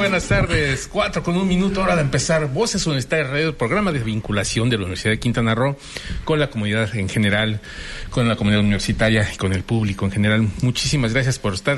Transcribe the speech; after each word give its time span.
Buenas 0.00 0.28
tardes. 0.28 0.88
Cuatro 0.90 1.22
con 1.22 1.36
un 1.36 1.46
minuto, 1.46 1.82
hora 1.82 1.94
de 1.94 2.00
empezar. 2.00 2.46
Voces 2.50 2.86
Universitarias 2.86 3.28
Radio, 3.28 3.48
el 3.48 3.54
programa 3.54 3.92
de 3.92 3.98
vinculación 3.98 4.70
de 4.70 4.78
la 4.78 4.84
Universidad 4.84 5.12
de 5.12 5.20
Quintana 5.20 5.54
Roo 5.54 5.76
con 6.24 6.40
la 6.40 6.48
comunidad 6.48 6.96
en 6.96 7.06
general, 7.06 7.60
con 8.08 8.26
la 8.26 8.34
comunidad 8.34 8.62
universitaria 8.62 9.28
y 9.30 9.36
con 9.36 9.52
el 9.52 9.62
público 9.62 10.06
en 10.06 10.10
general. 10.10 10.48
Muchísimas 10.62 11.12
gracias 11.12 11.38
por 11.38 11.52
estar 11.52 11.76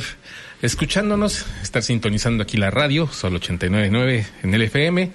escuchándonos, 0.63 1.45
estar 1.63 1.83
sintonizando 1.83 2.43
aquí 2.43 2.57
la 2.57 2.71
radio, 2.71 3.07
solo 3.09 3.41
89.9 3.41 4.25
en 4.45 4.55
el 4.55 4.63
FM. 4.63 5.11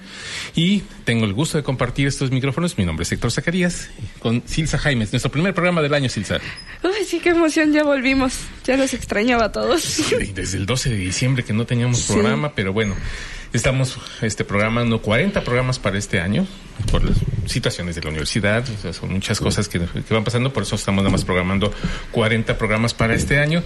Y 0.55 0.81
tengo 1.05 1.25
el 1.25 1.33
gusto 1.33 1.57
de 1.57 1.63
compartir 1.63 2.07
estos 2.07 2.31
micrófonos. 2.31 2.77
Mi 2.77 2.85
nombre 2.85 3.03
es 3.03 3.11
Héctor 3.11 3.31
Zacarías, 3.31 3.89
con 4.19 4.43
Silsa 4.45 4.77
Jaimes, 4.77 5.11
nuestro 5.13 5.31
primer 5.31 5.53
programa 5.53 5.81
del 5.81 5.93
año, 5.93 6.09
Silsa. 6.09 6.39
Uy, 6.83 6.91
sí, 7.07 7.19
qué 7.19 7.29
emoción, 7.29 7.71
ya 7.73 7.83
volvimos. 7.83 8.33
Ya 8.65 8.77
los 8.77 8.93
extrañaba 8.93 9.45
a 9.45 9.51
todos. 9.51 9.81
Sí, 9.81 10.15
Desde 10.35 10.57
el 10.57 10.65
12 10.65 10.89
de 10.91 10.97
diciembre 10.97 11.43
que 11.43 11.53
no 11.53 11.65
teníamos 11.65 11.99
Sí. 11.99 12.13
programa, 12.13 12.53
pero 12.53 12.73
bueno, 12.73 12.95
estamos 13.53 13.97
este 14.21 14.43
programando 14.43 15.01
40 15.01 15.43
programas 15.43 15.79
para 15.79 15.97
este 15.97 16.19
año 16.19 16.45
por 16.91 17.03
las 17.03 17.17
situaciones 17.47 17.95
de 17.95 18.01
la 18.03 18.09
universidad, 18.09 18.63
son 18.93 19.13
muchas 19.13 19.39
cosas 19.39 19.67
que, 19.67 19.79
que 19.79 20.13
van 20.13 20.23
pasando, 20.23 20.53
por 20.53 20.61
eso 20.63 20.75
estamos 20.75 21.01
nada 21.03 21.11
más 21.11 21.23
programando 21.25 21.73
40 22.11 22.57
programas 22.57 22.93
para 22.93 23.15
este 23.15 23.39
año 23.39 23.63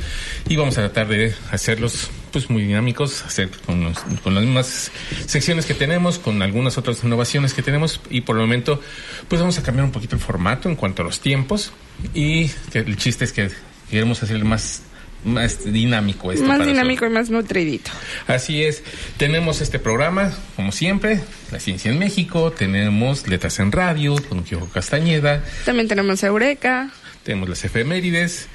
y 0.47 0.55
vamos 0.55 0.77
a 0.77 0.81
tratar 0.81 1.07
de 1.09 1.33
hacerlos 1.51 2.09
pues 2.31 2.49
muy 2.49 2.63
dinámicos, 2.63 3.23
hacer 3.25 3.49
con, 3.65 3.83
los- 3.83 3.97
con 4.23 4.33
las 4.35 4.43
mismas 4.45 4.91
secciones 5.25 5.65
que 5.65 5.73
tenemos, 5.73 6.19
con 6.19 6.41
algunas 6.41 6.77
otras 6.77 7.03
innovaciones 7.03 7.53
que 7.53 7.61
tenemos 7.63 7.99
y 8.09 8.21
por 8.21 8.37
el 8.37 8.43
momento 8.43 8.79
pues 9.27 9.41
vamos 9.41 9.57
a 9.57 9.63
cambiar 9.63 9.85
un 9.85 9.91
poquito 9.91 10.15
el 10.15 10.21
formato 10.21 10.69
en 10.69 10.75
cuanto 10.77 11.01
a 11.01 11.05
los 11.05 11.19
tiempos 11.19 11.73
y 12.13 12.47
que 12.71 12.79
el 12.79 12.95
chiste 12.97 13.25
es 13.25 13.33
que 13.33 13.49
queremos 13.89 14.23
hacer 14.23 14.41
más 14.45 14.83
más 15.23 15.71
dinámico 15.71 16.31
esto 16.31 16.45
más 16.45 16.65
dinámico 16.65 17.05
y 17.05 17.09
más 17.09 17.29
nutridito. 17.29 17.91
Así 18.27 18.63
es, 18.63 18.83
tenemos 19.17 19.61
este 19.61 19.79
programa, 19.79 20.31
como 20.55 20.71
siempre, 20.71 21.21
La 21.51 21.59
Ciencia 21.59 21.91
en 21.91 21.99
México, 21.99 22.51
tenemos 22.51 23.27
Letras 23.27 23.59
en 23.59 23.71
Radio 23.71 24.15
con 24.29 24.43
Kiko 24.43 24.67
Castañeda, 24.69 25.43
También 25.65 25.87
tenemos 25.87 26.23
Eureka. 26.23 26.89
tenemos 27.23 27.49
las 27.49 27.63
efemérides, 27.63 28.47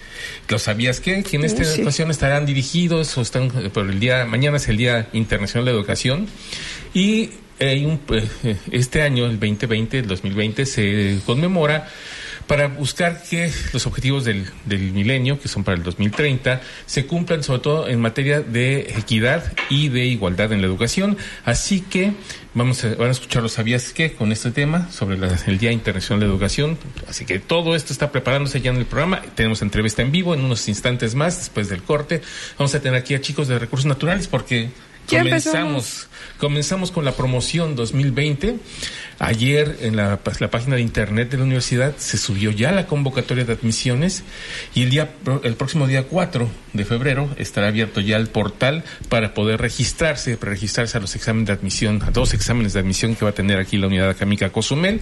¿lo 0.48 0.58
sabías 0.58 1.00
qué? 1.00 1.22
Que 1.22 1.36
en 1.36 1.44
esta 1.44 1.64
sí. 1.64 1.82
ocasión 1.82 2.10
estarán 2.10 2.46
dirigidos 2.46 3.16
o 3.16 3.22
están 3.22 3.50
eh, 3.58 3.70
por 3.70 3.88
el 3.88 4.00
día, 4.00 4.24
mañana 4.24 4.56
es 4.56 4.68
el 4.68 4.76
Día 4.76 5.08
Internacional 5.12 5.66
de 5.66 5.70
Educación 5.72 6.26
y 6.94 7.30
hay 7.60 7.84
un, 7.86 8.00
eh, 8.44 8.56
este 8.70 9.02
año, 9.02 9.26
el 9.26 9.38
2020, 9.40 9.98
el 10.00 10.06
2020, 10.08 10.66
se 10.66 11.18
conmemora 11.24 11.88
para 12.46 12.68
buscar 12.68 13.22
que 13.28 13.50
los 13.72 13.86
objetivos 13.86 14.24
del, 14.24 14.46
milenio, 14.92 15.40
que 15.40 15.48
son 15.48 15.64
para 15.64 15.76
el 15.76 15.82
2030, 15.82 16.60
se 16.86 17.06
cumplan 17.06 17.42
sobre 17.42 17.60
todo 17.60 17.88
en 17.88 18.00
materia 18.00 18.40
de 18.40 18.80
equidad 18.96 19.52
y 19.68 19.88
de 19.88 20.04
igualdad 20.06 20.52
en 20.52 20.60
la 20.60 20.66
educación. 20.68 21.16
Así 21.44 21.80
que 21.80 22.12
vamos 22.54 22.84
a, 22.84 22.94
van 22.94 23.08
a 23.08 23.10
escuchar 23.10 23.42
los 23.42 23.52
sabías 23.52 23.92
qué 23.92 24.12
con 24.12 24.30
este 24.32 24.50
tema 24.52 24.90
sobre 24.92 25.18
la- 25.18 25.36
el 25.46 25.58
Día 25.58 25.72
Internacional 25.72 26.20
de 26.20 26.26
Educación. 26.26 26.78
Así 27.08 27.24
que 27.24 27.38
todo 27.40 27.74
esto 27.74 27.92
está 27.92 28.12
preparándose 28.12 28.60
ya 28.60 28.70
en 28.70 28.76
el 28.76 28.86
programa. 28.86 29.22
Tenemos 29.34 29.60
entrevista 29.62 30.02
en 30.02 30.12
vivo 30.12 30.32
en 30.34 30.44
unos 30.44 30.68
instantes 30.68 31.14
más, 31.14 31.38
después 31.38 31.68
del 31.68 31.82
corte. 31.82 32.22
Vamos 32.58 32.74
a 32.74 32.80
tener 32.80 32.98
aquí 32.98 33.14
a 33.14 33.20
chicos 33.20 33.48
de 33.48 33.58
recursos 33.58 33.86
naturales 33.86 34.28
porque 34.28 34.70
comenzamos. 35.08 36.08
Comenzamos 36.38 36.90
con 36.90 37.04
la 37.04 37.12
promoción 37.12 37.76
2020. 37.76 38.56
Ayer 39.18 39.78
en 39.80 39.96
la, 39.96 40.18
página 40.18 40.76
de 40.76 40.82
internet 40.82 41.30
de 41.30 41.38
la 41.38 41.44
universidad 41.44 41.96
se 41.96 42.18
subió 42.18 42.50
ya 42.50 42.72
la 42.72 42.86
convocatoria 42.86 43.44
de 43.44 43.54
admisiones 43.54 44.24
y 44.74 44.82
el 44.82 44.90
día 44.90 45.10
el 45.42 45.54
próximo 45.54 45.86
día 45.86 46.02
4 46.02 46.48
de 46.74 46.84
febrero 46.84 47.30
estará 47.38 47.68
abierto 47.68 48.02
ya 48.02 48.18
el 48.18 48.28
portal 48.28 48.84
para 49.08 49.32
poder 49.32 49.58
registrarse, 49.62 50.36
registrarse 50.38 50.98
a 50.98 51.00
los 51.00 51.16
exámenes 51.16 51.46
de 51.46 51.54
admisión, 51.54 52.02
a 52.02 52.10
dos 52.10 52.34
exámenes 52.34 52.74
de 52.74 52.80
admisión 52.80 53.14
que 53.14 53.24
va 53.24 53.30
a 53.30 53.34
tener 53.34 53.58
aquí 53.58 53.78
la 53.78 53.86
unidad 53.86 54.10
académica 54.10 54.50
Cozumel 54.50 55.00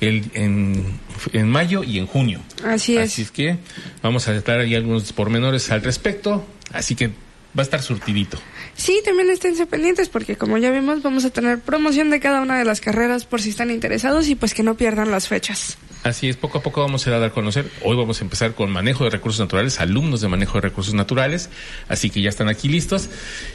el, 0.00 0.30
en, 0.34 1.00
en 1.32 1.48
mayo 1.48 1.82
y 1.82 1.98
en 1.98 2.06
junio. 2.06 2.40
Así 2.64 2.96
es. 2.96 3.12
Así 3.12 3.22
es 3.22 3.32
que 3.32 3.58
vamos 4.02 4.28
a 4.28 4.40
dar 4.40 4.60
ahí 4.60 4.76
algunos 4.76 5.12
pormenores 5.12 5.72
al 5.72 5.82
respecto, 5.82 6.46
así 6.72 6.94
que 6.94 7.08
va 7.08 7.62
a 7.62 7.62
estar 7.62 7.82
surtidito. 7.82 8.38
Sí, 8.78 9.00
también 9.04 9.28
esténse 9.28 9.66
pendientes 9.66 10.08
porque 10.08 10.36
como 10.36 10.56
ya 10.56 10.70
vimos 10.70 11.02
vamos 11.02 11.24
a 11.24 11.30
tener 11.30 11.58
promoción 11.58 12.10
de 12.10 12.20
cada 12.20 12.40
una 12.40 12.56
de 12.58 12.64
las 12.64 12.80
carreras 12.80 13.24
por 13.24 13.42
si 13.42 13.50
están 13.50 13.72
interesados 13.72 14.28
y 14.28 14.36
pues 14.36 14.54
que 14.54 14.62
no 14.62 14.76
pierdan 14.76 15.10
las 15.10 15.26
fechas. 15.26 15.76
Así 16.04 16.28
es, 16.28 16.36
poco 16.36 16.58
a 16.58 16.62
poco 16.62 16.80
vamos 16.80 17.04
a 17.04 17.10
ir 17.10 17.16
a 17.16 17.18
dar 17.18 17.30
a 17.30 17.32
conocer. 17.32 17.68
Hoy 17.82 17.96
vamos 17.96 18.20
a 18.20 18.24
empezar 18.24 18.54
con 18.54 18.70
manejo 18.70 19.02
de 19.02 19.10
recursos 19.10 19.40
naturales, 19.40 19.80
alumnos 19.80 20.20
de 20.20 20.28
manejo 20.28 20.54
de 20.54 20.60
recursos 20.60 20.94
naturales, 20.94 21.50
así 21.88 22.08
que 22.08 22.22
ya 22.22 22.28
están 22.28 22.48
aquí 22.48 22.68
listos 22.68 23.08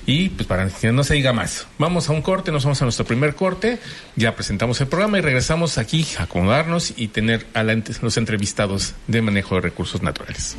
y 0.05 0.27
pues 0.27 0.45
para 0.45 0.67
que 0.67 0.91
no 0.91 1.05
se 1.05 1.13
diga 1.13 1.31
más. 1.31 1.67
Vamos 1.79 2.09
a 2.09 2.11
un 2.11 2.21
corte, 2.21 2.51
nos 2.51 2.65
vamos 2.65 2.81
a 2.81 2.85
nuestro 2.85 3.05
primer 3.05 3.33
corte, 3.33 3.79
ya 4.17 4.35
presentamos 4.35 4.81
el 4.81 4.87
programa 4.87 5.19
y 5.19 5.21
regresamos 5.21 5.77
aquí 5.77 6.05
a 6.19 6.23
acomodarnos 6.23 6.93
y 6.97 7.07
tener 7.07 7.45
a 7.53 7.63
la- 7.63 7.81
los 8.01 8.17
entrevistados 8.17 8.93
de 9.07 9.21
manejo 9.21 9.55
de 9.55 9.61
recursos 9.61 10.01
naturales. 10.03 10.57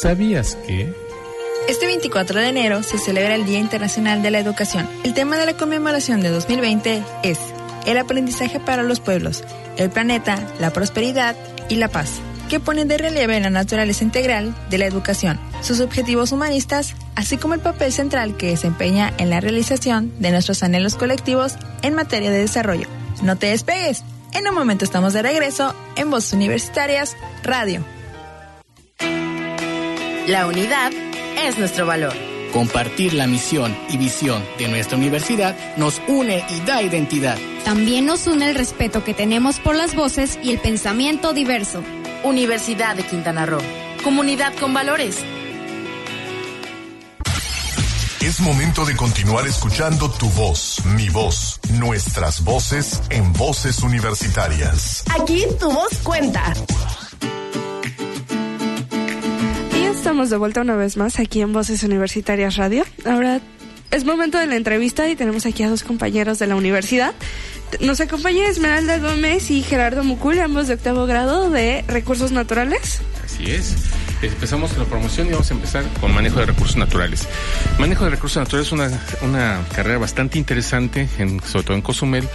¿Sabías 0.00 0.56
que? 0.66 0.94
Este 1.68 1.84
24 1.84 2.40
de 2.40 2.48
enero 2.48 2.82
se 2.82 2.96
celebra 2.96 3.34
el 3.34 3.44
Día 3.44 3.58
Internacional 3.58 4.22
de 4.22 4.30
la 4.30 4.38
Educación. 4.38 4.88
El 5.04 5.12
tema 5.12 5.36
de 5.36 5.44
la 5.44 5.58
conmemoración 5.58 6.22
de 6.22 6.30
2020 6.30 7.02
es 7.22 7.38
el 7.84 7.98
aprendizaje 7.98 8.60
para 8.60 8.82
los 8.82 8.98
pueblos, 8.98 9.44
el 9.76 9.90
planeta, 9.90 10.42
la 10.58 10.72
prosperidad 10.72 11.36
y 11.68 11.74
la 11.74 11.88
paz, 11.88 12.12
que 12.48 12.60
pone 12.60 12.86
de 12.86 12.96
relieve 12.96 13.38
la 13.40 13.50
naturaleza 13.50 14.02
integral 14.02 14.56
de 14.70 14.78
la 14.78 14.86
educación, 14.86 15.38
sus 15.60 15.80
objetivos 15.80 16.32
humanistas, 16.32 16.94
así 17.14 17.36
como 17.36 17.52
el 17.52 17.60
papel 17.60 17.92
central 17.92 18.38
que 18.38 18.46
desempeña 18.46 19.12
en 19.18 19.28
la 19.28 19.40
realización 19.40 20.14
de 20.18 20.30
nuestros 20.30 20.62
anhelos 20.62 20.94
colectivos 20.94 21.56
en 21.82 21.94
materia 21.94 22.30
de 22.30 22.38
desarrollo. 22.38 22.86
No 23.22 23.36
te 23.36 23.48
despegues. 23.48 24.02
En 24.32 24.48
un 24.48 24.54
momento 24.54 24.86
estamos 24.86 25.12
de 25.12 25.20
regreso 25.20 25.74
en 25.96 26.10
Voces 26.10 26.32
Universitarias 26.32 27.18
Radio. 27.42 27.84
La 30.30 30.46
unidad 30.46 30.92
es 31.44 31.58
nuestro 31.58 31.86
valor. 31.86 32.14
Compartir 32.52 33.14
la 33.14 33.26
misión 33.26 33.76
y 33.88 33.96
visión 33.96 34.44
de 34.58 34.68
nuestra 34.68 34.96
universidad 34.96 35.56
nos 35.76 36.00
une 36.06 36.44
y 36.48 36.60
da 36.60 36.80
identidad. 36.82 37.36
También 37.64 38.06
nos 38.06 38.28
une 38.28 38.48
el 38.48 38.54
respeto 38.54 39.02
que 39.02 39.12
tenemos 39.12 39.58
por 39.58 39.74
las 39.74 39.96
voces 39.96 40.38
y 40.40 40.52
el 40.52 40.60
pensamiento 40.60 41.32
diverso. 41.32 41.82
Universidad 42.22 42.94
de 42.94 43.02
Quintana 43.02 43.44
Roo. 43.44 43.58
Comunidad 44.04 44.54
con 44.60 44.72
valores. 44.72 45.16
Es 48.20 48.38
momento 48.38 48.84
de 48.84 48.94
continuar 48.94 49.48
escuchando 49.48 50.12
tu 50.12 50.28
voz, 50.28 50.80
mi 50.94 51.08
voz, 51.08 51.58
nuestras 51.72 52.44
voces 52.44 53.02
en 53.10 53.32
Voces 53.32 53.80
Universitarias. 53.80 55.02
Aquí 55.12 55.44
tu 55.58 55.72
voz 55.72 55.98
cuenta. 56.04 56.54
Estamos 60.00 60.30
de 60.30 60.38
vuelta 60.38 60.62
una 60.62 60.76
vez 60.76 60.96
más 60.96 61.20
aquí 61.20 61.42
en 61.42 61.52
Voces 61.52 61.82
Universitarias 61.82 62.56
Radio. 62.56 62.84
Ahora 63.04 63.42
es 63.90 64.06
momento 64.06 64.38
de 64.38 64.46
la 64.46 64.56
entrevista 64.56 65.06
y 65.10 65.14
tenemos 65.14 65.44
aquí 65.44 65.62
a 65.62 65.68
dos 65.68 65.82
compañeros 65.82 66.38
de 66.38 66.46
la 66.46 66.56
universidad. 66.56 67.12
Nos 67.80 68.00
acompaña 68.00 68.48
Esmeralda 68.48 68.96
Gómez 68.96 69.50
y 69.50 69.62
Gerardo 69.62 70.02
Mucul, 70.02 70.40
ambos 70.40 70.68
de 70.68 70.74
octavo 70.74 71.04
grado 71.04 71.50
de 71.50 71.84
Recursos 71.86 72.32
Naturales. 72.32 73.02
Así 73.22 73.50
es. 73.50 73.76
Empezamos 74.22 74.76
la 74.76 74.84
promoción 74.84 75.28
y 75.28 75.30
vamos 75.30 75.50
a 75.50 75.54
empezar 75.54 75.84
con 76.00 76.12
manejo 76.12 76.40
de 76.40 76.46
recursos 76.46 76.76
naturales. 76.76 77.26
Manejo 77.78 78.04
de 78.04 78.10
recursos 78.10 78.36
naturales 78.36 78.66
es 78.66 78.72
una, 78.72 78.90
una 79.22 79.60
carrera 79.74 79.98
bastante 79.98 80.38
interesante, 80.38 81.08
en, 81.18 81.42
sobre 81.42 81.64
todo 81.64 81.76
en 81.76 81.82
Cozumel, 81.82 82.28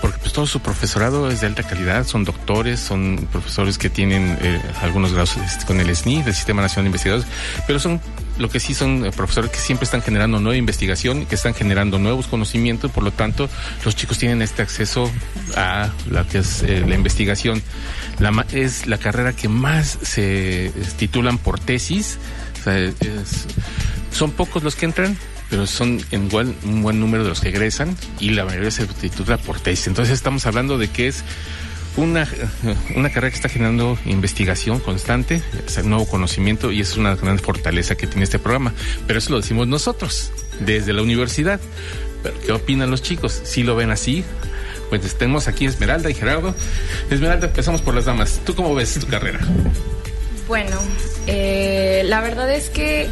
porque 0.00 0.18
pues 0.18 0.32
todo 0.32 0.46
su 0.46 0.60
profesorado 0.60 1.30
es 1.30 1.40
de 1.40 1.48
alta 1.48 1.64
calidad, 1.64 2.06
son 2.06 2.24
doctores, 2.24 2.78
son 2.80 3.28
profesores 3.32 3.76
que 3.76 3.90
tienen 3.90 4.38
eh, 4.40 4.60
algunos 4.80 5.12
grados 5.12 5.36
este, 5.36 5.64
con 5.66 5.80
el 5.80 5.94
SNI, 5.94 6.22
del 6.22 6.34
Sistema 6.34 6.62
Nacional 6.62 6.84
de 6.84 6.88
Investigadores, 6.88 7.26
pero 7.66 7.80
son 7.80 8.00
lo 8.42 8.50
que 8.50 8.60
sí 8.60 8.74
son 8.74 9.06
eh, 9.06 9.12
profesores 9.12 9.50
que 9.50 9.58
siempre 9.58 9.84
están 9.84 10.02
generando 10.02 10.40
nueva 10.40 10.56
investigación, 10.56 11.24
que 11.26 11.36
están 11.36 11.54
generando 11.54 11.98
nuevos 11.98 12.26
conocimientos, 12.26 12.90
por 12.90 13.04
lo 13.04 13.12
tanto, 13.12 13.48
los 13.84 13.96
chicos 13.96 14.18
tienen 14.18 14.42
este 14.42 14.60
acceso 14.60 15.10
a 15.56 15.90
la 16.10 16.24
que 16.26 16.38
eh, 16.38 16.84
la 16.86 16.94
investigación. 16.94 17.62
Es 18.52 18.86
la 18.86 18.98
carrera 18.98 19.32
que 19.32 19.48
más 19.48 19.98
se 20.02 20.66
eh, 20.66 20.72
titulan 20.98 21.38
por 21.38 21.58
tesis. 21.58 22.18
Son 24.12 24.30
pocos 24.32 24.62
los 24.62 24.76
que 24.76 24.84
entran, 24.86 25.16
pero 25.48 25.66
son 25.66 26.00
igual 26.10 26.54
un 26.64 26.82
buen 26.82 27.00
número 27.00 27.22
de 27.22 27.30
los 27.30 27.40
que 27.40 27.48
egresan 27.48 27.96
y 28.20 28.30
la 28.30 28.44
mayoría 28.44 28.70
se 28.70 28.86
titula 28.86 29.38
por 29.38 29.60
tesis. 29.60 29.86
Entonces 29.86 30.14
estamos 30.14 30.46
hablando 30.46 30.78
de 30.78 30.88
que 30.88 31.08
es 31.08 31.24
una, 31.96 32.28
una 32.96 33.10
carrera 33.10 33.30
que 33.30 33.36
está 33.36 33.48
generando 33.48 33.98
investigación 34.04 34.80
constante, 34.80 35.42
nuevo 35.84 36.06
conocimiento 36.06 36.72
y 36.72 36.80
es 36.80 36.96
una 36.96 37.16
gran 37.16 37.38
fortaleza 37.38 37.96
que 37.96 38.06
tiene 38.06 38.24
este 38.24 38.38
programa. 38.38 38.72
Pero 39.06 39.18
eso 39.18 39.30
lo 39.30 39.40
decimos 39.40 39.68
nosotros, 39.68 40.30
desde 40.60 40.92
la 40.92 41.02
universidad. 41.02 41.60
¿Qué 42.46 42.52
opinan 42.52 42.90
los 42.90 43.02
chicos? 43.02 43.40
¿Sí 43.44 43.62
lo 43.62 43.74
ven 43.74 43.90
así? 43.90 44.24
Pues 44.90 45.14
tenemos 45.16 45.48
aquí 45.48 45.66
Esmeralda 45.66 46.10
y 46.10 46.14
Gerardo. 46.14 46.54
Esmeralda, 47.10 47.46
empezamos 47.46 47.82
por 47.82 47.94
las 47.94 48.04
damas. 48.04 48.40
¿Tú 48.44 48.54
cómo 48.54 48.74
ves 48.74 48.94
tu 48.94 49.06
carrera? 49.06 49.40
Bueno, 50.46 50.76
eh, 51.26 52.02
la 52.04 52.20
verdad 52.20 52.52
es 52.52 52.68
que 52.68 53.08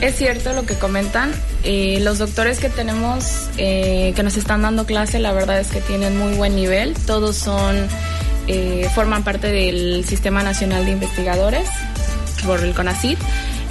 es 0.00 0.16
cierto 0.16 0.52
lo 0.52 0.64
que 0.64 0.74
comentan. 0.74 1.32
Eh, 1.64 1.98
los 2.02 2.18
doctores 2.18 2.58
que 2.58 2.68
tenemos, 2.68 3.48
eh, 3.58 4.12
que 4.16 4.22
nos 4.22 4.36
están 4.36 4.62
dando 4.62 4.86
clase, 4.86 5.18
la 5.18 5.32
verdad 5.32 5.60
es 5.60 5.68
que 5.68 5.80
tienen 5.80 6.18
muy 6.18 6.34
buen 6.34 6.56
nivel. 6.56 6.94
Todos 7.06 7.36
son, 7.36 7.86
eh, 8.46 8.88
forman 8.94 9.24
parte 9.24 9.48
del 9.48 10.04
Sistema 10.06 10.42
Nacional 10.42 10.84
de 10.84 10.92
Investigadores 10.92 11.68
por 12.46 12.60
el 12.60 12.74
CONACYT. 12.74 13.18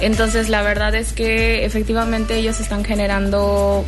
Entonces, 0.00 0.48
la 0.48 0.62
verdad 0.62 0.94
es 0.94 1.12
que 1.12 1.64
efectivamente 1.64 2.36
ellos 2.36 2.60
están 2.60 2.84
generando 2.84 3.84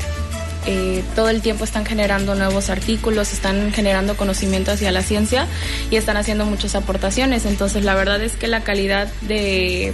eh, 0.67 1.03
todo 1.17 1.29
el 1.29 1.43
tiempo 1.43 1.65
están 1.65 1.85
generando 1.85 2.35
nuevos 2.37 2.71
artículos, 2.71 3.33
están 3.33 3.73
generando 3.73 4.17
conocimiento 4.17 4.71
hacia 4.71 4.93
la 4.93 5.03
ciencia 5.03 5.47
y 5.91 5.97
están 5.97 6.17
haciendo 6.17 6.45
muchas 6.45 6.75
aportaciones. 6.77 7.47
Entonces, 7.47 7.85
la 7.85 7.95
verdad 7.95 8.23
es 8.23 8.37
que 8.37 8.47
la 8.47 8.63
calidad 8.63 9.09
de, 9.23 9.93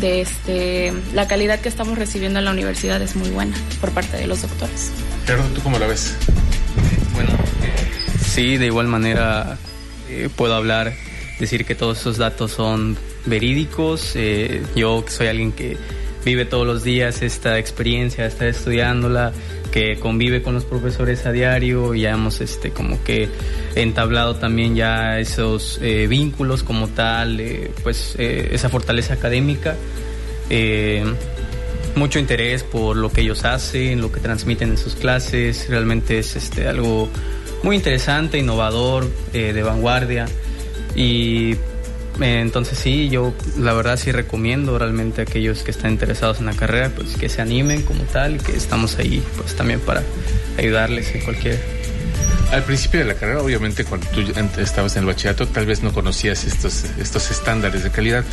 de 0.00 0.20
este, 0.20 0.92
la 1.12 1.28
calidad 1.28 1.60
que 1.60 1.68
estamos 1.68 1.98
recibiendo 1.98 2.38
en 2.38 2.44
la 2.44 2.50
universidad 2.50 3.00
es 3.02 3.16
muy 3.16 3.30
buena 3.30 3.56
por 3.80 3.90
parte 3.92 4.16
de 4.16 4.26
los 4.26 4.42
doctores. 4.42 4.90
Gerardo, 5.26 5.48
¿tú 5.54 5.62
cómo 5.62 5.78
la 5.78 5.86
ves? 5.86 6.14
Bueno, 7.14 7.30
sí, 8.24 8.56
de 8.56 8.66
igual 8.66 8.88
manera 8.88 9.56
eh, 10.08 10.28
puedo 10.34 10.54
hablar, 10.54 10.92
decir 11.38 11.64
que 11.64 11.74
todos 11.74 12.00
esos 12.00 12.18
datos 12.18 12.52
son 12.52 12.96
verídicos. 13.26 14.12
Eh, 14.14 14.62
yo 14.74 15.04
que 15.04 15.12
soy 15.12 15.28
alguien 15.28 15.52
que 15.52 15.76
vive 16.24 16.44
todos 16.44 16.66
los 16.66 16.82
días 16.82 17.22
esta 17.22 17.58
experiencia, 17.58 18.26
está 18.26 18.46
estudiándola, 18.46 19.32
que 19.74 19.98
convive 19.98 20.40
con 20.40 20.54
los 20.54 20.64
profesores 20.64 21.26
a 21.26 21.32
diario, 21.32 21.96
ya 21.96 22.12
hemos 22.12 22.40
este 22.40 22.70
como 22.70 23.02
que 23.02 23.28
entablado 23.74 24.36
también 24.36 24.76
ya 24.76 25.18
esos 25.18 25.80
eh, 25.82 26.06
vínculos 26.06 26.62
como 26.62 26.86
tal, 26.86 27.40
eh, 27.40 27.72
pues 27.82 28.14
eh, 28.16 28.50
esa 28.52 28.68
fortaleza 28.68 29.14
académica. 29.14 29.74
Mucho 31.96 32.20
interés 32.20 32.62
por 32.62 32.96
lo 32.96 33.10
que 33.10 33.22
ellos 33.22 33.44
hacen, 33.44 34.00
lo 34.00 34.12
que 34.12 34.20
transmiten 34.20 34.70
en 34.70 34.78
sus 34.78 34.94
clases. 34.94 35.68
Realmente 35.68 36.20
es 36.20 36.36
este, 36.36 36.68
algo 36.68 37.08
muy 37.64 37.74
interesante, 37.74 38.38
innovador, 38.38 39.10
de 39.32 39.62
vanguardia. 39.64 40.26
Y 40.94 41.56
entonces 42.20 42.78
sí, 42.78 43.08
yo 43.08 43.34
la 43.58 43.72
verdad 43.72 43.96
sí 43.96 44.12
recomiendo 44.12 44.78
realmente 44.78 45.22
a 45.22 45.24
aquellos 45.24 45.62
que 45.62 45.70
están 45.70 45.92
interesados 45.92 46.38
en 46.38 46.46
la 46.46 46.52
carrera, 46.54 46.90
pues 46.94 47.16
que 47.16 47.28
se 47.28 47.42
animen 47.42 47.82
como 47.82 48.04
tal 48.04 48.36
y 48.36 48.38
que 48.38 48.56
estamos 48.56 48.98
ahí 48.98 49.22
pues 49.36 49.56
también 49.56 49.80
para 49.80 50.02
ayudarles 50.56 51.14
en 51.14 51.22
cualquier 51.22 51.58
Al 52.52 52.62
principio 52.62 53.00
de 53.00 53.06
la 53.06 53.14
carrera, 53.14 53.42
obviamente, 53.42 53.84
cuando 53.84 54.06
tú 54.08 54.20
estabas 54.60 54.94
en 54.96 55.00
el 55.00 55.06
bachillerato, 55.06 55.48
tal 55.48 55.66
vez 55.66 55.82
no 55.82 55.92
conocías 55.92 56.44
estos, 56.44 56.84
estos 56.98 57.30
estándares 57.30 57.82
de 57.82 57.90
calidad, 57.90 58.24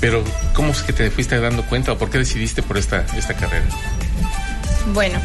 pero 0.00 0.24
¿cómo 0.54 0.70
es 0.70 0.82
que 0.82 0.92
te 0.92 1.10
fuiste 1.10 1.38
dando 1.38 1.64
cuenta 1.64 1.92
o 1.92 1.98
por 1.98 2.10
qué 2.10 2.18
decidiste 2.18 2.62
por 2.62 2.76
esta, 2.76 3.06
esta 3.16 3.34
carrera? 3.34 3.66
Bueno, 4.92 5.20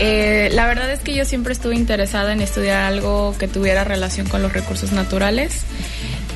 eh, 0.00 0.48
la 0.52 0.66
verdad 0.66 0.92
es 0.92 1.00
que 1.00 1.14
yo 1.14 1.24
siempre 1.24 1.52
estuve 1.52 1.74
interesada 1.74 2.32
en 2.32 2.40
estudiar 2.40 2.82
algo 2.82 3.34
que 3.38 3.48
tuviera 3.48 3.84
relación 3.84 4.28
con 4.28 4.42
los 4.42 4.52
recursos 4.52 4.92
naturales. 4.92 5.62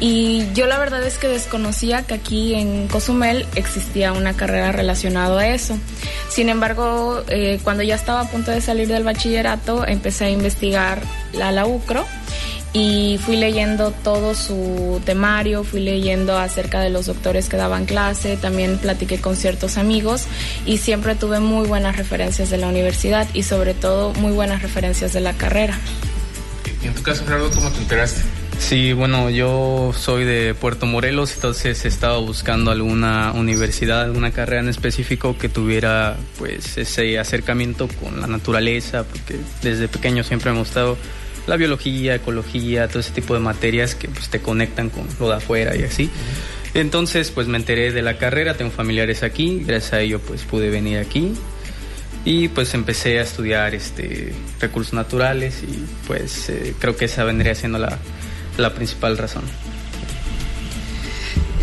Y 0.05 0.53
yo 0.53 0.67
la 0.67 0.81
verdad 0.81 1.05
es 1.05 1.17
que 1.17 1.29
desconocía 1.29 2.03
que 2.03 2.15
aquí 2.15 2.55
en 2.57 2.89
Cozumel 2.89 3.47
existía 3.55 4.11
una 4.13 4.35
carrera 4.35 4.73
relacionada 4.73 5.41
a 5.41 5.55
eso. 5.55 5.79
Sin 6.29 6.49
embargo, 6.49 7.23
eh, 7.29 7.61
cuando 7.63 7.85
ya 7.85 7.95
estaba 7.95 8.23
a 8.23 8.29
punto 8.29 8.51
de 8.51 8.61
salir 8.61 8.89
del 8.89 9.05
bachillerato, 9.05 9.87
empecé 9.87 10.25
a 10.25 10.31
investigar 10.31 11.01
la, 11.35 11.53
la 11.53 11.67
UCRO 11.67 12.05
y 12.73 13.21
fui 13.25 13.37
leyendo 13.37 13.93
todo 13.93 14.35
su 14.35 15.01
temario, 15.05 15.63
fui 15.63 15.79
leyendo 15.79 16.37
acerca 16.37 16.81
de 16.81 16.91
los 16.91 17.07
doctores 17.07 17.49
que 17.49 17.57
daban 17.57 17.85
clase, 17.85 18.37
también 18.37 18.79
platiqué 18.79 19.21
con 19.21 19.37
ciertos 19.37 19.77
amigos 19.79 20.25
y 20.67 20.79
siempre 20.79 21.15
tuve 21.15 21.39
muy 21.39 21.69
buenas 21.69 21.97
referencias 21.97 22.51
de 22.51 22.59
la 22.59 22.67
universidad 22.67 23.29
y 23.35 23.45
sobre 23.45 23.73
todo 23.73 24.13
muy 24.15 24.33
buenas 24.33 24.63
referencias 24.63 25.13
de 25.13 25.21
la 25.21 25.35
carrera. 25.35 25.79
Y 26.83 26.89
en 26.89 26.95
tu 26.95 27.05
caso, 27.05 27.25
Gerardo, 27.25 27.53
¿cómo 27.53 27.71
te 27.71 27.79
enteraste? 27.79 28.42
Sí, 28.63 28.93
bueno, 28.93 29.29
yo 29.29 29.93
soy 29.95 30.25
de 30.25 30.55
Puerto 30.55 30.87
Morelos, 30.87 31.35
entonces 31.35 31.85
he 31.85 31.89
estado 31.89 32.25
buscando 32.25 32.71
alguna 32.71 33.33
universidad, 33.33 34.03
alguna 34.03 34.31
carrera 34.31 34.63
en 34.63 34.69
específico 34.69 35.37
que 35.37 35.49
tuviera 35.51 36.17
pues 36.39 36.79
ese 36.79 37.19
acercamiento 37.19 37.89
con 37.89 38.21
la 38.21 38.29
naturaleza, 38.29 39.03
porque 39.03 39.37
desde 39.63 39.89
pequeño 39.89 40.23
siempre 40.23 40.53
me 40.53 40.59
ha 40.59 40.61
gustado 40.61 40.97
la 41.47 41.57
biología, 41.57 42.15
ecología, 42.15 42.89
todo 42.89 43.01
ese 43.01 43.11
tipo 43.11 43.35
de 43.35 43.41
materias 43.41 43.95
que 43.97 44.09
pues 44.09 44.31
te 44.31 44.41
conectan 44.41 44.91
con 44.91 45.07
lo 45.19 45.29
de 45.29 45.35
afuera 45.35 45.77
y 45.77 45.83
así. 45.83 46.09
Entonces, 46.73 47.31
pues 47.31 47.49
me 47.49 47.59
enteré 47.59 47.93
de 47.93 48.01
la 48.01 48.17
carrera, 48.17 48.57
tengo 48.57 48.71
familiares 48.71 49.25
aquí, 49.25 49.63
gracias 49.67 49.93
a 49.93 50.01
ello 50.01 50.21
pues 50.21 50.45
pude 50.45 50.71
venir 50.71 50.99
aquí 50.99 51.35
y 52.25 52.49
pues 52.49 52.73
empecé 52.75 53.19
a 53.19 53.23
estudiar 53.23 53.75
este 53.75 54.33
recursos 54.61 54.95
naturales 54.95 55.63
y 55.63 55.85
pues 56.07 56.49
eh, 56.49 56.75
creo 56.79 56.97
que 56.97 57.07
esa 57.07 57.25
vendría 57.25 57.55
siendo 57.55 57.79
la, 57.79 57.99
la 58.57 58.75
principal 58.75 59.19
razón. 59.19 59.45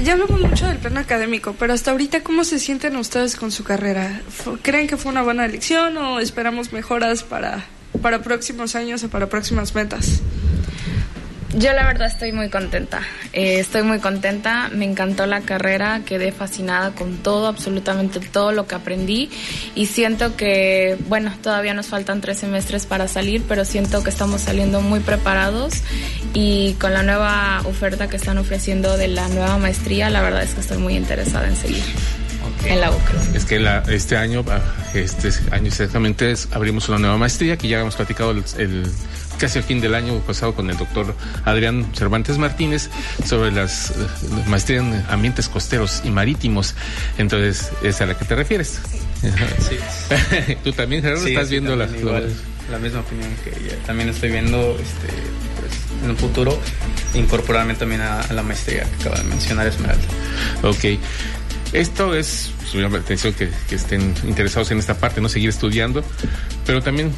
Ya 0.03 0.13
hablamos 0.13 0.39
mucho 0.39 0.65
del 0.65 0.77
plano 0.77 1.01
académico, 1.01 1.55
pero 1.59 1.73
hasta 1.73 1.91
ahorita, 1.91 2.23
¿cómo 2.23 2.45
se 2.45 2.57
sienten 2.57 2.95
ustedes 2.95 3.35
con 3.35 3.51
su 3.51 3.65
carrera? 3.65 4.21
¿Creen 4.61 4.87
que 4.87 4.95
fue 4.95 5.11
una 5.11 5.23
buena 5.23 5.45
elección 5.45 5.97
o 5.97 6.19
esperamos 6.19 6.71
mejoras 6.71 7.23
para, 7.23 7.65
para 8.01 8.21
próximos 8.21 8.75
años 8.75 9.03
o 9.03 9.09
para 9.09 9.27
próximas 9.27 9.75
metas? 9.75 10.21
Yo 11.55 11.73
la 11.73 11.85
verdad 11.87 12.07
estoy 12.07 12.31
muy 12.31 12.49
contenta, 12.49 13.01
Eh, 13.33 13.59
estoy 13.59 13.81
muy 13.83 13.99
contenta, 13.99 14.69
me 14.71 14.85
encantó 14.85 15.25
la 15.25 15.41
carrera, 15.41 16.01
quedé 16.05 16.31
fascinada 16.31 16.91
con 16.91 17.17
todo, 17.17 17.47
absolutamente 17.47 18.19
todo 18.19 18.51
lo 18.51 18.67
que 18.67 18.75
aprendí. 18.75 19.29
Y 19.75 19.85
siento 19.87 20.35
que, 20.35 20.97
bueno, 21.07 21.31
todavía 21.43 21.73
nos 21.73 21.87
faltan 21.87 22.21
tres 22.21 22.37
semestres 22.39 22.85
para 22.85 23.07
salir, 23.07 23.43
pero 23.47 23.65
siento 23.65 24.03
que 24.03 24.09
estamos 24.09 24.41
saliendo 24.41 24.81
muy 24.81 24.99
preparados. 24.99 25.81
Y 26.33 26.73
con 26.73 26.93
la 26.93 27.01
nueva 27.03 27.61
oferta 27.65 28.07
que 28.07 28.15
están 28.17 28.37
ofreciendo 28.37 28.97
de 28.97 29.07
la 29.07 29.27
nueva 29.29 29.57
maestría, 29.57 30.09
la 30.09 30.21
verdad 30.21 30.43
es 30.43 30.53
que 30.53 30.61
estoy 30.61 30.77
muy 30.77 30.95
interesada 30.95 31.47
en 31.47 31.55
seguir 31.55 31.83
en 32.65 32.81
la 32.81 32.91
UCRO. 32.91 33.19
Es 33.35 33.45
que 33.45 33.59
la- 33.59 33.83
este 33.87 34.17
año, 34.17 34.43
ah, 34.49 34.59
este 34.93 35.29
año 35.51 35.67
exactamente, 35.67 36.31
es- 36.31 36.47
abrimos 36.51 36.89
una 36.89 36.97
nueva 36.99 37.17
maestría. 37.17 37.57
Que 37.57 37.67
ya 37.67 37.77
habíamos 37.77 37.95
platicado 37.95 38.31
el, 38.31 38.43
el- 38.57 38.91
casi 39.39 39.57
al 39.57 39.63
fin 39.63 39.81
del 39.81 39.95
año 39.95 40.19
pasado 40.19 40.53
con 40.53 40.69
el 40.69 40.77
doctor 40.77 41.15
Adrián 41.45 41.87
Cervantes 41.93 42.37
Martínez 42.37 42.89
sobre 43.25 43.51
las 43.51 43.91
eh, 43.91 43.93
maestrías 44.47 44.83
en 44.83 45.03
ambientes 45.09 45.49
costeros 45.49 46.01
y 46.03 46.11
marítimos. 46.11 46.75
Entonces, 47.17 47.71
¿es 47.81 48.01
a 48.01 48.05
la 48.05 48.17
que 48.17 48.25
te 48.25 48.35
refieres? 48.35 48.79
Sí. 49.21 50.55
Tú 50.63 50.71
también, 50.73 51.01
Gerardo, 51.01 51.23
Sí, 51.23 51.31
estás 51.31 51.47
sí, 51.47 51.53
viendo 51.55 51.75
la, 51.75 51.85
también 51.85 52.07
igual, 52.07 52.33
la 52.71 52.79
misma 52.79 52.99
opinión 52.99 53.29
que 53.43 53.49
ella. 53.49 53.75
También 53.85 54.09
estoy 54.09 54.29
viendo 54.31 54.77
este, 54.79 55.07
pues, 55.59 56.03
en 56.03 56.09
un 56.11 56.17
futuro 56.17 56.59
incorporarme 57.13 57.73
también 57.75 58.01
a, 58.01 58.21
a 58.21 58.33
la 58.33 58.43
maestría 58.43 58.83
que 58.83 59.07
acaba 59.07 59.17
de 59.17 59.23
mencionar 59.23 59.67
Esmeralda. 59.67 60.03
Ok. 60.63 60.99
Esto 61.73 62.15
es, 62.15 62.51
pues, 62.71 62.93
atención 62.93 63.33
que, 63.33 63.49
que 63.67 63.75
estén 63.75 64.15
interesados 64.27 64.71
en 64.71 64.79
esta 64.79 64.97
parte, 64.97 65.21
no 65.21 65.29
seguir 65.29 65.49
estudiando, 65.49 66.03
pero 66.65 66.81
también, 66.81 67.11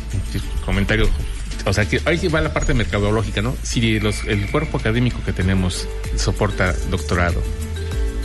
comentario, 0.65 1.09
o 1.65 1.73
sea, 1.73 1.87
que 1.87 2.01
ahí 2.05 2.27
va 2.27 2.41
la 2.41 2.53
parte 2.53 2.73
mercadológica, 2.73 3.41
¿no? 3.41 3.55
Si 3.63 3.99
los, 3.99 4.23
el 4.25 4.49
cuerpo 4.49 4.77
académico 4.77 5.19
que 5.25 5.33
tenemos 5.33 5.87
soporta 6.15 6.73
doctorado, 6.89 7.41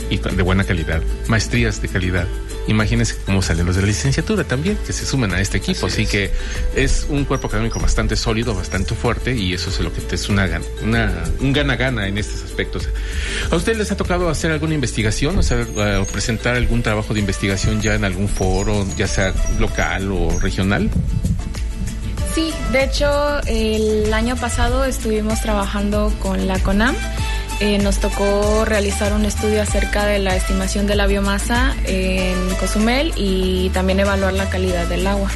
y 0.09 0.17
de 0.17 0.41
buena 0.41 0.63
calidad, 0.63 1.01
maestrías 1.27 1.81
de 1.81 1.89
calidad. 1.89 2.27
Imagínense 2.67 3.15
cómo 3.25 3.41
salen 3.41 3.65
los 3.65 3.75
de 3.75 3.81
la 3.81 3.87
licenciatura 3.87 4.43
también, 4.43 4.77
que 4.85 4.91
se 4.91 5.05
sumen 5.05 5.33
a 5.33 5.39
este 5.39 5.57
equipo. 5.57 5.87
Así, 5.87 6.05
que 6.05 6.31
es 6.75 7.05
un 7.09 7.23
cuerpo 7.23 7.47
académico 7.47 7.79
bastante 7.79 8.15
sólido, 8.17 8.53
bastante 8.53 8.93
fuerte 8.93 9.33
y 9.33 9.53
eso 9.53 9.69
es 9.69 9.79
lo 9.79 9.91
que 9.93 10.01
es 10.13 10.29
una, 10.29 10.59
una 10.83 11.23
un 11.39 11.53
gana-gana 11.53 12.07
en 12.07 12.17
estos 12.17 12.43
aspectos. 12.43 12.89
¿A 13.49 13.55
ustedes 13.55 13.77
les 13.77 13.91
ha 13.91 13.97
tocado 13.97 14.29
hacer 14.29 14.51
alguna 14.51 14.73
investigación, 14.73 15.37
o 15.37 15.43
sea, 15.43 15.61
eh, 15.61 16.05
presentar 16.11 16.55
algún 16.55 16.83
trabajo 16.83 17.13
de 17.13 17.21
investigación 17.21 17.81
ya 17.81 17.95
en 17.95 18.03
algún 18.03 18.27
foro, 18.27 18.85
ya 18.97 19.07
sea 19.07 19.33
local 19.59 20.11
o 20.11 20.37
regional? 20.39 20.89
Sí, 22.37 22.53
de 22.71 22.83
hecho, 22.83 23.39
el 23.47 24.13
año 24.13 24.35
pasado 24.35 24.85
estuvimos 24.85 25.41
trabajando 25.41 26.13
con 26.21 26.45
la 26.45 26.59
CONAM 26.59 26.95
eh, 27.59 27.79
nos 27.79 27.97
tocó 27.97 28.63
realizar 28.63 29.11
un 29.13 29.25
estudio 29.25 29.63
acerca 29.63 30.05
de 30.05 30.19
la 30.19 30.35
estimación 30.35 30.85
de 30.85 30.95
la 30.95 31.07
biomasa 31.07 31.75
en 31.85 32.37
Cozumel 32.59 33.11
y 33.15 33.71
también 33.71 33.99
evaluar 33.99 34.33
la 34.33 34.47
calidad 34.51 34.85
del 34.85 35.07
agua. 35.07 35.31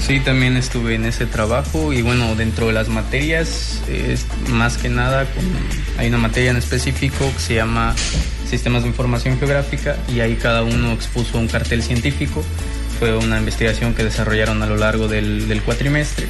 Sí, 0.00 0.18
también 0.20 0.56
estuve 0.56 0.94
en 0.94 1.04
ese 1.04 1.26
trabajo 1.26 1.92
y 1.92 2.00
bueno, 2.00 2.34
dentro 2.34 2.68
de 2.68 2.72
las 2.72 2.88
materias, 2.88 3.82
es 3.86 4.24
más 4.48 4.78
que 4.78 4.88
nada, 4.88 5.26
hay 5.98 6.08
una 6.08 6.16
materia 6.16 6.52
en 6.52 6.56
específico 6.56 7.30
que 7.34 7.38
se 7.38 7.54
llama 7.56 7.94
Sistemas 8.48 8.84
de 8.84 8.88
Información 8.88 9.38
Geográfica 9.38 9.98
y 10.08 10.20
ahí 10.20 10.36
cada 10.36 10.62
uno 10.62 10.92
expuso 10.92 11.38
un 11.38 11.48
cartel 11.48 11.82
científico. 11.82 12.42
Fue 12.98 13.16
una 13.16 13.38
investigación 13.38 13.94
que 13.94 14.02
desarrollaron 14.02 14.62
a 14.62 14.66
lo 14.66 14.76
largo 14.76 15.06
del, 15.06 15.62
cuatrimestre 15.64 16.26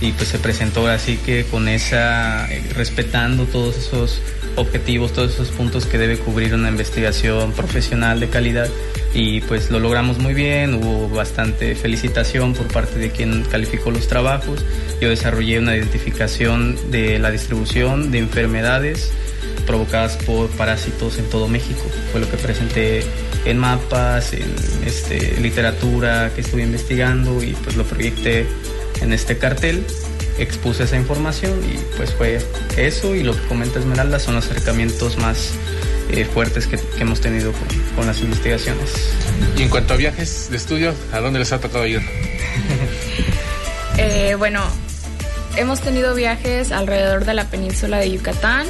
y 0.00 0.12
pues 0.12 0.28
se 0.28 0.38
presentó 0.38 0.86
así 0.86 1.16
que 1.16 1.44
con 1.44 1.68
esa, 1.68 2.52
eh, 2.52 2.62
respetando 2.74 3.44
todos 3.44 3.76
esos 3.76 4.20
objetivos, 4.56 5.12
todos 5.12 5.34
esos 5.34 5.50
puntos 5.50 5.86
que 5.86 5.98
debe 5.98 6.18
cubrir 6.18 6.54
una 6.54 6.68
investigación 6.68 7.52
profesional 7.52 8.20
de 8.20 8.28
calidad 8.28 8.68
y 9.14 9.40
pues 9.42 9.70
lo 9.70 9.78
logramos 9.78 10.18
muy 10.18 10.34
bien, 10.34 10.74
hubo 10.74 11.08
bastante 11.08 11.74
felicitación 11.74 12.54
por 12.54 12.66
parte 12.68 12.98
de 12.98 13.10
quien 13.10 13.42
calificó 13.44 13.90
los 13.90 14.08
trabajos, 14.08 14.64
yo 15.00 15.08
desarrollé 15.08 15.58
una 15.58 15.76
identificación 15.76 16.76
de 16.90 17.18
la 17.18 17.30
distribución 17.30 18.10
de 18.10 18.18
enfermedades 18.18 19.12
provocadas 19.66 20.16
por 20.18 20.48
parásitos 20.50 21.18
en 21.18 21.28
todo 21.30 21.48
México, 21.48 21.82
fue 22.10 22.20
lo 22.20 22.30
que 22.30 22.36
presenté 22.36 23.04
en 23.44 23.58
mapas, 23.58 24.32
en 24.32 24.54
este, 24.86 25.40
literatura 25.40 26.30
que 26.34 26.42
estuve 26.42 26.62
investigando 26.62 27.42
y 27.42 27.52
pues 27.52 27.76
lo 27.76 27.84
proyecté 27.84 28.46
en 29.00 29.12
este 29.12 29.38
cartel 29.38 29.84
expuse 30.38 30.84
esa 30.84 30.96
información 30.96 31.52
y 31.64 31.78
pues 31.96 32.12
fue 32.14 32.40
eso 32.76 33.14
y 33.14 33.22
lo 33.22 33.34
que 33.34 33.42
comenta 33.48 33.78
Esmeralda 33.78 34.18
son 34.18 34.34
los 34.34 34.46
acercamientos 34.46 35.18
más 35.18 35.50
eh, 36.10 36.24
fuertes 36.24 36.66
que, 36.66 36.78
hemos 37.00 37.20
tenido 37.20 37.52
con, 37.96 38.06
las 38.06 38.20
investigaciones. 38.20 38.90
Y 39.56 39.62
en 39.62 39.68
cuanto 39.68 39.94
a 39.94 39.96
viajes 39.96 40.48
de 40.50 40.56
estudio, 40.56 40.94
¿a 41.12 41.20
dónde 41.20 41.38
les 41.38 41.52
ha 41.52 41.60
tocado 41.60 41.86
ir? 41.86 42.02
Eh, 43.98 44.36
bueno, 44.38 44.62
hemos 45.58 45.82
tenido 45.82 46.14
viajes 46.14 46.72
alrededor 46.72 47.26
de 47.26 47.34
la 47.34 47.50
península 47.50 47.98
de 47.98 48.10
Yucatán, 48.10 48.66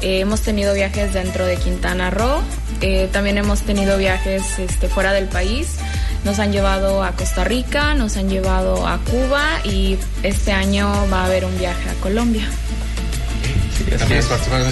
eh, 0.00 0.20
hemos 0.20 0.40
tenido 0.42 0.74
viajes 0.74 1.12
dentro 1.14 1.46
de 1.46 1.56
Quintana 1.56 2.10
Roo, 2.10 2.42
también 3.12 3.38
hemos 3.38 3.62
tenido 3.62 3.96
viajes 3.96 4.58
este, 4.58 4.88
fuera 4.88 5.12
del 5.12 5.26
país. 5.26 5.76
Nos 6.24 6.38
han 6.38 6.52
llevado 6.52 7.04
a 7.04 7.12
Costa 7.12 7.44
Rica, 7.44 7.94
nos 7.94 8.16
han 8.16 8.28
llevado 8.28 8.86
a 8.86 8.98
Cuba 8.98 9.60
y 9.64 9.96
este 10.22 10.52
año 10.52 10.92
va 11.12 11.22
a 11.22 11.26
haber 11.26 11.44
un 11.44 11.56
viaje 11.56 11.88
a 11.88 11.94
Colombia. 12.02 12.48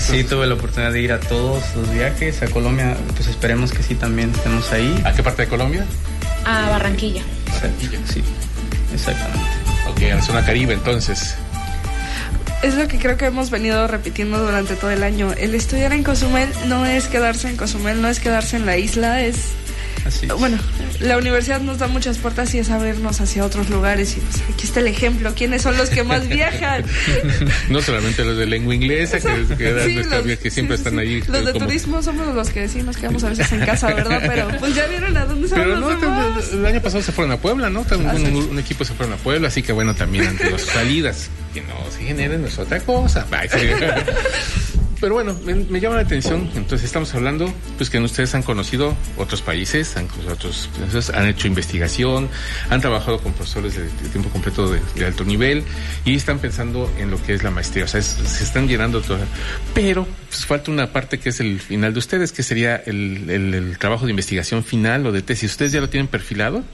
Sí, 0.00 0.24
tuve 0.24 0.46
la 0.46 0.54
oportunidad 0.54 0.92
de 0.92 1.00
ir 1.00 1.12
a 1.12 1.20
todos 1.20 1.62
los 1.76 1.90
viajes 1.92 2.42
a 2.42 2.48
Colombia, 2.48 2.96
pues 3.14 3.28
esperemos 3.28 3.72
que 3.72 3.82
sí 3.82 3.94
también 3.94 4.30
estemos 4.30 4.72
ahí. 4.72 5.00
¿A 5.04 5.12
qué 5.12 5.22
parte 5.22 5.42
de 5.42 5.48
Colombia? 5.48 5.86
A 6.44 6.68
Barranquilla. 6.70 7.22
Barranquilla, 7.52 7.98
sí, 8.12 8.22
exactamente. 8.92 9.46
Ok, 9.88 10.02
a 10.12 10.16
la 10.16 10.22
zona 10.22 10.44
Caribe 10.44 10.74
entonces. 10.74 11.36
Es 12.64 12.76
lo 12.76 12.88
que 12.88 12.98
creo 12.98 13.18
que 13.18 13.26
hemos 13.26 13.50
venido 13.50 13.86
repitiendo 13.86 14.42
durante 14.42 14.74
todo 14.74 14.90
el 14.90 15.02
año. 15.02 15.32
El 15.34 15.54
estudiar 15.54 15.92
en 15.92 16.02
Cozumel 16.02 16.48
no 16.66 16.86
es 16.86 17.08
quedarse 17.08 17.50
en 17.50 17.58
Cozumel, 17.58 18.00
no 18.00 18.08
es 18.08 18.20
quedarse 18.20 18.56
en 18.56 18.64
la 18.64 18.78
isla, 18.78 19.20
es 19.20 19.50
bueno, 20.38 20.58
la 21.04 21.18
universidad 21.18 21.60
nos 21.60 21.78
da 21.78 21.86
muchas 21.86 22.18
puertas 22.18 22.54
y 22.54 22.58
es 22.58 22.70
abrirnos 22.70 23.20
hacia 23.20 23.44
otros 23.44 23.68
lugares. 23.70 24.16
Y 24.16 24.20
pues 24.20 24.42
aquí 24.52 24.66
está 24.66 24.80
el 24.80 24.88
ejemplo. 24.88 25.32
¿Quiénes 25.34 25.62
son 25.62 25.76
los 25.76 25.90
que 25.90 26.02
más 26.02 26.28
viajan? 26.28 26.84
no 27.68 27.82
solamente 27.82 28.24
los 28.24 28.36
de 28.36 28.46
lengua 28.46 28.74
inglesa, 28.74 29.18
que, 29.20 30.50
siempre 30.50 30.76
están 30.76 30.98
ahí. 30.98 31.22
Los 31.28 31.44
de 31.44 31.52
turismo 31.52 32.02
somos 32.02 32.34
los 32.34 32.50
que 32.50 32.60
decimos 32.62 32.96
que 32.96 33.06
vamos 33.06 33.24
a 33.24 33.28
veces 33.28 33.52
en 33.52 33.60
casa, 33.60 33.86
¿verdad? 33.94 34.22
Pero 34.26 34.48
pues 34.58 34.74
ya 34.74 34.86
vieron 34.86 35.16
a 35.16 35.26
dónde 35.26 35.48
se 35.48 35.54
Pero 35.54 35.76
no, 35.76 35.90
el 35.90 36.66
año 36.66 36.80
pasado 36.80 37.02
se 37.02 37.12
fueron 37.12 37.32
a 37.32 37.36
Puebla, 37.36 37.70
¿no? 37.70 37.84
Un, 37.90 38.36
un, 38.36 38.58
equipo 38.58 38.84
se 38.84 38.94
fueron 38.94 39.14
a 39.14 39.16
Puebla, 39.18 39.48
así 39.48 39.62
que 39.62 39.72
bueno, 39.72 39.94
también 39.94 40.26
ante 40.26 40.50
las 40.50 40.62
salidas 40.62 41.28
que 41.52 41.60
no 41.60 41.74
se 41.90 42.04
generen 42.04 42.44
es 42.44 42.58
otra 42.58 42.80
cosa. 42.80 43.26
Pero 45.04 45.16
bueno, 45.16 45.36
me, 45.44 45.80
llama 45.80 45.96
la 45.96 46.00
atención. 46.00 46.48
Entonces 46.54 46.84
estamos 46.84 47.14
hablando, 47.14 47.52
pues 47.76 47.90
que 47.90 47.98
ustedes 47.98 48.34
han 48.34 48.42
conocido 48.42 48.96
otros 49.18 49.42
países, 49.42 49.98
han, 49.98 50.08
otros, 50.32 50.70
han 51.12 51.26
hecho 51.26 51.46
investigación, 51.46 52.30
han 52.70 52.80
trabajado 52.80 53.18
con 53.18 53.34
profesores 53.34 53.76
de, 53.76 53.84
tiempo 54.08 54.30
completo 54.30 54.66
de, 54.66 55.04
alto 55.04 55.26
nivel 55.26 55.62
y 56.06 56.14
están 56.14 56.38
pensando 56.38 56.90
en 56.98 57.10
lo 57.10 57.22
que 57.22 57.34
es 57.34 57.42
la 57.42 57.50
maestría. 57.50 57.84
O 57.84 57.86
sea, 57.86 58.00
se 58.00 58.44
están 58.44 58.66
llenando 58.66 59.02
todo. 59.02 59.18
Pero 59.74 60.08
pues, 60.30 60.46
falta 60.46 60.70
una 60.70 60.90
parte 60.90 61.18
que 61.18 61.28
es 61.28 61.40
el 61.40 61.60
final 61.60 61.92
de 61.92 61.98
ustedes, 61.98 62.32
que 62.32 62.42
sería 62.42 62.76
el, 62.76 63.76
trabajo 63.78 64.06
de 64.06 64.10
investigación 64.10 64.64
final 64.64 65.06
o 65.06 65.12
de 65.12 65.20
tesis. 65.20 65.50
¿Ustedes 65.50 65.72
ya 65.72 65.82
lo 65.82 65.90
tienen 65.90 66.08
perfilado? 66.08 66.64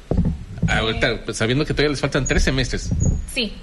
Ahorita, 0.69 1.25
pues, 1.25 1.37
sabiendo 1.37 1.65
que 1.65 1.75
todavía 1.75 1.91
les 1.91 2.01
faltan 2.01 2.27
tres 2.27 2.45
semestres. 2.45 2.91
Sí. 3.35 3.55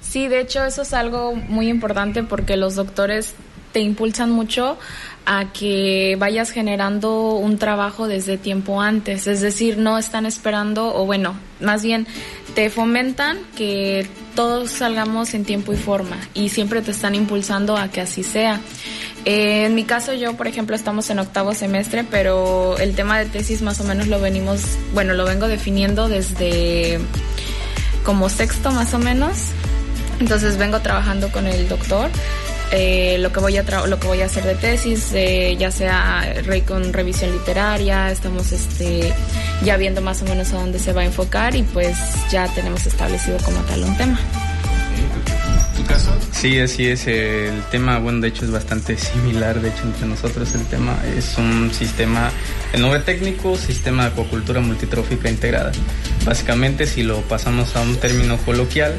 Sí, 0.00 0.28
de 0.28 0.42
hecho 0.42 0.64
eso 0.64 0.82
es 0.82 0.92
algo 0.92 1.34
muy 1.34 1.68
importante 1.68 2.22
porque 2.22 2.56
los 2.56 2.76
doctores 2.76 3.34
te 3.72 3.80
impulsan 3.80 4.30
mucho 4.30 4.78
a 5.26 5.52
que 5.52 6.16
vayas 6.18 6.50
generando 6.50 7.34
un 7.34 7.58
trabajo 7.58 8.06
desde 8.06 8.38
tiempo 8.38 8.80
antes, 8.80 9.26
es 9.26 9.40
decir, 9.40 9.76
no 9.76 9.98
están 9.98 10.24
esperando, 10.24 10.94
o 10.94 11.04
bueno, 11.04 11.34
más 11.60 11.82
bien 11.82 12.06
te 12.54 12.70
fomentan 12.70 13.38
que 13.56 14.06
todos 14.36 14.70
salgamos 14.70 15.34
en 15.34 15.44
tiempo 15.44 15.72
y 15.72 15.76
forma 15.76 16.16
y 16.32 16.50
siempre 16.50 16.80
te 16.80 16.92
están 16.92 17.16
impulsando 17.16 17.76
a 17.76 17.88
que 17.88 18.00
así 18.00 18.22
sea. 18.22 18.60
en 19.24 19.74
mi 19.74 19.82
caso 19.82 20.14
yo, 20.14 20.34
por 20.36 20.46
ejemplo, 20.46 20.76
estamos 20.76 21.10
en 21.10 21.18
octavo 21.18 21.54
semestre, 21.54 22.04
pero 22.08 22.78
el 22.78 22.94
tema 22.94 23.18
de 23.18 23.26
tesis 23.26 23.62
más 23.62 23.80
o 23.80 23.84
menos 23.84 24.06
lo 24.06 24.20
venimos, 24.20 24.60
bueno, 24.94 25.14
lo 25.14 25.24
vengo 25.24 25.48
definiendo 25.48 26.08
desde 26.08 27.00
como 28.04 28.28
sexto 28.28 28.70
más 28.70 28.94
o 28.94 28.98
menos. 29.00 29.48
Entonces 30.20 30.56
vengo 30.56 30.80
trabajando 30.80 31.30
con 31.30 31.46
el 31.46 31.68
doctor 31.68 32.08
eh, 32.72 33.18
lo 33.20 33.32
que 33.32 33.40
voy 33.40 33.56
a 33.56 33.62
lo 33.86 34.00
que 34.00 34.06
voy 34.06 34.22
a 34.22 34.26
hacer 34.26 34.44
de 34.44 34.54
tesis, 34.56 35.10
eh, 35.14 35.56
ya 35.58 35.70
sea 35.70 36.34
con 36.66 36.92
revisión 36.92 37.30
literaria, 37.32 38.10
estamos 38.10 38.50
este 38.52 39.12
ya 39.62 39.76
viendo 39.76 40.00
más 40.00 40.22
o 40.22 40.24
menos 40.24 40.52
a 40.52 40.56
dónde 40.56 40.78
se 40.78 40.92
va 40.92 41.02
a 41.02 41.04
enfocar 41.04 41.54
y 41.54 41.62
pues 41.62 41.96
ya 42.30 42.48
tenemos 42.54 42.84
establecido 42.86 43.38
como 43.44 43.58
tal 43.62 43.84
un 43.84 43.96
tema. 43.96 44.18
¿Tu 45.76 45.84
caso? 45.84 46.10
Sí, 46.32 46.58
así 46.58 46.86
es. 46.86 47.06
El 47.06 47.62
tema, 47.70 47.98
bueno, 47.98 48.20
de 48.20 48.28
hecho 48.28 48.44
es 48.44 48.50
bastante 48.50 48.96
similar, 48.98 49.60
de 49.60 49.68
hecho, 49.68 49.82
entre 49.84 50.06
nosotros 50.06 50.54
el 50.54 50.64
tema 50.66 50.96
es 51.16 51.36
un 51.38 51.72
sistema, 51.72 52.30
el 52.72 52.80
nombre 52.80 53.00
técnico, 53.00 53.56
sistema 53.56 54.04
de 54.04 54.10
acuacultura 54.10 54.60
multitrófica 54.60 55.30
integrada. 55.30 55.72
Básicamente, 56.24 56.86
si 56.86 57.02
lo 57.02 57.20
pasamos 57.22 57.76
a 57.76 57.82
un 57.82 57.96
término 57.96 58.38
coloquial, 58.38 58.94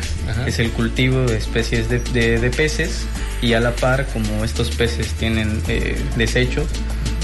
es 0.46 0.60
el 0.60 0.72
cultivo 0.72 1.22
de 1.22 1.38
especies 1.38 1.90
de, 1.90 2.00
de 2.00 2.50
peces 2.52 3.06
y 3.42 3.54
a 3.54 3.60
la 3.60 3.76
par 3.76 4.06
como 4.08 4.44
estos 4.44 4.72
peces 4.72 5.14
tienen 5.14 5.62
eh, 5.68 5.98
desechos, 6.16 6.68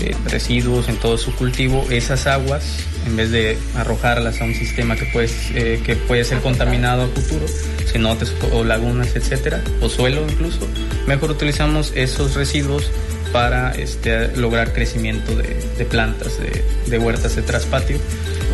eh, 0.02 0.16
residuos 0.26 0.90
en 0.90 0.98
todo 0.98 1.18
su 1.18 1.36
cultivo, 1.36 1.86
esas 1.90 2.28
aguas, 2.28 2.64
en 3.06 3.16
vez 3.16 3.32
de 3.32 3.58
arrojarlas 3.76 4.42
a 4.42 4.46
un 4.46 4.54
sistema 4.54 4.96
que 4.96 5.06
puede, 5.06 5.30
eh, 5.56 5.82
que 5.86 5.96
puede 5.96 6.24
ser 6.24 6.40
contaminado 6.40 7.04
a 7.04 7.08
futuro, 7.08 7.46
cenotes 7.86 8.34
o 8.52 8.64
lagunas, 8.64 9.16
etcétera, 9.16 9.62
o 9.82 9.90
suelo 9.90 10.26
incluso, 10.30 10.68
mejor 11.08 11.32
utilizamos 11.32 11.94
esos 11.96 12.36
residuos 12.36 12.90
para 13.32 13.72
este, 13.72 14.28
lograr 14.38 14.74
crecimiento 14.74 15.36
de, 15.36 15.86
plantas, 15.86 16.38
de, 16.40 16.64
de, 16.86 17.00
huertas 17.00 17.36
de 17.36 17.42
traspatio. 17.42 17.98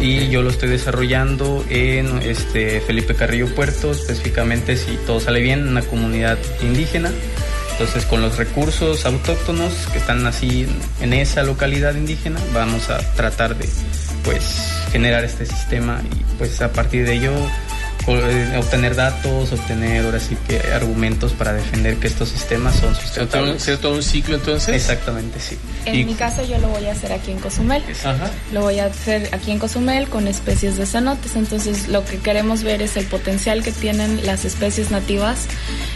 Y 0.01 0.29
yo 0.29 0.41
lo 0.41 0.49
estoy 0.49 0.69
desarrollando 0.69 1.65
en 1.69 2.21
este, 2.21 2.79
Felipe 2.79 3.13
Carrillo 3.13 3.53
Puerto, 3.53 3.91
específicamente 3.91 4.77
si 4.77 4.97
todo 5.05 5.19
sale 5.19 5.41
bien, 5.41 5.67
una 5.67 5.81
comunidad 5.81 6.37
indígena 6.61 7.11
entonces, 7.79 8.05
con 8.07 8.21
los 8.21 8.36
recursos 8.36 9.05
autóctonos 9.05 9.71
que 9.93 10.00
están 10.00 10.27
así 10.27 10.67
en 11.00 11.13
esa 11.13 11.43
localidad 11.43 11.95
indígena, 11.95 12.38
vamos 12.53 12.89
a 12.89 12.98
tratar 13.13 13.55
de 13.57 13.69
pues 14.25 14.83
generar 14.91 15.24
este 15.24 15.45
sistema 15.45 16.01
y 16.12 16.38
pues 16.38 16.62
a 16.62 16.74
partir 16.74 17.05
de 17.05 17.13
ello 17.13 17.31
obtener 18.08 18.96
datos, 18.96 19.51
obtener 19.51 20.06
ahora 20.06 20.20
sí 20.20 20.38
que 20.48 20.60
argumentos 20.72 21.34
para 21.34 21.53
defender 21.53 21.98
que 21.98 22.08
estos 22.08 22.29
sistemas 22.29 22.75
son 22.75 22.96
sustentables. 22.96 23.62
¿Ser 23.62 23.77
todo 23.77 23.96
un 23.96 24.03
ciclo 24.03 24.36
entonces? 24.36 24.75
Exactamente, 24.75 25.39
sí. 25.39 25.58
En 25.86 26.06
mi 26.06 26.13
caso 26.13 26.44
yo 26.44 26.58
lo 26.60 26.70
voy 26.70 26.86
a 26.86 26.91
hacer 26.91 27.12
aquí 27.12 27.32
en 27.32 27.39
Cozumel. 27.39 27.84
Ajá. 28.03 28.32
Lo 28.51 28.62
voy 28.62 28.79
a 28.79 28.86
hacer 28.86 29.29
aquí 29.32 29.51
en 29.51 29.60
Cozumel 29.60 30.08
con 30.08 30.27
especies 30.27 30.77
de 30.77 30.86
cenotes. 30.86 31.36
Entonces 31.36 31.88
lo 31.88 32.06
que 32.06 32.18
queremos 32.18 32.63
ver 32.63 32.82
es 32.82 32.98
el 32.98 33.06
potencial 33.06 33.63
que 33.63 33.72
tienen 33.72 34.25
las 34.25 34.46
especies 34.46 34.91
nativas 34.91 35.46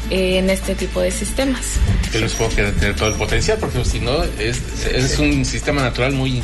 eh, 0.10 0.38
en 0.38 0.50
este 0.50 0.76
tipo 0.76 1.02
de 1.02 1.12
sistemas. 1.12 1.64
Pero 2.12 2.30
supongo 2.30 2.56
que 2.56 2.64
tener 2.64 2.96
todo 2.96 3.10
el 3.10 3.16
potencial, 3.16 3.58
porque 3.60 3.84
si 3.86 4.00
no, 4.00 4.24
es, 4.24 4.62
es 4.92 5.20
un 5.20 5.46
sistema 5.46 5.82
natural 5.82 6.14
muy 6.14 6.44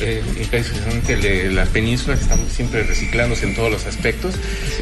eh, 0.00 0.22
impresionante 0.38 1.50
la 1.50 1.64
península, 1.66 2.14
estamos 2.14 2.52
siempre 2.52 2.82
reciclándose 2.82 3.46
en 3.46 3.54
todos 3.54 3.70
los 3.70 3.86
aspectos. 3.86 4.34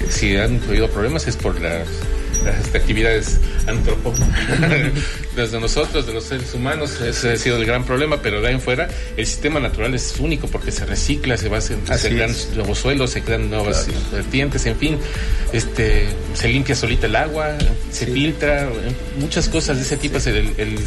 Si 0.09 0.37
han 0.37 0.61
habido 0.69 0.91
problemas 0.91 1.27
es 1.27 1.37
por 1.37 1.61
las, 1.61 1.89
actividades 2.75 3.41
antropónicas 3.67 4.31
de 5.53 5.61
nosotros, 5.61 6.07
de 6.07 6.13
los 6.13 6.25
seres 6.25 6.53
humanos, 6.53 7.01
ese 7.01 7.33
ha 7.33 7.37
sido 7.37 7.57
el 7.57 7.65
gran 7.65 7.85
problema, 7.85 8.21
pero 8.21 8.43
de 8.43 8.49
ahí 8.49 8.55
en 8.55 8.61
fuera 8.61 8.89
el 9.17 9.25
sistema 9.25 9.61
natural 9.61 9.95
es 9.95 10.17
único 10.19 10.49
porque 10.49 10.71
se 10.71 10.85
recicla, 10.85 11.39
se, 11.39 11.49
va, 11.49 11.63
se, 11.63 11.77
se 11.97 12.09
crean 12.11 12.35
nuevos 12.55 12.79
suelos, 12.79 13.11
se 13.13 13.23
crean 13.23 13.49
nuevas 13.49 13.87
vertientes, 14.13 14.67
en 14.67 14.77
fin, 14.77 14.99
este, 15.53 16.07
se 16.35 16.49
limpia 16.49 16.75
solita 16.75 17.07
el 17.07 17.17
agua, 17.17 17.57
se 17.91 18.07
filtra, 18.07 18.69
muchas 19.19 19.49
cosas 19.49 19.79
de 19.79 19.85
ese 19.85 19.97
tipo 19.97 20.19
es 20.19 20.27
el 20.27 20.79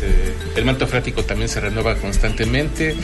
este, 0.00 0.60
el 0.60 0.64
manto 0.64 0.86
freático 0.86 1.24
también 1.24 1.48
se 1.48 1.60
renueva 1.60 1.96
constantemente. 1.96 2.94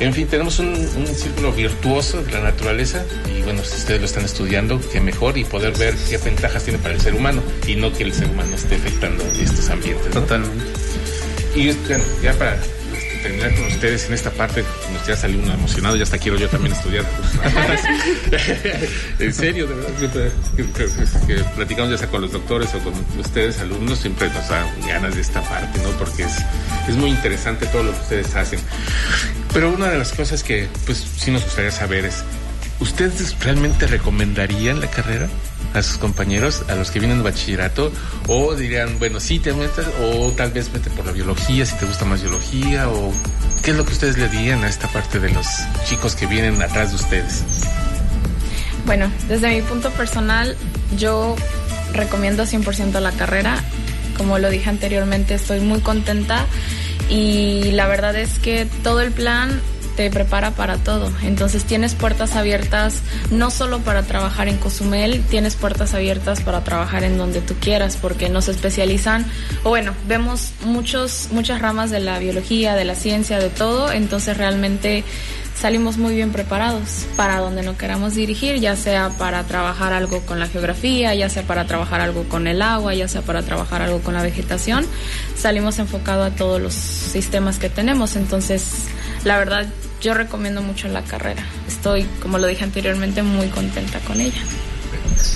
En 0.00 0.12
fin, 0.12 0.26
tenemos 0.26 0.58
un, 0.58 0.72
círculo 1.12 1.52
virtuoso 1.52 2.22
de 2.22 2.32
la 2.32 2.40
naturaleza 2.40 3.04
y 3.28 3.42
bueno, 3.42 3.62
si 3.64 3.76
ustedes 3.76 4.00
lo 4.00 4.06
están 4.06 4.24
estudiando, 4.24 4.80
qué 4.92 5.00
mejor 5.00 5.38
y 5.38 5.44
poder 5.44 5.76
ver 5.76 5.94
qué 6.08 6.18
ventajas 6.18 6.64
tiene 6.64 6.78
para 6.78 6.94
el 6.94 7.00
ser 7.00 7.14
humano 7.14 7.42
y 7.66 7.76
no 7.76 7.92
que 7.92 8.02
el 8.02 8.12
ser 8.12 8.28
humano 8.28 8.54
esté 8.56 8.76
afectando 8.76 9.24
estos 9.24 9.68
ambientes. 9.70 10.10
Totalmente. 10.10 10.64
Y 11.54 11.70
bueno, 11.70 12.04
ya 12.22 12.32
para 12.32 12.58
terminar 13.22 13.54
con 13.54 13.66
ustedes 13.66 14.06
en 14.06 14.14
esta 14.14 14.30
parte, 14.30 14.64
nos 14.92 15.06
ya 15.06 15.16
salió 15.16 15.40
uno 15.40 15.54
emocionado, 15.54 15.96
ya 15.96 16.02
hasta 16.02 16.18
quiero 16.18 16.38
yo 16.38 16.48
también 16.48 16.74
estudiar. 16.74 17.04
en 19.18 19.32
serio, 19.32 19.66
de 19.66 19.74
verdad, 19.74 20.32
que, 20.56 21.34
platicamos 21.56 21.90
ya 21.90 21.98
sea 21.98 22.08
con 22.08 22.22
los 22.22 22.32
doctores 22.32 22.74
o 22.74 22.78
con 22.80 22.92
ustedes, 23.18 23.60
alumnos, 23.60 23.98
siempre 23.98 24.28
nos 24.28 24.48
da 24.48 24.66
ganas 24.86 25.14
de 25.14 25.20
esta 25.20 25.42
parte, 25.42 25.78
¿no? 25.82 25.90
Porque 25.98 26.24
es, 26.24 26.36
es 26.88 26.96
muy 26.96 27.10
interesante 27.10 27.66
todo 27.66 27.84
lo 27.84 27.92
que 27.92 28.00
ustedes 28.00 28.34
hacen. 28.34 28.60
Pero 29.52 29.70
una 29.70 29.88
de 29.88 29.98
las 29.98 30.12
cosas 30.12 30.42
que, 30.42 30.68
pues, 30.86 31.04
sí 31.16 31.30
nos 31.30 31.44
gustaría 31.44 31.70
saber 31.70 32.04
es, 32.04 32.24
¿ustedes 32.80 33.36
realmente 33.40 33.86
recomendarían 33.86 34.80
la 34.80 34.90
carrera? 34.90 35.28
A 35.74 35.82
sus 35.82 35.98
compañeros, 35.98 36.62
a 36.68 36.74
los 36.74 36.90
que 36.90 36.98
vienen 36.98 37.18
de 37.18 37.24
bachillerato, 37.24 37.92
o 38.28 38.54
dirían, 38.54 38.98
bueno, 38.98 39.20
sí 39.20 39.38
te 39.38 39.52
metes, 39.52 39.86
o 40.02 40.30
tal 40.32 40.52
vez 40.52 40.72
vete 40.72 40.90
por 40.90 41.06
la 41.06 41.12
biología, 41.12 41.64
si 41.66 41.76
te 41.76 41.86
gusta 41.86 42.04
más 42.04 42.22
biología, 42.22 42.88
o 42.88 43.12
qué 43.62 43.70
es 43.70 43.76
lo 43.76 43.84
que 43.84 43.92
ustedes 43.92 44.18
le 44.18 44.28
dirían 44.28 44.64
a 44.64 44.68
esta 44.68 44.88
parte 44.88 45.20
de 45.20 45.30
los 45.30 45.46
chicos 45.86 46.14
que 46.14 46.26
vienen 46.26 46.60
atrás 46.62 46.90
de 46.90 46.96
ustedes. 46.96 47.44
Bueno, 48.86 49.10
desde 49.28 49.48
mi 49.48 49.62
punto 49.62 49.90
personal, 49.90 50.56
yo 50.98 51.36
recomiendo 51.92 52.44
100% 52.44 52.98
la 53.00 53.12
carrera. 53.12 53.62
Como 54.16 54.38
lo 54.38 54.50
dije 54.50 54.68
anteriormente, 54.68 55.34
estoy 55.34 55.60
muy 55.60 55.80
contenta 55.80 56.46
y 57.08 57.70
la 57.72 57.86
verdad 57.86 58.16
es 58.16 58.38
que 58.38 58.66
todo 58.82 59.00
el 59.00 59.12
plan 59.12 59.60
te 59.96 60.10
prepara 60.10 60.52
para 60.52 60.78
todo. 60.78 61.10
Entonces 61.22 61.64
tienes 61.64 61.94
puertas 61.94 62.36
abiertas 62.36 63.00
no 63.30 63.50
solo 63.50 63.80
para 63.80 64.02
trabajar 64.02 64.48
en 64.48 64.56
Cozumel, 64.56 65.22
tienes 65.28 65.56
puertas 65.56 65.94
abiertas 65.94 66.40
para 66.40 66.64
trabajar 66.64 67.04
en 67.04 67.18
donde 67.18 67.40
tú 67.40 67.54
quieras, 67.60 67.96
porque 68.00 68.28
nos 68.28 68.48
especializan, 68.48 69.26
o 69.64 69.70
bueno, 69.70 69.94
vemos 70.06 70.52
muchos, 70.64 71.28
muchas 71.32 71.60
ramas 71.60 71.90
de 71.90 72.00
la 72.00 72.18
biología, 72.18 72.74
de 72.74 72.84
la 72.84 72.94
ciencia, 72.94 73.38
de 73.38 73.50
todo, 73.50 73.92
entonces 73.92 74.36
realmente 74.36 75.04
salimos 75.62 75.96
muy 75.96 76.16
bien 76.16 76.32
preparados 76.32 77.06
para 77.16 77.38
donde 77.38 77.62
no 77.62 77.76
queramos 77.76 78.16
dirigir, 78.16 78.56
ya 78.56 78.74
sea 78.74 79.10
para 79.10 79.44
trabajar 79.44 79.92
algo 79.92 80.20
con 80.22 80.40
la 80.40 80.48
geografía, 80.48 81.14
ya 81.14 81.28
sea 81.28 81.44
para 81.44 81.66
trabajar 81.66 82.00
algo 82.00 82.24
con 82.24 82.48
el 82.48 82.62
agua, 82.62 82.94
ya 82.94 83.06
sea 83.06 83.22
para 83.22 83.42
trabajar 83.42 83.80
algo 83.80 84.00
con 84.00 84.14
la 84.14 84.22
vegetación, 84.22 84.84
salimos 85.36 85.78
enfocado 85.78 86.24
a 86.24 86.30
todos 86.30 86.60
los 86.60 86.74
sistemas 86.74 87.58
que 87.58 87.68
tenemos, 87.68 88.16
entonces 88.16 88.86
la 89.24 89.38
verdad 89.38 89.66
yo 90.00 90.14
recomiendo 90.14 90.62
mucho 90.62 90.88
la 90.88 91.02
carrera. 91.02 91.44
Estoy, 91.68 92.04
como 92.20 92.38
lo 92.38 92.46
dije 92.46 92.64
anteriormente, 92.64 93.22
muy 93.22 93.48
contenta 93.48 93.98
con 94.00 94.20
ella. 94.20 94.42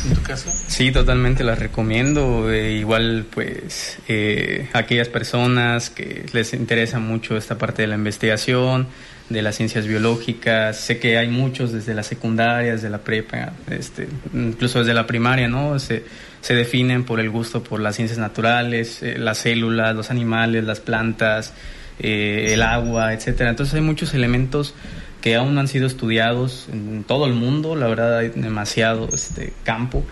¿En 0.08 0.14
tu 0.14 0.22
caso? 0.22 0.50
Sí, 0.66 0.90
totalmente 0.90 1.44
la 1.44 1.54
recomiendo. 1.54 2.50
Eh, 2.50 2.72
igual, 2.72 3.26
pues, 3.30 3.98
eh, 4.08 4.68
aquellas 4.72 5.08
personas 5.08 5.90
que 5.90 6.26
les 6.32 6.52
interesa 6.54 6.98
mucho 6.98 7.36
esta 7.36 7.58
parte 7.58 7.82
de 7.82 7.88
la 7.88 7.94
investigación, 7.94 8.88
de 9.28 9.42
las 9.42 9.56
ciencias 9.56 9.86
biológicas. 9.86 10.78
Sé 10.78 10.98
que 10.98 11.18
hay 11.18 11.28
muchos 11.28 11.72
desde 11.72 11.94
la 11.94 12.02
secundaria, 12.02 12.72
desde 12.72 12.90
la 12.90 12.98
prepa, 12.98 13.52
este, 13.70 14.08
incluso 14.34 14.80
desde 14.80 14.94
la 14.94 15.06
primaria, 15.06 15.48
¿no? 15.48 15.78
Se, 15.78 16.04
se 16.40 16.54
definen 16.54 17.04
por 17.04 17.20
el 17.20 17.30
gusto 17.30 17.62
por 17.62 17.80
las 17.80 17.96
ciencias 17.96 18.18
naturales, 18.18 19.02
eh, 19.02 19.18
las 19.18 19.38
células, 19.38 19.94
los 19.94 20.10
animales, 20.10 20.64
las 20.64 20.80
plantas, 20.80 21.52
eh, 21.98 22.48
el 22.50 22.62
agua, 22.62 23.12
etcétera. 23.12 23.50
Entonces 23.50 23.74
hay 23.74 23.80
muchos 23.80 24.14
elementos 24.14 24.74
que 25.20 25.34
aún 25.34 25.54
no 25.54 25.60
han 25.60 25.68
sido 25.68 25.86
estudiados 25.86 26.68
en 26.72 27.02
todo 27.04 27.26
el 27.26 27.32
mundo, 27.32 27.74
la 27.74 27.88
verdad 27.88 28.18
hay 28.18 28.28
demasiado 28.28 29.08
este 29.12 29.52
campo. 29.64 30.04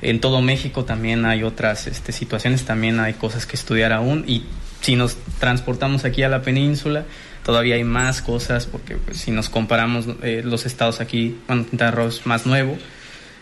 En 0.00 0.20
todo 0.20 0.42
México 0.42 0.84
también 0.84 1.24
hay 1.24 1.42
otras 1.42 1.86
este, 1.86 2.12
situaciones, 2.12 2.64
también 2.64 3.00
hay 3.00 3.14
cosas 3.14 3.46
que 3.46 3.56
estudiar 3.56 3.92
aún. 3.92 4.24
Y 4.26 4.44
si 4.80 4.96
nos 4.96 5.16
transportamos 5.38 6.04
aquí 6.04 6.22
a 6.22 6.28
la 6.28 6.42
península, 6.42 7.04
todavía 7.44 7.74
hay 7.74 7.84
más 7.84 8.22
cosas 8.22 8.66
porque 8.66 8.96
pues, 8.96 9.18
si 9.18 9.30
nos 9.30 9.48
comparamos 9.48 10.06
eh, 10.22 10.42
los 10.44 10.66
estados 10.66 11.00
aquí, 11.00 11.38
bueno, 11.46 11.66
Quintana 11.66 12.04
es 12.04 12.26
más 12.26 12.46
nuevo, 12.46 12.76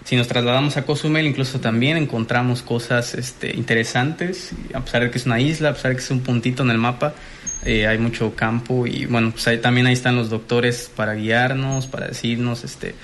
si 0.04 0.16
nos 0.16 0.26
trasladamos 0.26 0.76
a 0.76 0.84
Cozumel, 0.84 1.26
incluso 1.26 1.60
también 1.60 1.96
encontramos 1.96 2.62
cosas 2.62 3.14
este, 3.14 3.54
interesantes, 3.56 4.50
a 4.74 4.80
pesar 4.80 5.02
de 5.02 5.10
que 5.10 5.18
es 5.18 5.26
una 5.26 5.40
isla, 5.40 5.70
a 5.70 5.74
pesar 5.74 5.90
de 5.92 5.96
que 5.96 6.02
es 6.02 6.10
un 6.10 6.20
puntito 6.20 6.64
en 6.64 6.70
el 6.70 6.78
mapa, 6.78 7.14
eh, 7.64 7.86
hay 7.86 7.98
mucho 7.98 8.34
campo 8.34 8.86
y 8.86 9.06
bueno, 9.06 9.32
pues 9.32 9.60
también 9.60 9.86
ahí 9.86 9.92
están 9.92 10.16
los 10.16 10.30
doctores 10.30 10.90
para 10.94 11.14
guiarnos, 11.14 11.86
para 11.86 12.08
decirnos, 12.08 12.64
este, 12.64 12.94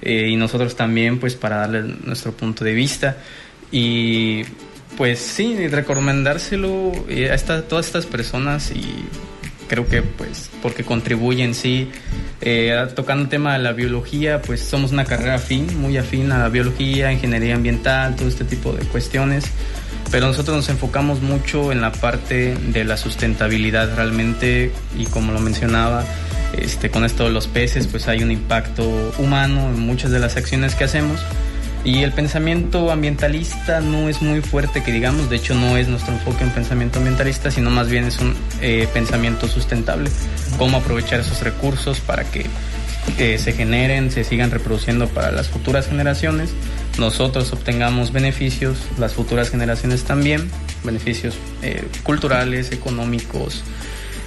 eh, 0.00 0.28
y 0.30 0.36
nosotros 0.36 0.76
también 0.76 1.18
pues 1.18 1.34
para 1.34 1.56
darle 1.56 1.82
nuestro 2.04 2.32
punto 2.32 2.64
de 2.64 2.72
vista. 2.72 3.16
Y 3.70 4.42
pues 4.96 5.18
sí, 5.18 5.68
recomendárselo 5.68 6.92
eh, 7.08 7.30
a 7.30 7.34
esta, 7.34 7.62
todas 7.62 7.86
estas 7.86 8.06
personas 8.06 8.70
y 8.70 9.04
creo 9.68 9.86
que 9.86 10.02
pues 10.02 10.50
porque 10.62 10.84
contribuyen 10.84 11.54
sí 11.54 11.90
tocando 12.94 13.24
el 13.24 13.28
tema 13.28 13.52
de 13.52 13.58
la 13.60 13.72
biología 13.72 14.42
pues 14.42 14.60
somos 14.60 14.92
una 14.92 15.04
carrera 15.04 15.34
afín 15.36 15.80
muy 15.80 15.96
afín 15.96 16.32
a 16.32 16.38
la 16.38 16.48
biología 16.48 17.12
ingeniería 17.12 17.54
ambiental 17.54 18.16
todo 18.16 18.28
este 18.28 18.44
tipo 18.44 18.72
de 18.72 18.84
cuestiones 18.86 19.44
pero 20.10 20.26
nosotros 20.26 20.56
nos 20.56 20.68
enfocamos 20.68 21.20
mucho 21.20 21.70
en 21.70 21.80
la 21.80 21.92
parte 21.92 22.54
de 22.54 22.84
la 22.84 22.96
sustentabilidad 22.96 23.94
realmente 23.94 24.72
y 24.96 25.04
como 25.06 25.32
lo 25.32 25.40
mencionaba, 25.40 26.04
este, 26.56 26.90
con 26.90 27.04
esto 27.04 27.24
de 27.24 27.30
los 27.30 27.46
peces, 27.46 27.86
pues 27.86 28.08
hay 28.08 28.22
un 28.22 28.30
impacto 28.30 29.12
humano 29.18 29.68
en 29.68 29.80
muchas 29.80 30.10
de 30.10 30.18
las 30.18 30.36
acciones 30.36 30.74
que 30.74 30.84
hacemos. 30.84 31.20
Y 31.84 32.02
el 32.02 32.12
pensamiento 32.12 32.90
ambientalista 32.90 33.80
no 33.80 34.08
es 34.08 34.20
muy 34.20 34.40
fuerte, 34.40 34.82
que 34.82 34.92
digamos, 34.92 35.30
de 35.30 35.36
hecho 35.36 35.54
no 35.54 35.76
es 35.76 35.88
nuestro 35.88 36.12
enfoque 36.12 36.44
en 36.44 36.50
pensamiento 36.50 36.98
ambientalista, 36.98 37.50
sino 37.50 37.70
más 37.70 37.88
bien 37.88 38.04
es 38.04 38.18
un 38.18 38.34
eh, 38.60 38.88
pensamiento 38.92 39.48
sustentable, 39.48 40.10
cómo 40.58 40.78
aprovechar 40.78 41.20
esos 41.20 41.40
recursos 41.42 42.00
para 42.00 42.24
que 42.24 42.46
eh, 43.16 43.38
se 43.38 43.52
generen, 43.52 44.10
se 44.10 44.24
sigan 44.24 44.50
reproduciendo 44.50 45.08
para 45.08 45.30
las 45.30 45.48
futuras 45.48 45.86
generaciones 45.86 46.50
nosotros 46.98 47.52
obtengamos 47.52 48.12
beneficios, 48.12 48.76
las 48.98 49.14
futuras 49.14 49.50
generaciones 49.50 50.02
también, 50.04 50.50
beneficios 50.82 51.36
eh, 51.62 51.86
culturales, 52.02 52.72
económicos, 52.72 53.62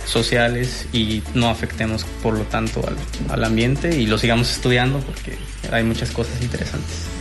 sociales 0.06 0.88
y 0.94 1.22
no 1.36 1.50
afectemos 1.50 2.06
por 2.24 2.38
lo 2.38 2.44
tanto 2.46 2.82
al, 3.30 3.44
ambiente 3.44 4.00
y 4.00 4.08
lo 4.08 4.18
sigamos 4.18 4.52
estudiando 4.52 5.00
porque 5.00 5.38
hay 5.72 5.84
muchas 5.84 6.12
cosas 6.12 6.42
interesantes. 6.42 7.21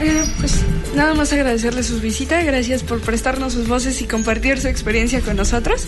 Eh, 0.00 0.24
pues 0.38 0.64
nada 0.94 1.14
más 1.14 1.32
agradecerle 1.32 1.82
su 1.82 2.00
visita, 2.00 2.42
gracias 2.42 2.82
por 2.82 3.00
prestarnos 3.00 3.52
sus 3.52 3.68
voces 3.68 4.00
y 4.00 4.06
compartir 4.06 4.58
su 4.60 4.68
experiencia 4.68 5.20
con 5.20 5.36
nosotros. 5.36 5.86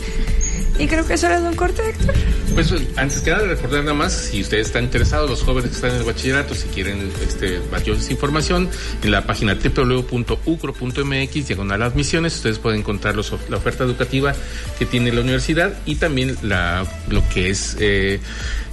Y 0.79 0.87
creo 0.87 1.07
que 1.07 1.15
eso 1.15 1.27
era 1.27 1.39
un 1.39 1.55
corte, 1.55 1.83
Héctor. 1.89 2.15
Pues 2.55 2.71
antes 2.97 3.23
que 3.23 3.31
nada, 3.31 3.47
recordar 3.47 3.83
nada 3.83 3.95
más, 3.95 4.13
si 4.13 4.43
ustedes 4.43 4.67
están 4.67 4.85
interesados, 4.85 5.31
los 5.31 5.43
jóvenes 5.43 5.71
que 5.71 5.77
están 5.77 5.93
en 5.93 5.97
el 5.97 6.03
bachillerato, 6.05 6.55
si 6.55 6.69
quieren 6.69 7.11
este, 7.27 7.61
mayor 7.71 7.97
información, 8.11 8.69
en 9.03 9.11
la 9.11 9.27
página 9.27 9.55
www.ucro.mx, 9.55 11.47
diagonal 11.49 11.83
admisiones, 11.83 12.37
ustedes 12.37 12.59
pueden 12.59 12.81
encontrar 12.81 13.17
los, 13.17 13.33
la 13.49 13.57
oferta 13.57 13.85
educativa 13.85 14.35
que 14.79 14.85
tiene 14.85 15.13
la 15.13 15.23
universidad 15.23 15.73
y 15.87 15.95
también 15.95 16.37
la, 16.43 16.85
lo 17.09 17.27
que 17.31 17.49
es 17.49 17.77
eh, 17.81 18.21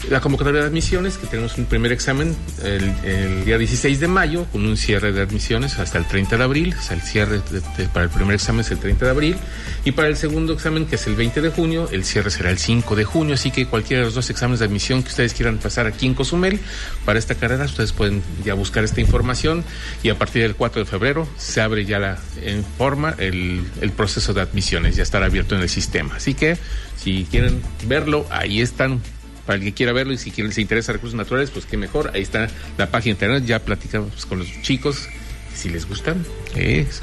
la 0.09 0.19
convocatoria 0.19 0.61
de 0.61 0.67
admisiones, 0.67 1.17
que 1.17 1.27
tenemos 1.27 1.57
un 1.57 1.65
primer 1.65 1.91
examen 1.91 2.35
el, 2.63 3.45
día 3.45 3.57
16 3.57 3.99
de 3.99 4.07
mayo, 4.07 4.45
con 4.51 4.65
un 4.65 4.77
cierre 4.77 5.11
de 5.11 5.21
admisiones 5.21 5.77
hasta 5.79 5.97
el 5.97 6.05
30 6.05 6.37
de 6.37 6.43
abril, 6.43 6.75
o 6.77 6.81
sea, 6.81 6.95
el 6.95 7.01
cierre 7.01 7.41
de, 7.51 7.85
para 7.87 8.05
el 8.05 8.11
primer 8.11 8.35
examen 8.35 8.61
es 8.61 8.71
el 8.71 8.79
30 8.79 9.05
de 9.05 9.11
abril, 9.11 9.37
y 9.85 9.91
para 9.91 10.07
el 10.07 10.17
segundo 10.17 10.53
examen, 10.53 10.85
que 10.85 10.95
es 10.95 11.07
el 11.07 11.15
20 11.15 11.41
de 11.41 11.49
junio, 11.49 11.89
el 11.91 12.03
cierre 12.03 12.29
será 12.29 12.49
el 12.49 12.57
5 12.57 12.95
de 12.95 13.03
junio, 13.03 13.33
así 13.35 13.51
que 13.51 13.65
cualquiera 13.69 14.01
de 14.01 14.05
los 14.05 14.15
dos 14.15 14.29
exámenes 14.29 14.59
de 14.59 14.65
admisión 14.65 15.03
que 15.03 15.09
ustedes 15.09 15.33
quieran 15.33 15.57
pasar 15.57 15.87
aquí 15.87 16.05
en 16.05 16.13
Cozumel 16.13 16.59
para 17.05 17.19
esta 17.19 17.35
carrera, 17.35 17.65
ustedes 17.65 17.93
pueden 17.93 18.21
ya 18.43 18.53
buscar 18.53 18.83
esta 18.83 19.01
información 19.01 19.63
y 20.03 20.09
a 20.09 20.17
partir 20.17 20.41
del 20.41 20.55
4 20.55 20.83
de 20.83 20.85
febrero 20.85 21.27
se 21.37 21.61
abre 21.61 21.85
ya 21.85 21.99
la, 21.99 22.19
en 22.41 22.63
forma 22.63 23.15
el, 23.17 23.63
proceso 23.95 24.33
de 24.33 24.41
admisiones, 24.41 24.95
ya 24.95 25.03
estará 25.03 25.25
abierto 25.25 25.55
en 25.55 25.61
el 25.61 25.69
sistema. 25.69 26.15
Así 26.15 26.33
que 26.33 26.57
si 26.97 27.27
quieren 27.29 27.61
verlo, 27.87 28.25
ahí 28.29 28.61
están 28.61 29.01
para 29.45 29.57
el 29.57 29.65
que 29.65 29.73
quiera 29.73 29.93
verlo 29.93 30.13
y 30.13 30.17
si 30.17 30.31
quieren, 30.31 30.49
les 30.49 30.57
interesa 30.59 30.93
recursos 30.93 31.17
naturales, 31.17 31.49
pues 31.49 31.65
qué 31.65 31.75
mejor. 31.75 32.11
Ahí 32.13 32.21
está 32.21 32.47
la 32.77 32.91
página 32.91 33.15
de 33.15 33.25
internet, 33.25 33.45
ya 33.45 33.59
platicamos 33.59 34.25
con 34.25 34.39
los 34.39 34.47
chicos 34.61 35.07
si 35.55 35.69
les 35.69 35.87
gustan, 35.87 36.23
es, 36.55 37.01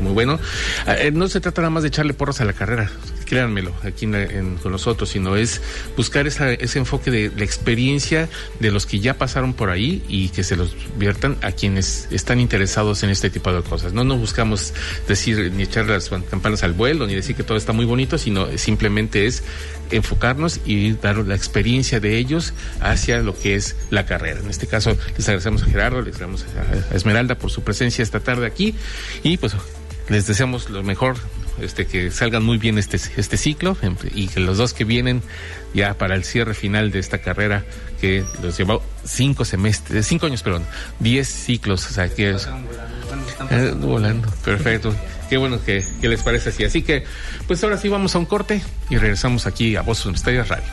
muy, 0.00 0.12
bueno. 0.12 0.38
Eh, 0.86 1.10
no 1.12 1.28
se 1.28 1.40
trata 1.40 1.62
nada 1.62 1.70
más 1.70 1.82
de 1.82 1.88
echarle 1.88 2.14
porras 2.14 2.40
a 2.40 2.44
la 2.44 2.52
carrera, 2.52 2.90
créanmelo, 3.26 3.72
aquí 3.82 4.04
en, 4.04 4.14
en, 4.14 4.56
con 4.56 4.72
nosotros, 4.72 5.08
sino 5.08 5.36
es 5.36 5.60
buscar 5.96 6.26
esa, 6.26 6.52
ese 6.52 6.78
enfoque 6.78 7.10
de 7.10 7.32
la 7.36 7.44
experiencia 7.44 8.28
de 8.58 8.70
los 8.70 8.86
que 8.86 9.00
ya 9.00 9.14
pasaron 9.14 9.54
por 9.54 9.70
ahí 9.70 10.02
y 10.08 10.28
que 10.30 10.42
se 10.42 10.56
los 10.56 10.74
viertan 10.98 11.36
a 11.42 11.52
quienes 11.52 12.08
están 12.10 12.40
interesados 12.40 13.02
en 13.02 13.10
este 13.10 13.30
tipo 13.30 13.52
de 13.52 13.62
cosas. 13.62 13.92
No 13.92 14.04
nos 14.04 14.18
buscamos 14.18 14.74
decir 15.08 15.52
ni 15.54 15.62
echar 15.62 15.86
las 15.86 16.08
campanas 16.08 16.62
al 16.62 16.72
vuelo, 16.72 17.06
ni 17.06 17.14
decir 17.14 17.36
que 17.36 17.42
todo 17.42 17.56
está 17.56 17.72
muy 17.72 17.84
bonito, 17.84 18.18
sino 18.18 18.46
simplemente 18.58 19.26
es 19.26 19.42
enfocarnos 19.90 20.60
y 20.64 20.92
dar 20.92 21.16
la 21.18 21.34
experiencia 21.34 22.00
de 22.00 22.16
ellos 22.16 22.52
hacia 22.80 23.20
lo 23.20 23.36
que 23.38 23.54
es 23.54 23.76
la 23.90 24.06
carrera. 24.06 24.40
En 24.40 24.50
este 24.50 24.66
caso, 24.66 24.96
les 25.16 25.28
agradecemos 25.28 25.62
a 25.62 25.66
Gerardo, 25.66 26.02
les 26.02 26.14
agradecemos 26.16 26.46
a 26.90 26.94
Esmeralda 26.94 27.36
por 27.36 27.50
su 27.50 27.62
presencia 27.62 28.02
esta 28.02 28.20
tarde 28.20 28.46
aquí 28.50 28.74
y 29.22 29.36
pues 29.36 29.54
les 30.08 30.26
deseamos 30.26 30.70
lo 30.70 30.82
mejor, 30.82 31.16
este 31.60 31.86
que 31.86 32.10
salgan 32.10 32.42
muy 32.42 32.58
bien 32.58 32.78
este, 32.78 32.98
este 33.16 33.36
ciclo 33.36 33.76
y 34.14 34.28
que 34.28 34.40
los 34.40 34.58
dos 34.58 34.74
que 34.74 34.84
vienen 34.84 35.22
ya 35.72 35.94
para 35.94 36.14
el 36.14 36.24
cierre 36.24 36.54
final 36.54 36.90
de 36.90 36.98
esta 36.98 37.18
carrera 37.18 37.64
que 38.00 38.24
los 38.42 38.56
llevó 38.56 38.82
cinco 39.04 39.44
semestres, 39.44 40.06
cinco 40.06 40.26
años, 40.26 40.42
perdón, 40.42 40.64
diez 40.98 41.28
ciclos, 41.28 41.86
o 41.86 41.92
sea 41.92 42.08
que 42.08 42.30
es 42.30 42.48
eh, 43.50 43.74
volando, 43.76 44.28
perfecto. 44.44 44.94
Qué 45.28 45.36
bueno 45.36 45.62
que, 45.64 45.84
que, 46.00 46.08
les 46.08 46.22
parece 46.22 46.48
así. 46.48 46.64
Así 46.64 46.82
que, 46.82 47.04
pues 47.46 47.62
ahora 47.62 47.76
sí 47.76 47.88
vamos 47.88 48.16
a 48.16 48.18
un 48.18 48.26
corte 48.26 48.62
y 48.88 48.96
regresamos 48.96 49.46
aquí 49.46 49.76
a 49.76 49.82
Voz 49.82 50.04
Universitarias 50.04 50.48
Radio. 50.48 50.64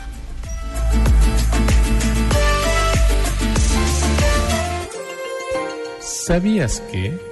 ¿Sabías 6.00 6.82
que? 6.92 7.27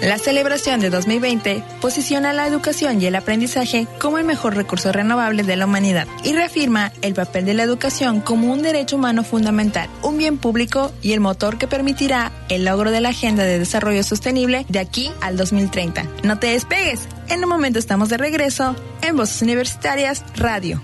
La 0.00 0.16
celebración 0.16 0.78
de 0.78 0.90
2020 0.90 1.64
posiciona 1.80 2.32
la 2.32 2.46
educación 2.46 3.02
y 3.02 3.06
el 3.06 3.16
aprendizaje 3.16 3.88
como 4.00 4.18
el 4.18 4.24
mejor 4.24 4.54
recurso 4.54 4.92
renovable 4.92 5.42
de 5.42 5.56
la 5.56 5.66
humanidad 5.66 6.06
y 6.22 6.34
reafirma 6.34 6.92
el 7.02 7.14
papel 7.14 7.44
de 7.44 7.54
la 7.54 7.64
educación 7.64 8.20
como 8.20 8.52
un 8.52 8.62
derecho 8.62 8.94
humano 8.94 9.24
fundamental, 9.24 9.90
un 10.02 10.16
bien 10.16 10.38
público 10.38 10.92
y 11.02 11.12
el 11.12 11.20
motor 11.20 11.58
que 11.58 11.66
permitirá 11.66 12.30
el 12.48 12.64
logro 12.64 12.92
de 12.92 13.00
la 13.00 13.08
Agenda 13.08 13.42
de 13.42 13.58
Desarrollo 13.58 14.04
Sostenible 14.04 14.66
de 14.68 14.78
aquí 14.78 15.10
al 15.20 15.36
2030. 15.36 16.04
No 16.22 16.38
te 16.38 16.48
despegues, 16.48 17.08
en 17.28 17.42
un 17.42 17.50
momento 17.50 17.80
estamos 17.80 18.08
de 18.08 18.18
regreso 18.18 18.76
en 19.02 19.16
Voces 19.16 19.42
Universitarias 19.42 20.24
Radio. 20.36 20.80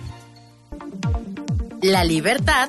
La 1.81 2.03
libertad 2.03 2.69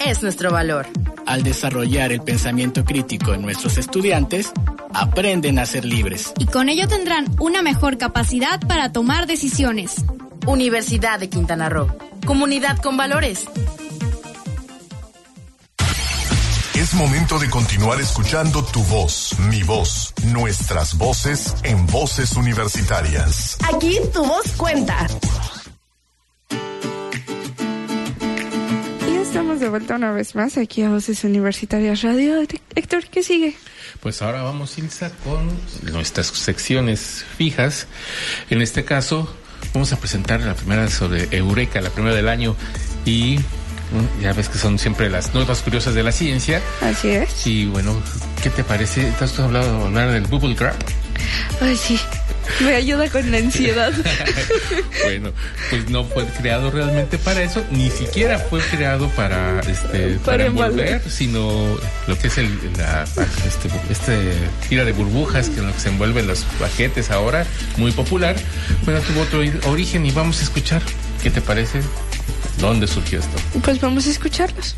es 0.00 0.22
nuestro 0.22 0.50
valor. 0.50 0.86
Al 1.26 1.42
desarrollar 1.42 2.12
el 2.12 2.22
pensamiento 2.22 2.84
crítico 2.84 3.34
en 3.34 3.42
nuestros 3.42 3.76
estudiantes, 3.76 4.52
aprenden 4.94 5.58
a 5.58 5.66
ser 5.66 5.84
libres. 5.84 6.32
Y 6.38 6.46
con 6.46 6.68
ello 6.68 6.88
tendrán 6.88 7.26
una 7.38 7.62
mejor 7.62 7.98
capacidad 7.98 8.60
para 8.66 8.92
tomar 8.92 9.26
decisiones. 9.26 10.04
Universidad 10.46 11.20
de 11.20 11.28
Quintana 11.28 11.68
Roo. 11.68 11.94
Comunidad 12.26 12.78
con 12.78 12.96
valores. 12.96 13.44
Es 16.74 16.94
momento 16.94 17.38
de 17.38 17.50
continuar 17.50 18.00
escuchando 18.00 18.64
tu 18.64 18.82
voz, 18.84 19.38
mi 19.50 19.62
voz, 19.62 20.14
nuestras 20.24 20.96
voces 20.96 21.54
en 21.62 21.86
voces 21.86 22.32
universitarias. 22.36 23.58
Aquí 23.72 23.98
tu 24.12 24.24
voz 24.24 24.50
cuenta. 24.56 25.06
De 29.58 29.68
vuelta 29.68 29.96
una 29.96 30.12
vez 30.12 30.36
más 30.36 30.56
aquí 30.56 30.82
a 30.82 30.90
Voces 30.90 31.24
Universitarias 31.24 32.02
Radio. 32.02 32.40
Héctor, 32.76 33.04
¿qué 33.10 33.22
sigue? 33.22 33.56
Pues 34.00 34.22
ahora 34.22 34.42
vamos, 34.42 34.78
Ilsa, 34.78 35.10
con 35.24 35.50
nuestras 35.92 36.28
secciones 36.28 37.24
fijas. 37.36 37.88
En 38.48 38.62
este 38.62 38.84
caso, 38.84 39.34
vamos 39.74 39.92
a 39.92 39.98
presentar 39.98 40.40
la 40.40 40.54
primera 40.54 40.88
sobre 40.88 41.28
Eureka, 41.36 41.80
la 41.80 41.90
primera 41.90 42.14
del 42.14 42.28
año. 42.28 42.54
Y 43.04 43.40
ya 44.22 44.32
ves 44.32 44.48
que 44.48 44.58
son 44.58 44.78
siempre 44.78 45.10
las 45.10 45.34
nuevas 45.34 45.62
curiosas 45.62 45.94
de 45.94 46.04
la 46.04 46.12
ciencia. 46.12 46.62
Así 46.80 47.08
es. 47.08 47.46
Y 47.46 47.66
bueno, 47.66 48.00
¿qué 48.42 48.50
te 48.50 48.62
parece? 48.62 49.10
¿Te 49.18 49.24
has 49.24 49.38
hablado 49.40 49.86
hablar 49.86 50.12
del 50.12 50.26
Bubble 50.26 50.54
Grab? 50.54 50.76
Ay, 51.60 51.76
sí. 51.76 51.98
Me 52.60 52.74
ayuda 52.74 53.08
con 53.08 53.30
la 53.30 53.38
ansiedad. 53.38 53.92
bueno, 55.04 55.32
pues 55.70 55.88
no 55.88 56.04
fue 56.04 56.26
creado 56.26 56.70
realmente 56.70 57.18
para 57.18 57.42
eso, 57.42 57.64
ni 57.70 57.90
siquiera 57.90 58.38
fue 58.38 58.60
creado 58.60 59.08
para 59.10 59.60
este 59.60 60.18
para, 60.18 60.24
para 60.24 60.46
envolver, 60.46 61.02
sino 61.08 61.78
lo 62.06 62.18
que 62.18 62.28
es 62.28 62.38
el 62.38 62.50
la 62.76 63.04
este, 63.04 63.68
este 63.90 64.32
tira 64.68 64.84
de 64.84 64.92
burbujas 64.92 65.48
que 65.48 65.60
en 65.60 65.66
lo 65.66 65.72
que 65.72 65.80
se 65.80 65.88
envuelven 65.88 66.26
los 66.26 66.44
paquetes 66.58 67.10
ahora, 67.10 67.46
muy 67.76 67.92
popular. 67.92 68.36
Bueno, 68.84 69.00
tuvo 69.00 69.22
otro 69.22 69.70
origen 69.70 70.06
y 70.06 70.10
vamos 70.10 70.40
a 70.40 70.44
escuchar. 70.44 70.82
¿Qué 71.22 71.30
te 71.30 71.40
parece? 71.40 71.80
¿Dónde 72.58 72.86
surgió 72.86 73.20
esto? 73.20 73.36
Pues 73.62 73.80
vamos 73.80 74.06
a 74.06 74.10
escucharlos. 74.10 74.76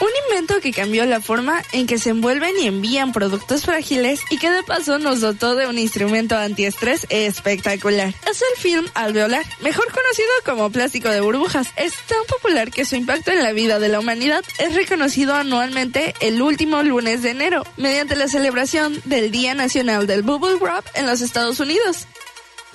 Un 0.00 0.08
invento 0.28 0.60
que 0.60 0.72
cambió 0.72 1.04
la 1.04 1.20
forma 1.20 1.62
en 1.72 1.86
que 1.86 1.98
se 1.98 2.10
envuelven 2.10 2.54
y 2.60 2.66
envían 2.66 3.12
productos 3.12 3.64
frágiles 3.64 4.20
y 4.30 4.38
que 4.38 4.50
de 4.50 4.62
paso 4.62 4.98
nos 4.98 5.20
dotó 5.20 5.56
de 5.56 5.66
un 5.66 5.78
instrumento 5.78 6.36
antiestrés 6.36 7.06
espectacular. 7.10 8.14
Es 8.30 8.42
el 8.42 8.60
film 8.60 8.86
alveolar, 8.94 9.44
mejor 9.60 9.86
conocido 9.86 10.28
como 10.44 10.70
plástico 10.70 11.08
de 11.08 11.20
burbujas. 11.20 11.68
Es 11.76 11.94
tan 12.06 12.24
popular 12.28 12.70
que 12.70 12.84
su 12.84 12.94
impacto 12.94 13.32
en 13.32 13.42
la 13.42 13.52
vida 13.52 13.78
de 13.78 13.88
la 13.88 13.98
humanidad 13.98 14.44
es 14.58 14.74
reconocido 14.74 15.34
anualmente 15.34 16.14
el 16.20 16.40
último 16.40 16.82
lunes 16.82 17.22
de 17.22 17.30
enero, 17.30 17.64
mediante 17.76 18.14
la 18.14 18.28
celebración 18.28 19.00
del 19.06 19.30
Día 19.30 19.54
Nacional 19.54 20.06
del 20.06 20.22
Bubble 20.22 20.56
Wrap 20.56 20.84
en 20.94 21.06
los 21.06 21.20
Estados 21.20 21.58
Unidos. 21.58 22.06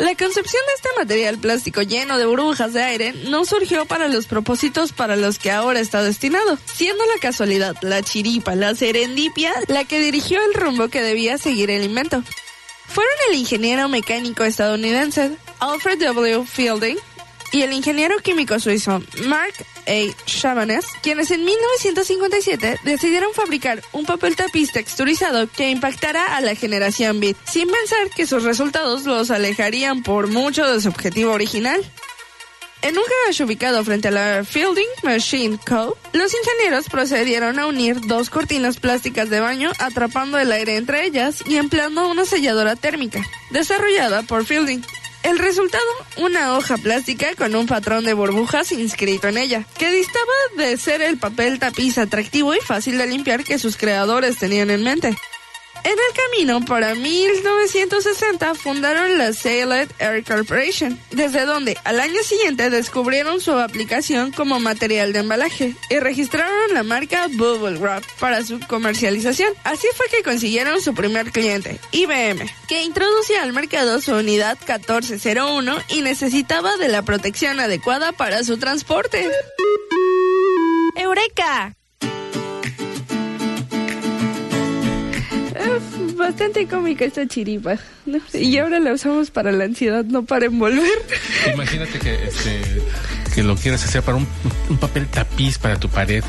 La 0.01 0.15
concepción 0.15 0.63
de 0.65 0.73
este 0.73 0.89
material 0.97 1.37
plástico 1.37 1.83
lleno 1.83 2.17
de 2.17 2.25
burbujas 2.25 2.73
de 2.73 2.81
aire 2.81 3.13
no 3.29 3.45
surgió 3.45 3.85
para 3.85 4.07
los 4.07 4.25
propósitos 4.25 4.93
para 4.93 5.15
los 5.15 5.37
que 5.37 5.51
ahora 5.51 5.79
está 5.79 6.01
destinado, 6.01 6.57
siendo 6.73 7.05
la 7.05 7.21
casualidad, 7.21 7.75
la 7.83 8.01
chiripa, 8.01 8.55
la 8.55 8.73
serendipia, 8.73 9.53
la 9.67 9.83
que 9.83 9.99
dirigió 9.99 10.39
el 10.43 10.55
rumbo 10.55 10.87
que 10.87 11.03
debía 11.03 11.37
seguir 11.37 11.69
el 11.69 11.83
invento. 11.83 12.23
Fueron 12.87 13.13
el 13.29 13.35
ingeniero 13.37 13.89
mecánico 13.89 14.43
estadounidense 14.43 15.37
Alfred 15.59 15.99
W. 15.99 16.45
Fielding 16.47 16.97
y 17.51 17.61
el 17.61 17.71
ingeniero 17.71 18.17
químico 18.23 18.59
suizo 18.59 19.03
Mark 19.27 19.53
A. 19.87 20.25
Chabannes, 20.25 20.85
quienes 21.01 21.31
en 21.31 21.43
1957 21.45 22.79
decidieron 22.83 23.33
fabricar 23.33 23.81
un 23.91 24.05
papel 24.05 24.35
tapiz 24.35 24.71
texturizado 24.71 25.47
que 25.47 25.69
impactara 25.69 26.35
a 26.35 26.41
la 26.41 26.55
generación 26.55 27.19
Beat, 27.19 27.37
sin 27.45 27.69
pensar 27.69 28.09
que 28.15 28.27
sus 28.27 28.43
resultados 28.43 29.05
los 29.05 29.31
alejarían 29.31 30.03
por 30.03 30.27
mucho 30.27 30.71
de 30.71 30.81
su 30.81 30.89
objetivo 30.89 31.31
original. 31.31 31.81
En 32.83 32.97
un 32.97 33.03
garage 33.03 33.43
ubicado 33.43 33.83
frente 33.83 34.07
a 34.07 34.11
la 34.11 34.43
Fielding 34.43 34.87
Machine 35.03 35.59
Co., 35.67 35.95
los 36.13 36.33
ingenieros 36.33 36.89
procedieron 36.89 37.59
a 37.59 37.67
unir 37.67 38.01
dos 38.01 38.31
cortinas 38.31 38.77
plásticas 38.77 39.29
de 39.29 39.39
baño 39.39 39.71
atrapando 39.77 40.39
el 40.39 40.51
aire 40.51 40.77
entre 40.77 41.05
ellas 41.05 41.43
y 41.45 41.57
empleando 41.57 42.09
una 42.09 42.25
selladora 42.25 42.75
térmica, 42.75 43.23
desarrollada 43.51 44.23
por 44.23 44.45
Fielding. 44.45 44.83
El 45.23 45.37
resultado, 45.37 45.83
una 46.17 46.57
hoja 46.57 46.77
plástica 46.77 47.35
con 47.35 47.55
un 47.55 47.67
patrón 47.67 48.03
de 48.05 48.13
burbujas 48.13 48.71
inscrito 48.71 49.27
en 49.27 49.37
ella, 49.37 49.65
que 49.77 49.91
distaba 49.91 50.25
de 50.57 50.75
ser 50.77 51.01
el 51.01 51.17
papel 51.17 51.59
tapiz 51.59 51.99
atractivo 51.99 52.55
y 52.55 52.59
fácil 52.59 52.97
de 52.97 53.05
limpiar 53.05 53.43
que 53.43 53.59
sus 53.59 53.77
creadores 53.77 54.37
tenían 54.37 54.71
en 54.71 54.83
mente. 54.83 55.15
En 55.83 55.91
el 55.91 56.13
camino, 56.15 56.63
para 56.65 56.93
1960, 56.93 58.53
fundaron 58.55 59.17
la 59.17 59.33
Saled 59.33 59.89
Air 59.97 60.23
Corporation, 60.23 60.99
desde 61.09 61.45
donde 61.45 61.75
al 61.83 61.99
año 61.99 62.21
siguiente 62.23 62.69
descubrieron 62.69 63.41
su 63.41 63.51
aplicación 63.53 64.31
como 64.31 64.59
material 64.59 65.11
de 65.11 65.19
embalaje 65.19 65.75
y 65.89 65.99
registraron 65.99 66.73
la 66.73 66.83
marca 66.83 67.27
Bubble 67.27 67.79
Wrap 67.79 68.03
para 68.19 68.43
su 68.43 68.59
comercialización. 68.59 69.53
Así 69.63 69.87
fue 69.95 70.05
que 70.07 70.23
consiguieron 70.23 70.81
su 70.81 70.93
primer 70.93 71.31
cliente, 71.31 71.79
IBM, 71.91 72.47
que 72.67 72.83
introducía 72.83 73.41
al 73.41 73.53
mercado 73.53 74.01
su 74.01 74.13
unidad 74.13 74.59
1401 74.59 75.77
y 75.89 76.01
necesitaba 76.01 76.77
de 76.77 76.89
la 76.89 77.01
protección 77.01 77.59
adecuada 77.59 78.11
para 78.11 78.43
su 78.43 78.57
transporte. 78.57 79.29
¡Eureka! 80.95 81.75
Bastante 86.21 86.67
cómica 86.67 87.05
esta 87.05 87.27
chiripa. 87.27 87.77
¿no? 88.05 88.19
Y 88.33 88.57
ahora 88.57 88.79
la 88.79 88.93
usamos 88.93 89.31
para 89.31 89.51
la 89.51 89.65
ansiedad, 89.65 90.05
no 90.05 90.23
para 90.23 90.45
envolver. 90.45 90.87
Imagínate 91.53 91.99
que, 91.99 92.25
este, 92.25 92.61
que 93.33 93.43
lo 93.43 93.55
quieras 93.55 93.83
hacer 93.83 94.01
para 94.01 94.17
un, 94.17 94.27
un 94.69 94.77
papel 94.77 95.07
tapiz 95.07 95.57
para 95.57 95.79
tu 95.79 95.89
pared. 95.89 96.23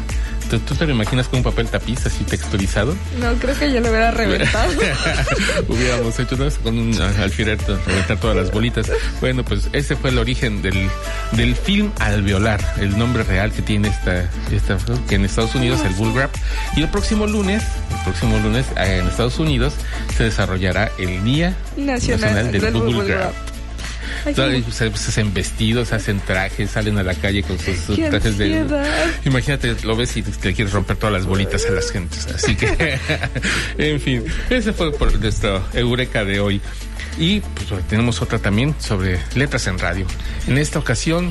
¿Tú, 0.52 0.58
tú 0.58 0.74
te 0.74 0.86
lo 0.86 0.92
imaginas 0.92 1.28
con 1.28 1.38
un 1.38 1.44
papel 1.44 1.66
tapiz 1.68 2.04
así 2.04 2.24
texturizado? 2.24 2.94
No, 3.18 3.32
creo 3.40 3.58
que 3.58 3.72
yo 3.72 3.80
lo 3.80 3.88
hubiera 3.88 4.10
reventado. 4.10 4.70
Hubiéramos 5.68 6.18
hecho 6.20 6.36
¿no? 6.36 6.46
con 6.62 6.78
un 6.78 7.00
alfiler 7.00 7.56
reventar 7.86 8.20
todas 8.20 8.36
las 8.36 8.50
bolitas. 8.50 8.86
Bueno, 9.22 9.46
pues 9.46 9.70
ese 9.72 9.96
fue 9.96 10.10
el 10.10 10.18
origen 10.18 10.60
del, 10.60 10.90
del 11.30 11.56
film 11.56 11.90
Alveolar, 12.00 12.60
el 12.78 12.98
nombre 12.98 13.22
real 13.22 13.50
que 13.50 13.62
tiene 13.62 13.88
esta, 13.88 14.28
esta 14.50 14.76
que 15.08 15.14
en 15.14 15.24
Estados 15.24 15.54
Unidos 15.54 15.80
el 15.86 15.94
bull 15.94 16.12
wrap. 16.12 16.34
Y 16.76 16.82
el 16.82 16.88
próximo 16.90 17.26
lunes, 17.26 17.62
el 17.90 18.02
próximo 18.04 18.38
lunes 18.38 18.66
eh, 18.76 18.98
en 19.00 19.08
Estados 19.08 19.38
Unidos 19.38 19.72
se 20.14 20.24
desarrollará 20.24 20.92
el 20.98 21.24
Día 21.24 21.56
Nacional 21.78 22.52
del 22.52 22.60
Bubble 22.60 22.92
Bubble 22.92 23.14
Wrap. 23.14 23.51
Ay, 24.24 24.64
Se, 24.70 24.90
se 24.90 25.08
hacen 25.08 25.34
vestidos, 25.34 25.92
hacen 25.92 26.20
trajes, 26.20 26.70
salen 26.70 26.98
a 26.98 27.02
la 27.02 27.14
calle 27.14 27.42
con 27.42 27.58
sus, 27.58 27.76
sus 27.76 27.96
trajes 27.96 28.38
de. 28.38 28.58
ansiedad. 28.58 29.10
Imagínate, 29.24 29.76
lo 29.84 29.96
ves 29.96 30.16
y 30.16 30.22
te 30.22 30.52
quieres 30.54 30.72
romper 30.72 30.96
todas 30.96 31.12
las 31.12 31.26
bolitas 31.26 31.66
a 31.66 31.70
las 31.70 31.90
gentes. 31.90 32.26
Así 32.26 32.56
que, 32.56 32.98
en 33.78 34.00
fin, 34.00 34.24
ese 34.50 34.72
fue 34.72 34.92
por 34.92 35.18
nuestro 35.18 35.64
Eureka 35.72 36.24
de 36.24 36.40
hoy. 36.40 36.60
Y 37.18 37.40
pues 37.40 37.68
tenemos 37.88 38.22
otra 38.22 38.38
también 38.38 38.74
sobre 38.78 39.18
letras 39.34 39.66
en 39.66 39.78
radio. 39.78 40.06
En 40.46 40.56
esta 40.56 40.78
ocasión, 40.78 41.30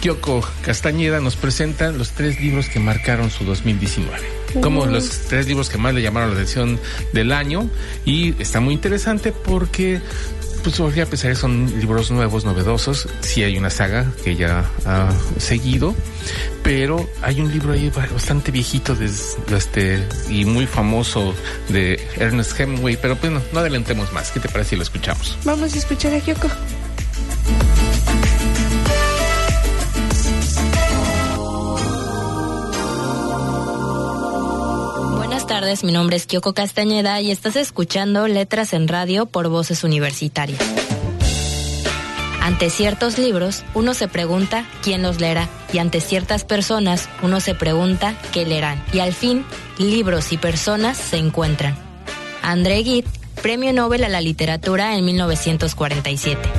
Kyoko 0.00 0.46
Castañeda 0.62 1.20
nos 1.20 1.36
presenta 1.36 1.90
los 1.90 2.12
tres 2.12 2.40
libros 2.40 2.68
que 2.68 2.78
marcaron 2.78 3.30
su 3.30 3.44
2019. 3.44 4.36
Como 4.60 4.86
los 4.86 5.08
tres 5.28 5.48
libros 5.48 5.68
que 5.68 5.78
más 5.78 5.94
le 5.94 6.02
llamaron 6.02 6.30
la 6.30 6.34
atención 6.36 6.78
del 7.12 7.32
año. 7.32 7.68
Y 8.04 8.40
está 8.40 8.60
muy 8.60 8.74
interesante 8.74 9.32
porque 9.32 10.00
pues 10.66 10.78
porque 10.78 11.00
a 11.02 11.06
pesar 11.06 11.28
de 11.30 11.34
que 11.36 11.40
son 11.40 11.78
libros 11.78 12.10
nuevos, 12.10 12.44
novedosos, 12.44 13.08
sí 13.20 13.44
hay 13.44 13.56
una 13.56 13.70
saga 13.70 14.04
que 14.24 14.34
ya 14.34 14.64
ha 14.84 15.12
seguido, 15.38 15.94
pero 16.64 17.08
hay 17.22 17.40
un 17.40 17.52
libro 17.52 17.72
ahí 17.72 17.88
bastante 17.90 18.50
viejito 18.50 18.96
des- 18.96 19.36
este, 19.54 20.04
y 20.28 20.44
muy 20.44 20.66
famoso 20.66 21.36
de 21.68 22.04
Ernest 22.16 22.58
Hemingway, 22.58 22.98
pero 23.00 23.14
bueno, 23.14 23.40
no 23.52 23.60
adelantemos 23.60 24.12
más. 24.12 24.32
¿Qué 24.32 24.40
te 24.40 24.48
parece 24.48 24.70
si 24.70 24.76
lo 24.76 24.82
escuchamos? 24.82 25.38
Vamos 25.44 25.72
a 25.72 25.78
escuchar 25.78 26.12
a 26.14 26.20
Kyoko. 26.20 26.48
Tardes, 35.60 35.84
mi 35.84 35.92
nombre 35.92 36.18
es 36.18 36.26
Kyoko 36.26 36.52
Castañeda 36.52 37.18
y 37.22 37.30
estás 37.30 37.56
escuchando 37.56 38.28
Letras 38.28 38.74
en 38.74 38.88
Radio 38.88 39.24
por 39.24 39.48
Voces 39.48 39.84
Universitarias. 39.84 40.60
Ante 42.42 42.68
ciertos 42.68 43.16
libros, 43.16 43.64
uno 43.72 43.94
se 43.94 44.06
pregunta 44.06 44.66
quién 44.82 45.00
los 45.00 45.18
leerá 45.18 45.48
y 45.72 45.78
ante 45.78 46.02
ciertas 46.02 46.44
personas, 46.44 47.08
uno 47.22 47.40
se 47.40 47.54
pregunta 47.54 48.20
qué 48.34 48.44
leerán. 48.44 48.84
Y 48.92 48.98
al 48.98 49.14
fin, 49.14 49.46
libros 49.78 50.30
y 50.30 50.36
personas 50.36 50.98
se 50.98 51.16
encuentran. 51.16 51.74
André 52.42 52.84
Gide, 52.84 53.08
Premio 53.40 53.72
Nobel 53.72 54.04
a 54.04 54.10
la 54.10 54.20
Literatura 54.20 54.94
en 54.98 55.06
1947. 55.06 56.50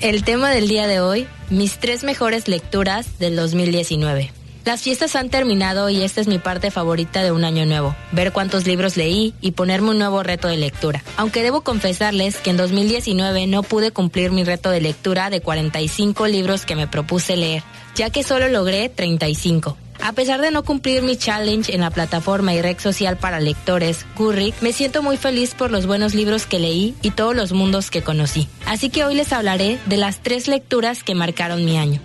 El 0.00 0.24
tema 0.24 0.50
del 0.50 0.66
día 0.66 0.88
de 0.88 0.98
hoy, 0.98 1.28
mis 1.48 1.78
tres 1.78 2.02
mejores 2.02 2.48
lecturas 2.48 3.20
del 3.20 3.36
2019. 3.36 4.32
Las 4.68 4.82
fiestas 4.82 5.16
han 5.16 5.30
terminado 5.30 5.88
y 5.88 6.02
esta 6.02 6.20
es 6.20 6.26
mi 6.26 6.38
parte 6.38 6.70
favorita 6.70 7.22
de 7.22 7.32
un 7.32 7.42
año 7.42 7.64
nuevo, 7.64 7.96
ver 8.12 8.32
cuántos 8.32 8.66
libros 8.66 8.98
leí 8.98 9.32
y 9.40 9.52
ponerme 9.52 9.92
un 9.92 9.98
nuevo 9.98 10.22
reto 10.22 10.46
de 10.46 10.58
lectura. 10.58 11.02
Aunque 11.16 11.42
debo 11.42 11.62
confesarles 11.62 12.36
que 12.36 12.50
en 12.50 12.58
2019 12.58 13.46
no 13.46 13.62
pude 13.62 13.92
cumplir 13.92 14.30
mi 14.30 14.44
reto 14.44 14.68
de 14.68 14.82
lectura 14.82 15.30
de 15.30 15.40
45 15.40 16.26
libros 16.26 16.66
que 16.66 16.76
me 16.76 16.86
propuse 16.86 17.34
leer, 17.34 17.62
ya 17.94 18.10
que 18.10 18.22
solo 18.22 18.46
logré 18.48 18.90
35. 18.90 19.78
A 20.02 20.12
pesar 20.12 20.42
de 20.42 20.50
no 20.50 20.62
cumplir 20.64 21.00
mi 21.02 21.16
challenge 21.16 21.74
en 21.74 21.80
la 21.80 21.90
plataforma 21.90 22.52
y 22.52 22.60
red 22.60 22.78
social 22.78 23.16
para 23.16 23.40
lectores, 23.40 24.04
Gurrick, 24.18 24.60
me 24.60 24.74
siento 24.74 25.02
muy 25.02 25.16
feliz 25.16 25.54
por 25.54 25.70
los 25.70 25.86
buenos 25.86 26.14
libros 26.14 26.44
que 26.44 26.58
leí 26.58 26.94
y 27.00 27.12
todos 27.12 27.34
los 27.34 27.52
mundos 27.52 27.90
que 27.90 28.02
conocí. 28.02 28.48
Así 28.66 28.90
que 28.90 29.06
hoy 29.06 29.14
les 29.14 29.32
hablaré 29.32 29.78
de 29.86 29.96
las 29.96 30.18
tres 30.18 30.46
lecturas 30.46 31.02
que 31.02 31.14
marcaron 31.14 31.64
mi 31.64 31.78
año. 31.78 32.02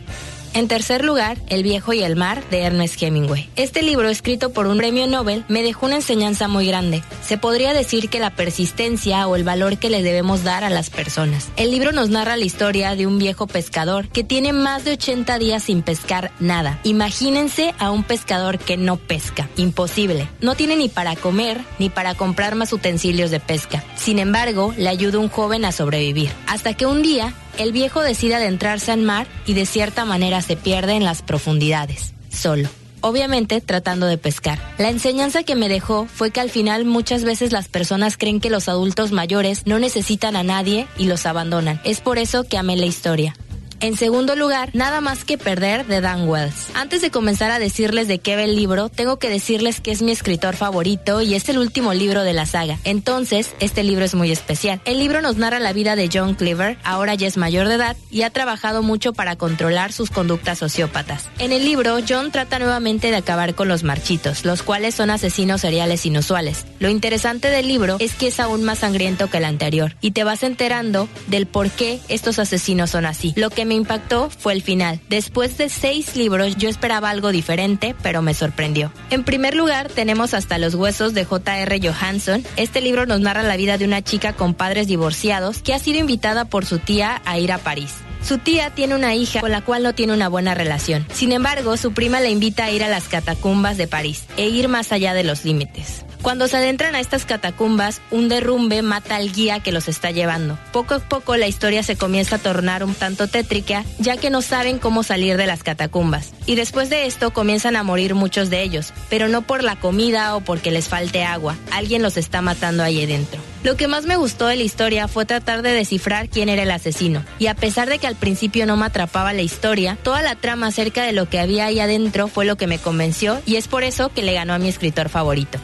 En 0.55 0.67
tercer 0.67 1.03
lugar, 1.03 1.39
El 1.49 1.63
viejo 1.63 1.93
y 1.93 2.03
el 2.03 2.15
mar 2.15 2.47
de 2.51 2.61
Ernest 2.61 3.01
Hemingway. 3.01 3.49
Este 3.55 3.81
libro, 3.81 4.07
escrito 4.09 4.53
por 4.53 4.67
un 4.67 4.77
premio 4.77 5.07
Nobel, 5.07 5.43
me 5.47 5.63
dejó 5.63 5.87
una 5.87 5.95
enseñanza 5.95 6.47
muy 6.47 6.67
grande. 6.67 7.03
Se 7.23 7.39
podría 7.39 7.73
decir 7.73 8.07
que 8.07 8.19
la 8.19 8.29
persistencia 8.29 9.27
o 9.27 9.35
el 9.35 9.43
valor 9.43 9.79
que 9.79 9.89
le 9.89 10.03
debemos 10.03 10.43
dar 10.43 10.63
a 10.63 10.69
las 10.69 10.91
personas. 10.91 11.49
El 11.57 11.71
libro 11.71 11.91
nos 11.91 12.09
narra 12.09 12.37
la 12.37 12.45
historia 12.45 12.95
de 12.95 13.07
un 13.07 13.17
viejo 13.17 13.47
pescador 13.47 14.07
que 14.09 14.23
tiene 14.23 14.53
más 14.53 14.85
de 14.85 14.91
80 14.91 15.39
días 15.39 15.63
sin 15.63 15.81
pescar 15.81 16.31
nada. 16.39 16.79
Imagínense 16.83 17.73
a 17.79 17.89
un 17.89 18.03
pescador 18.03 18.59
que 18.59 18.77
no 18.77 18.97
pesca. 18.97 19.49
Imposible. 19.57 20.29
No 20.39 20.53
tiene 20.53 20.75
ni 20.75 20.87
para 20.87 21.15
comer 21.15 21.61
ni 21.79 21.89
para 21.89 22.13
comprar 22.13 22.53
más 22.53 22.73
utensilios 22.73 23.31
de 23.31 23.39
pesca. 23.39 23.83
Sin 23.95 24.19
embargo, 24.19 24.71
le 24.77 24.89
ayuda 24.89 25.17
un 25.17 25.29
joven 25.29 25.65
a 25.65 25.71
sobrevivir. 25.71 26.29
Hasta 26.45 26.75
que 26.75 26.85
un 26.85 27.01
día 27.01 27.33
el 27.57 27.71
viejo 27.71 28.01
decide 28.01 28.35
adentrarse 28.35 28.91
al 28.91 29.01
mar 29.01 29.27
y 29.45 29.53
de 29.53 29.65
cierta 29.65 30.05
manera 30.05 30.41
se 30.41 30.55
pierde 30.55 30.93
en 30.93 31.03
las 31.03 31.21
profundidades, 31.21 32.13
solo. 32.29 32.69
Obviamente 33.01 33.59
tratando 33.59 34.05
de 34.05 34.17
pescar. 34.17 34.59
La 34.77 34.89
enseñanza 34.89 35.43
que 35.43 35.55
me 35.55 35.67
dejó 35.67 36.05
fue 36.05 36.31
que 36.31 36.39
al 36.39 36.49
final 36.49 36.85
muchas 36.85 37.25
veces 37.25 37.51
las 37.51 37.67
personas 37.67 38.15
creen 38.17 38.39
que 38.39 38.49
los 38.49 38.69
adultos 38.69 39.11
mayores 39.11 39.67
no 39.67 39.77
necesitan 39.77 40.37
a 40.37 40.43
nadie 40.43 40.87
y 40.97 41.07
los 41.07 41.25
abandonan. 41.25 41.81
Es 41.83 41.99
por 41.99 42.17
eso 42.17 42.45
que 42.45 42.57
amé 42.57 42.77
la 42.77 42.85
historia. 42.85 43.35
En 43.83 43.97
segundo 43.97 44.37
lugar, 44.37 44.69
Nada 44.73 45.01
más 45.01 45.25
que 45.25 45.37
perder 45.37 45.85
de 45.85 46.01
Dan 46.01 46.27
Wells. 46.27 46.69
Antes 46.73 47.01
de 47.01 47.11
comenzar 47.11 47.51
a 47.51 47.59
decirles 47.59 48.07
de 48.07 48.19
qué 48.19 48.35
va 48.35 48.43
el 48.43 48.55
libro, 48.55 48.89
tengo 48.89 49.19
que 49.19 49.29
decirles 49.29 49.81
que 49.81 49.91
es 49.91 50.01
mi 50.01 50.11
escritor 50.11 50.55
favorito 50.55 51.21
y 51.21 51.35
es 51.35 51.49
el 51.49 51.57
último 51.57 51.93
libro 51.93 52.23
de 52.23 52.33
la 52.33 52.45
saga. 52.45 52.79
Entonces, 52.85 53.53
este 53.59 53.83
libro 53.83 54.05
es 54.05 54.15
muy 54.15 54.31
especial. 54.31 54.81
El 54.85 54.99
libro 54.99 55.21
nos 55.21 55.37
narra 55.37 55.59
la 55.59 55.73
vida 55.73 55.95
de 55.95 56.09
John 56.11 56.35
Cleaver, 56.35 56.77
ahora 56.83 57.15
ya 57.15 57.27
es 57.27 57.37
mayor 57.37 57.67
de 57.67 57.75
edad 57.75 57.97
y 58.09 58.21
ha 58.21 58.29
trabajado 58.29 58.83
mucho 58.83 59.13
para 59.13 59.35
controlar 59.35 59.91
sus 59.91 60.09
conductas 60.09 60.59
sociópatas. 60.59 61.29
En 61.37 61.51
el 61.51 61.65
libro, 61.65 61.97
John 62.07 62.31
trata 62.31 62.59
nuevamente 62.59 63.11
de 63.11 63.17
acabar 63.17 63.53
con 63.53 63.67
los 63.67 63.83
marchitos, 63.83 64.45
los 64.45 64.63
cuales 64.63 64.95
son 64.95 65.09
asesinos 65.09 65.61
seriales 65.61 66.05
inusuales. 66.05 66.65
Lo 66.79 66.89
interesante 66.89 67.49
del 67.49 67.67
libro 67.67 67.97
es 67.99 68.15
que 68.15 68.27
es 68.27 68.39
aún 68.39 68.63
más 68.63 68.79
sangriento 68.79 69.29
que 69.29 69.37
el 69.37 69.45
anterior 69.45 69.95
y 70.01 70.11
te 70.11 70.23
vas 70.23 70.43
enterando 70.43 71.09
del 71.27 71.47
por 71.47 71.69
qué 71.69 71.99
estos 72.07 72.39
asesinos 72.39 72.91
son 72.91 73.05
así. 73.05 73.33
Lo 73.35 73.49
que 73.49 73.65
me 73.65 73.72
impactó 73.73 74.29
fue 74.29 74.53
el 74.53 74.61
final. 74.61 74.99
Después 75.09 75.57
de 75.57 75.69
seis 75.69 76.15
libros 76.15 76.55
yo 76.57 76.69
esperaba 76.69 77.09
algo 77.09 77.31
diferente, 77.31 77.95
pero 78.01 78.21
me 78.21 78.33
sorprendió. 78.33 78.91
En 79.09 79.23
primer 79.23 79.55
lugar 79.55 79.89
tenemos 79.89 80.33
Hasta 80.33 80.57
los 80.57 80.75
huesos 80.75 81.13
de 81.13 81.25
J.R. 81.25 81.79
Johansson. 81.81 82.43
Este 82.55 82.81
libro 82.81 83.05
nos 83.05 83.19
narra 83.19 83.43
la 83.43 83.57
vida 83.57 83.77
de 83.77 83.85
una 83.85 84.01
chica 84.01 84.33
con 84.33 84.53
padres 84.53 84.87
divorciados 84.87 85.59
que 85.59 85.73
ha 85.73 85.79
sido 85.79 85.99
invitada 85.99 86.45
por 86.45 86.65
su 86.65 86.79
tía 86.79 87.21
a 87.25 87.37
ir 87.39 87.51
a 87.51 87.57
París. 87.57 87.93
Su 88.23 88.37
tía 88.37 88.69
tiene 88.69 88.95
una 88.95 89.15
hija 89.15 89.41
con 89.41 89.51
la 89.51 89.61
cual 89.61 89.83
no 89.83 89.93
tiene 89.93 90.13
una 90.13 90.29
buena 90.29 90.55
relación. 90.55 91.05
Sin 91.13 91.33
embargo, 91.33 91.75
su 91.75 91.93
prima 91.93 92.21
le 92.21 92.29
invita 92.29 92.65
a 92.65 92.71
ir 92.71 92.83
a 92.83 92.87
las 92.87 93.09
catacumbas 93.09 93.77
de 93.77 93.87
París 93.87 94.25
e 94.37 94.47
ir 94.47 94.69
más 94.69 94.93
allá 94.93 95.13
de 95.13 95.25
los 95.25 95.43
límites. 95.43 96.05
Cuando 96.23 96.47
se 96.47 96.55
adentran 96.55 96.95
a 96.95 97.01
estas 97.01 97.25
catacumbas, 97.25 98.01
un 98.09 98.29
derrumbe 98.29 98.81
mata 98.81 99.17
al 99.17 99.33
guía 99.33 99.59
que 99.59 99.73
los 99.73 99.89
está 99.89 100.09
llevando. 100.09 100.57
Poco 100.71 100.93
a 100.93 100.99
poco 100.99 101.35
la 101.35 101.49
historia 101.49 101.83
se 101.83 101.97
comienza 101.97 102.37
a 102.37 102.39
tornar 102.39 102.85
un 102.85 102.95
tanto 102.95 103.27
tétrica, 103.27 103.83
ya 103.99 104.15
que 104.15 104.29
no 104.29 104.41
saben 104.41 104.79
cómo 104.79 105.03
salir 105.03 105.35
de 105.35 105.47
las 105.47 105.63
catacumbas. 105.63 106.31
Y 106.45 106.55
después 106.55 106.89
de 106.89 107.07
esto 107.07 107.31
comienzan 107.31 107.75
a 107.75 107.83
morir 107.83 108.15
muchos 108.15 108.49
de 108.49 108.63
ellos, 108.63 108.93
pero 109.09 109.27
no 109.27 109.41
por 109.41 109.65
la 109.65 109.75
comida 109.75 110.37
o 110.37 110.39
porque 110.39 110.71
les 110.71 110.87
falte 110.87 111.25
agua. 111.25 111.57
Alguien 111.71 112.01
los 112.01 112.15
está 112.15 112.41
matando 112.41 112.83
ahí 112.83 113.05
dentro. 113.05 113.41
Lo 113.65 113.75
que 113.75 113.89
más 113.89 114.05
me 114.05 114.15
gustó 114.15 114.47
de 114.47 114.55
la 114.55 114.63
historia 114.63 115.09
fue 115.09 115.25
tratar 115.25 115.61
de 115.61 115.73
descifrar 115.73 116.29
quién 116.29 116.47
era 116.47 116.63
el 116.63 116.71
asesino. 116.71 117.25
Y 117.37 117.47
a 117.47 117.55
pesar 117.55 117.89
de 117.89 117.99
que 117.99 118.07
al 118.07 118.15
principio 118.15 118.65
no 118.65 118.77
me 118.77 118.85
atrapaba 118.85 119.33
la 119.33 119.41
historia, 119.41 119.97
toda 120.01 120.21
la 120.21 120.35
trama 120.35 120.67
acerca 120.67 121.03
de 121.03 121.11
lo 121.11 121.27
que 121.27 121.41
había 121.41 121.65
ahí 121.65 121.81
adentro 121.81 122.29
fue 122.29 122.45
lo 122.45 122.55
que 122.55 122.67
me 122.67 122.79
convenció 122.79 123.41
y 123.45 123.57
es 123.57 123.67
por 123.67 123.83
eso 123.83 124.07
que 124.07 124.23
le 124.23 124.33
ganó 124.33 124.53
a 124.53 124.59
mi 124.59 124.69
escritor 124.69 125.09
favorito. 125.09 125.59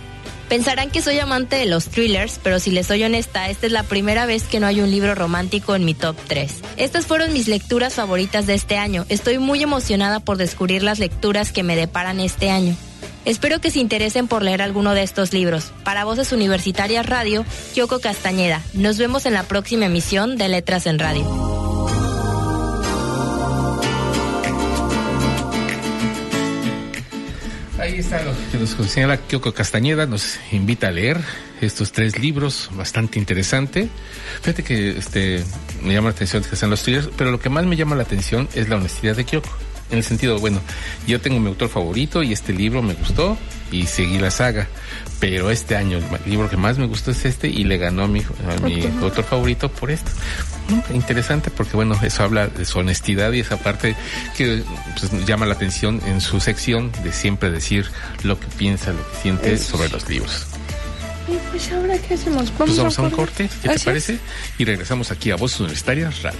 Pensarán 0.49 0.89
que 0.89 1.03
soy 1.03 1.19
amante 1.19 1.57
de 1.57 1.67
los 1.67 1.85
thrillers, 1.85 2.39
pero 2.41 2.59
si 2.59 2.71
les 2.71 2.87
soy 2.87 3.03
honesta, 3.03 3.49
esta 3.49 3.67
es 3.67 3.71
la 3.71 3.83
primera 3.83 4.25
vez 4.25 4.43
que 4.45 4.59
no 4.59 4.65
hay 4.65 4.81
un 4.81 4.89
libro 4.89 5.13
romántico 5.13 5.75
en 5.75 5.85
mi 5.85 5.93
top 5.93 6.17
3. 6.27 6.51
Estas 6.75 7.05
fueron 7.05 7.33
mis 7.33 7.47
lecturas 7.47 7.93
favoritas 7.93 8.47
de 8.47 8.55
este 8.55 8.75
año. 8.75 9.05
Estoy 9.09 9.37
muy 9.37 9.61
emocionada 9.61 10.19
por 10.19 10.37
descubrir 10.37 10.81
las 10.81 10.97
lecturas 10.97 11.51
que 11.51 11.61
me 11.61 11.75
deparan 11.75 12.19
este 12.19 12.49
año. 12.49 12.75
Espero 13.25 13.61
que 13.61 13.69
se 13.69 13.79
interesen 13.79 14.27
por 14.27 14.41
leer 14.41 14.63
alguno 14.63 14.95
de 14.95 15.03
estos 15.03 15.33
libros. 15.33 15.71
Para 15.83 16.03
Voces 16.03 16.31
Universitarias 16.31 17.05
Radio, 17.05 17.45
Kyoko 17.75 17.99
Castañeda. 17.99 18.63
Nos 18.73 18.97
vemos 18.97 19.27
en 19.27 19.33
la 19.33 19.43
próxima 19.43 19.85
emisión 19.85 20.35
de 20.35 20.49
Letras 20.49 20.87
en 20.87 20.97
Radio. 20.97 21.58
Ahí 27.89 27.97
está 27.97 28.21
lo 28.21 28.31
que 28.51 28.59
nos 28.59 28.91
señala 28.91 29.17
Kyoko 29.17 29.51
Castañeda, 29.51 30.05
nos 30.05 30.37
invita 30.51 30.89
a 30.89 30.91
leer 30.91 31.17
estos 31.59 31.91
tres 31.91 32.19
libros, 32.19 32.69
bastante 32.73 33.17
interesante. 33.17 33.89
Fíjate 34.41 34.63
que 34.63 34.91
este 34.91 35.43
me 35.81 35.95
llama 35.95 36.09
la 36.09 36.13
atención 36.13 36.43
que 36.43 36.55
sean 36.55 36.69
los 36.69 36.83
thrillers, 36.83 37.09
pero 37.17 37.31
lo 37.31 37.39
que 37.39 37.49
más 37.49 37.65
me 37.65 37.75
llama 37.75 37.95
la 37.95 38.03
atención 38.03 38.47
es 38.53 38.69
la 38.69 38.75
honestidad 38.75 39.15
de 39.15 39.25
Kyoko 39.25 39.49
en 39.91 39.97
el 39.97 40.03
sentido, 40.03 40.37
bueno, 40.39 40.61
yo 41.07 41.19
tengo 41.19 41.39
mi 41.39 41.47
autor 41.47 41.69
favorito 41.69 42.21
y 42.21 42.31
este 42.31 42.53
libro 42.53 42.81
me 42.81 42.93
gustó 42.93 43.37
y 43.71 43.87
seguí 43.87 44.19
la 44.19 44.29
saga, 44.29 44.67
pero 45.19 45.49
este 45.49 45.75
año 45.75 45.97
el 45.97 46.29
libro 46.29 46.49
que 46.49 46.57
más 46.57 46.77
me 46.77 46.85
gustó 46.85 47.11
es 47.11 47.25
este 47.25 47.47
y 47.47 47.63
le 47.63 47.77
ganó 47.77 48.03
a 48.03 48.07
mi, 48.07 48.21
a 48.21 48.59
mi 48.61 48.83
autor 49.01 49.23
favorito 49.23 49.69
por 49.69 49.89
esto. 49.89 50.11
Interesante 50.93 51.49
porque, 51.49 51.75
bueno, 51.75 51.97
eso 52.01 52.23
habla 52.23 52.47
de 52.47 52.65
su 52.65 52.79
honestidad 52.79 53.31
y 53.31 53.39
esa 53.39 53.57
parte 53.57 53.95
que 54.37 54.63
pues, 54.99 55.25
llama 55.25 55.45
la 55.45 55.53
atención 55.53 56.01
en 56.05 56.21
su 56.21 56.39
sección 56.39 56.91
de 57.03 57.11
siempre 57.11 57.49
decir 57.49 57.89
lo 58.23 58.39
que 58.39 58.47
piensa, 58.47 58.91
lo 58.91 59.11
que 59.11 59.17
siente 59.17 59.57
sobre 59.57 59.89
los 59.89 60.07
libros. 60.09 60.45
Y 61.27 61.37
pues 61.51 61.71
ahora 61.71 61.97
qué 61.97 62.15
hacemos? 62.15 62.45
Vamos, 62.45 62.51
pues 62.57 62.77
vamos 62.77 62.99
a, 62.99 63.01
un 63.03 63.11
corte, 63.11 63.49
¿qué 63.61 63.69
te 63.69 63.79
parece? 63.79 64.19
Y 64.57 64.65
regresamos 64.65 65.11
aquí 65.11 65.31
a 65.31 65.35
Voz 65.35 65.59
Universitaria 65.59 66.11
Radio. 66.23 66.39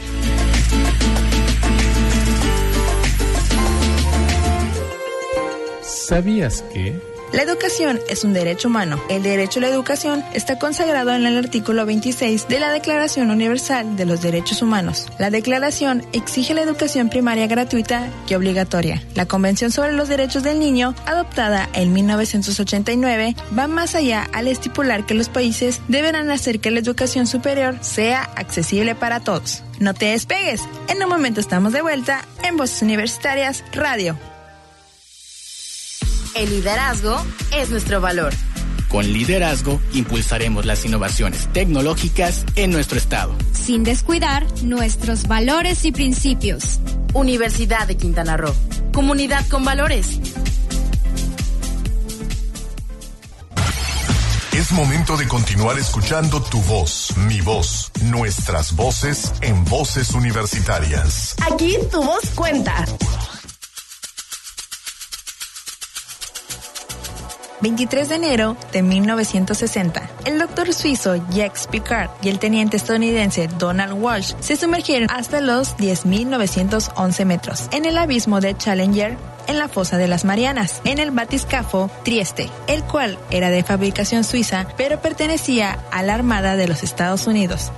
¿Sabías 5.83 6.63
que? 6.73 6.99
La 7.31 7.43
educación 7.43 7.99
es 8.09 8.23
un 8.23 8.33
derecho 8.33 8.69
humano. 8.69 8.99
El 9.07 9.21
derecho 9.21 9.59
a 9.59 9.61
la 9.61 9.67
educación 9.67 10.23
está 10.33 10.57
consagrado 10.57 11.13
en 11.13 11.27
el 11.27 11.37
artículo 11.37 11.85
26 11.85 12.47
de 12.47 12.59
la 12.59 12.71
Declaración 12.71 13.29
Universal 13.29 13.95
de 13.95 14.05
los 14.05 14.21
Derechos 14.23 14.63
Humanos. 14.63 15.05
La 15.19 15.29
declaración 15.29 16.03
exige 16.11 16.55
la 16.55 16.63
educación 16.63 17.09
primaria 17.09 17.45
gratuita 17.45 18.09
y 18.27 18.33
obligatoria. 18.33 19.03
La 19.13 19.27
Convención 19.27 19.69
sobre 19.69 19.93
los 19.93 20.09
Derechos 20.09 20.41
del 20.41 20.59
Niño, 20.59 20.95
adoptada 21.05 21.69
en 21.73 21.93
1989, 21.93 23.35
va 23.57 23.67
más 23.67 23.93
allá 23.93 24.27
al 24.33 24.47
estipular 24.47 25.05
que 25.05 25.13
los 25.13 25.29
países 25.29 25.81
deberán 25.87 26.31
hacer 26.31 26.59
que 26.59 26.71
la 26.71 26.79
educación 26.79 27.27
superior 27.27 27.77
sea 27.81 28.23
accesible 28.23 28.95
para 28.95 29.19
todos. 29.19 29.63
No 29.79 29.93
te 29.93 30.07
despegues. 30.07 30.61
En 30.87 31.01
un 31.03 31.09
momento 31.09 31.39
estamos 31.39 31.73
de 31.73 31.83
vuelta 31.83 32.25
en 32.43 32.57
Voces 32.57 32.81
Universitarias 32.81 33.63
Radio. 33.71 34.17
El 36.35 36.49
liderazgo 36.49 37.21
es 37.51 37.69
nuestro 37.69 38.01
valor. 38.01 38.33
Con 38.87 39.11
liderazgo 39.11 39.79
impulsaremos 39.93 40.65
las 40.65 40.85
innovaciones 40.85 41.47
tecnológicas 41.53 42.45
en 42.55 42.71
nuestro 42.71 42.97
estado. 42.97 43.35
Sin 43.53 43.83
descuidar 43.83 44.45
nuestros 44.63 45.27
valores 45.27 45.85
y 45.85 45.91
principios. 45.91 46.79
Universidad 47.13 47.87
de 47.87 47.97
Quintana 47.97 48.37
Roo. 48.37 48.53
Comunidad 48.93 49.47
con 49.47 49.63
valores. 49.63 50.19
Es 54.53 54.71
momento 54.71 55.17
de 55.17 55.27
continuar 55.27 55.79
escuchando 55.79 56.41
tu 56.41 56.61
voz, 56.63 57.15
mi 57.17 57.41
voz, 57.41 57.91
nuestras 58.03 58.75
voces 58.75 59.31
en 59.41 59.63
voces 59.65 60.11
universitarias. 60.11 61.35
Aquí 61.49 61.77
tu 61.91 62.03
voz 62.03 62.29
cuenta. 62.35 62.85
23 67.61 68.09
de 68.09 68.15
enero 68.15 68.57
de 68.71 68.81
1960, 68.81 70.09
el 70.25 70.39
doctor 70.39 70.73
suizo 70.73 71.15
Jacques 71.29 71.67
Picard 71.67 72.09
y 72.21 72.29
el 72.29 72.39
teniente 72.39 72.77
estadounidense 72.77 73.49
Donald 73.57 73.93
Walsh 73.93 74.33
se 74.39 74.55
sumergieron 74.55 75.09
hasta 75.11 75.41
los 75.41 75.75
10.911 75.77 77.25
metros 77.25 77.67
en 77.71 77.85
el 77.85 77.97
abismo 77.97 78.39
de 78.39 78.55
Challenger 78.55 79.17
en 79.47 79.57
la 79.57 79.67
fosa 79.67 79.97
de 79.97 80.07
las 80.07 80.25
Marianas, 80.25 80.79
en 80.85 80.99
el 80.99 81.11
batiscafo 81.11 81.89
Trieste, 82.03 82.49
el 82.67 82.83
cual 82.83 83.17
era 83.31 83.49
de 83.49 83.63
fabricación 83.63 84.23
suiza, 84.23 84.67
pero 84.77 85.01
pertenecía 85.01 85.79
a 85.91 86.03
la 86.03 86.13
Armada 86.13 86.55
de 86.55 86.67
los 86.67 86.83
Estados 86.83 87.25
Unidos. 87.25 87.71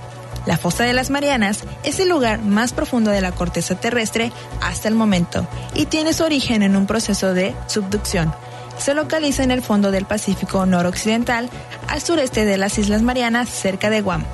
La 0.44 0.58
fosa 0.58 0.84
de 0.84 0.92
las 0.92 1.10
Marianas 1.10 1.64
es 1.82 1.98
el 1.98 2.08
lugar 2.08 2.42
más 2.42 2.72
profundo 2.72 3.10
de 3.10 3.20
la 3.20 3.32
corteza 3.32 3.74
terrestre 3.76 4.32
hasta 4.60 4.88
el 4.88 4.94
momento 4.94 5.46
y 5.74 5.86
tiene 5.86 6.12
su 6.12 6.24
origen 6.24 6.62
en 6.62 6.76
un 6.76 6.86
proceso 6.86 7.32
de 7.32 7.54
subducción 7.68 8.34
se 8.78 8.94
localiza 8.94 9.42
en 9.42 9.50
el 9.50 9.62
fondo 9.62 9.90
del 9.90 10.04
Pacífico 10.04 10.66
noroccidental, 10.66 11.50
al 11.88 12.00
sureste 12.00 12.44
de 12.44 12.58
las 12.58 12.78
Islas 12.78 13.02
Marianas, 13.02 13.48
cerca 13.48 13.90
de 13.90 14.00
Guam. 14.00 14.24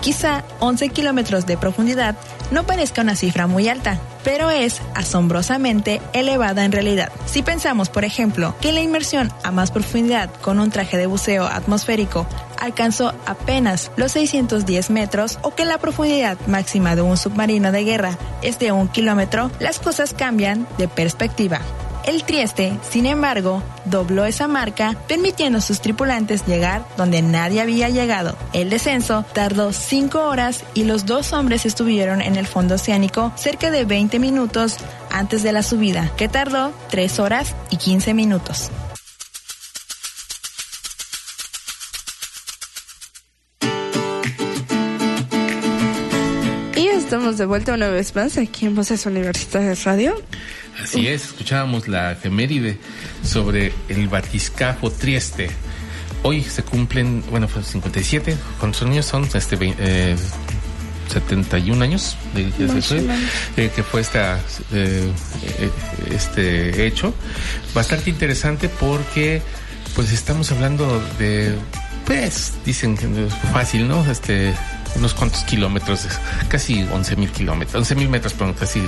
Quizá 0.00 0.44
11 0.60 0.88
kilómetros 0.88 1.44
de 1.44 1.58
profundidad 1.58 2.16
no 2.50 2.64
parezca 2.64 3.02
una 3.02 3.16
cifra 3.16 3.46
muy 3.46 3.68
alta, 3.68 4.00
pero 4.24 4.50
es 4.50 4.80
asombrosamente 4.94 6.00
elevada 6.14 6.64
en 6.64 6.72
realidad. 6.72 7.12
Si 7.26 7.42
pensamos, 7.42 7.90
por 7.90 8.04
ejemplo, 8.04 8.54
que 8.62 8.72
la 8.72 8.80
inmersión 8.80 9.30
a 9.42 9.50
más 9.50 9.70
profundidad 9.70 10.30
con 10.40 10.58
un 10.58 10.70
traje 10.70 10.96
de 10.96 11.06
buceo 11.06 11.44
atmosférico 11.44 12.26
alcanzó 12.58 13.12
apenas 13.26 13.92
los 13.96 14.12
610 14.12 14.90
metros 14.90 15.38
o 15.42 15.54
que 15.54 15.66
la 15.66 15.78
profundidad 15.78 16.38
máxima 16.46 16.96
de 16.96 17.02
un 17.02 17.18
submarino 17.18 17.70
de 17.70 17.84
guerra 17.84 18.18
es 18.40 18.58
de 18.58 18.72
un 18.72 18.88
kilómetro, 18.88 19.50
las 19.60 19.78
cosas 19.78 20.14
cambian 20.14 20.66
de 20.78 20.88
perspectiva. 20.88 21.60
El 22.04 22.24
Trieste, 22.24 22.78
sin 22.88 23.06
embargo, 23.06 23.62
dobló 23.84 24.24
esa 24.24 24.48
marca, 24.48 24.96
permitiendo 25.06 25.58
a 25.58 25.62
sus 25.62 25.80
tripulantes 25.80 26.46
llegar 26.46 26.84
donde 26.96 27.22
nadie 27.22 27.60
había 27.60 27.88
llegado. 27.88 28.36
El 28.52 28.70
descenso 28.70 29.24
tardó 29.32 29.72
5 29.72 30.18
horas 30.20 30.64
y 30.74 30.84
los 30.84 31.06
dos 31.06 31.32
hombres 31.32 31.66
estuvieron 31.66 32.22
en 32.22 32.36
el 32.36 32.46
fondo 32.46 32.76
oceánico 32.76 33.32
cerca 33.36 33.70
de 33.70 33.84
20 33.84 34.18
minutos 34.18 34.76
antes 35.10 35.42
de 35.42 35.52
la 35.52 35.62
subida, 35.62 36.10
que 36.16 36.28
tardó 36.28 36.72
3 36.90 37.18
horas 37.20 37.54
y 37.70 37.76
15 37.76 38.14
minutos. 38.14 38.70
De 47.40 47.46
vuelta 47.46 47.72
una 47.72 47.88
vez 47.88 48.14
más 48.14 48.36
aquí 48.36 48.66
en 48.66 48.74
Voces 48.74 49.06
Universitarias 49.06 49.84
Radio. 49.84 50.14
Así 50.82 51.08
es, 51.08 51.24
escuchábamos 51.24 51.88
la 51.88 52.12
efeméride 52.12 52.76
sobre 53.24 53.72
el 53.88 54.08
batiscafo 54.08 54.90
Trieste. 54.90 55.48
Hoy 56.22 56.42
se 56.42 56.62
cumplen, 56.62 57.24
bueno, 57.30 57.48
fue 57.48 57.62
57, 57.62 58.36
¿cuántos 58.58 58.82
años 58.82 59.06
son? 59.06 59.26
Este, 59.32 59.56
eh, 59.60 60.16
71 61.10 61.82
años 61.82 62.14
de, 62.34 62.48
eh, 63.56 63.70
que 63.74 63.82
fue 63.82 64.02
esta, 64.02 64.38
eh, 64.72 65.10
eh, 65.60 65.70
este 66.10 66.86
hecho. 66.86 67.14
Bastante 67.74 68.10
interesante 68.10 68.68
porque 68.68 69.40
pues 69.94 70.12
estamos 70.12 70.52
hablando 70.52 71.02
de, 71.18 71.54
pues, 72.04 72.52
dicen 72.66 72.98
que 72.98 73.06
es 73.06 73.34
fácil, 73.50 73.88
¿no? 73.88 74.08
Este, 74.10 74.54
unos 74.96 75.14
cuantos 75.14 75.42
kilómetros, 75.44 76.06
casi 76.48 76.82
11 76.82 77.16
mil 77.16 77.30
kilómetros, 77.30 77.76
11 77.76 77.94
mil 77.94 78.08
metros, 78.08 78.34
pero 78.36 78.54
casi 78.54 78.82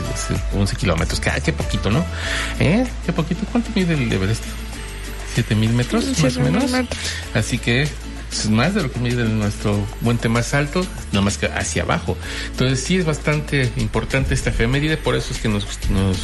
11 0.55 0.77
kilómetros, 0.77 1.21
que, 1.21 1.31
qué 1.45 1.53
poquito, 1.53 1.91
¿no? 1.91 2.05
¿Eh? 2.59 2.87
Qué 3.07 3.13
poquito, 3.13 3.47
¿cuánto 3.51 3.71
mide 3.75 3.95
el 3.95 4.13
Everest? 4.13 4.45
7 5.35 5.55
mil 5.55 5.73
metros, 5.73 6.05
más 6.19 6.37
o 6.37 6.41
menos. 6.41 6.71
Así 7.35 7.59
que 7.59 7.89
es 8.33 8.49
más 8.49 8.75
de 8.75 8.83
lo 8.83 8.91
que 8.91 8.99
mide 8.99 9.25
nuestro 9.25 9.87
puente 10.03 10.29
más 10.29 10.55
alto, 10.55 10.85
nada 11.13 11.23
más 11.23 11.39
que 11.39 11.47
hacia 11.47 11.83
abajo. 11.83 12.17
Entonces 12.51 12.81
sí 12.81 12.97
es 12.97 13.05
bastante 13.05 13.71
importante 13.77 14.35
esta 14.35 14.51
efeméride, 14.51 14.97
por 14.97 15.15
eso 15.15 15.33
es 15.33 15.41
que 15.41 15.49
nos, 15.49 15.67
nos 15.91 16.19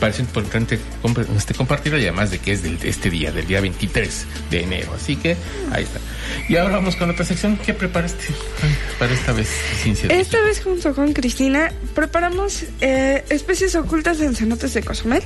parece 0.00 0.22
importante 0.22 0.78
este, 1.36 1.54
compartirlo 1.54 1.98
y 1.98 2.02
además 2.02 2.30
de 2.30 2.38
que 2.38 2.52
es 2.52 2.62
del, 2.62 2.78
este 2.82 3.08
día, 3.08 3.30
del 3.30 3.46
día 3.46 3.60
23 3.60 4.26
de 4.50 4.62
enero. 4.62 4.92
Así 4.94 5.16
que 5.16 5.36
ahí 5.70 5.84
está. 5.84 6.00
Y 6.48 6.56
ahora 6.56 6.76
vamos 6.76 6.96
con 6.96 7.10
otra 7.10 7.24
sección. 7.24 7.56
¿Qué 7.64 7.72
preparaste 7.72 8.24
para 8.98 9.12
esta 9.12 9.32
vez, 9.32 9.48
Ciencia? 9.82 10.08
Esta 10.10 10.40
vez 10.42 10.60
junto 10.62 10.94
con 10.94 11.12
Cristina 11.12 11.72
preparamos 11.94 12.64
eh, 12.80 13.24
especies 13.28 13.74
ocultas 13.76 14.20
en 14.20 14.34
cenotes 14.34 14.74
de 14.74 14.82
Cozumel. 14.82 15.22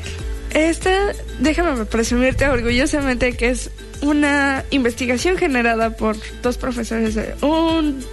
Esta, 0.51 1.13
déjame 1.41 1.85
presumirte 1.87 2.49
orgullosamente 2.49 3.37
que 3.37 3.51
es 3.51 3.71
una 4.03 4.65
investigación 4.71 5.37
generada 5.37 5.97
por 5.97 6.17
dos 6.43 6.57
profesores, 6.59 7.15
de, 7.15 7.35
un, 7.43 8.05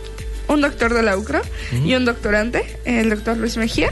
un 0.47 0.61
doctor 0.61 0.93
de 0.93 1.03
la 1.03 1.17
UCRO 1.17 1.41
y 1.83 1.93
un 1.95 2.05
doctorante, 2.05 2.65
el 2.85 3.09
doctor 3.09 3.37
Luis 3.37 3.57
Mejía. 3.57 3.91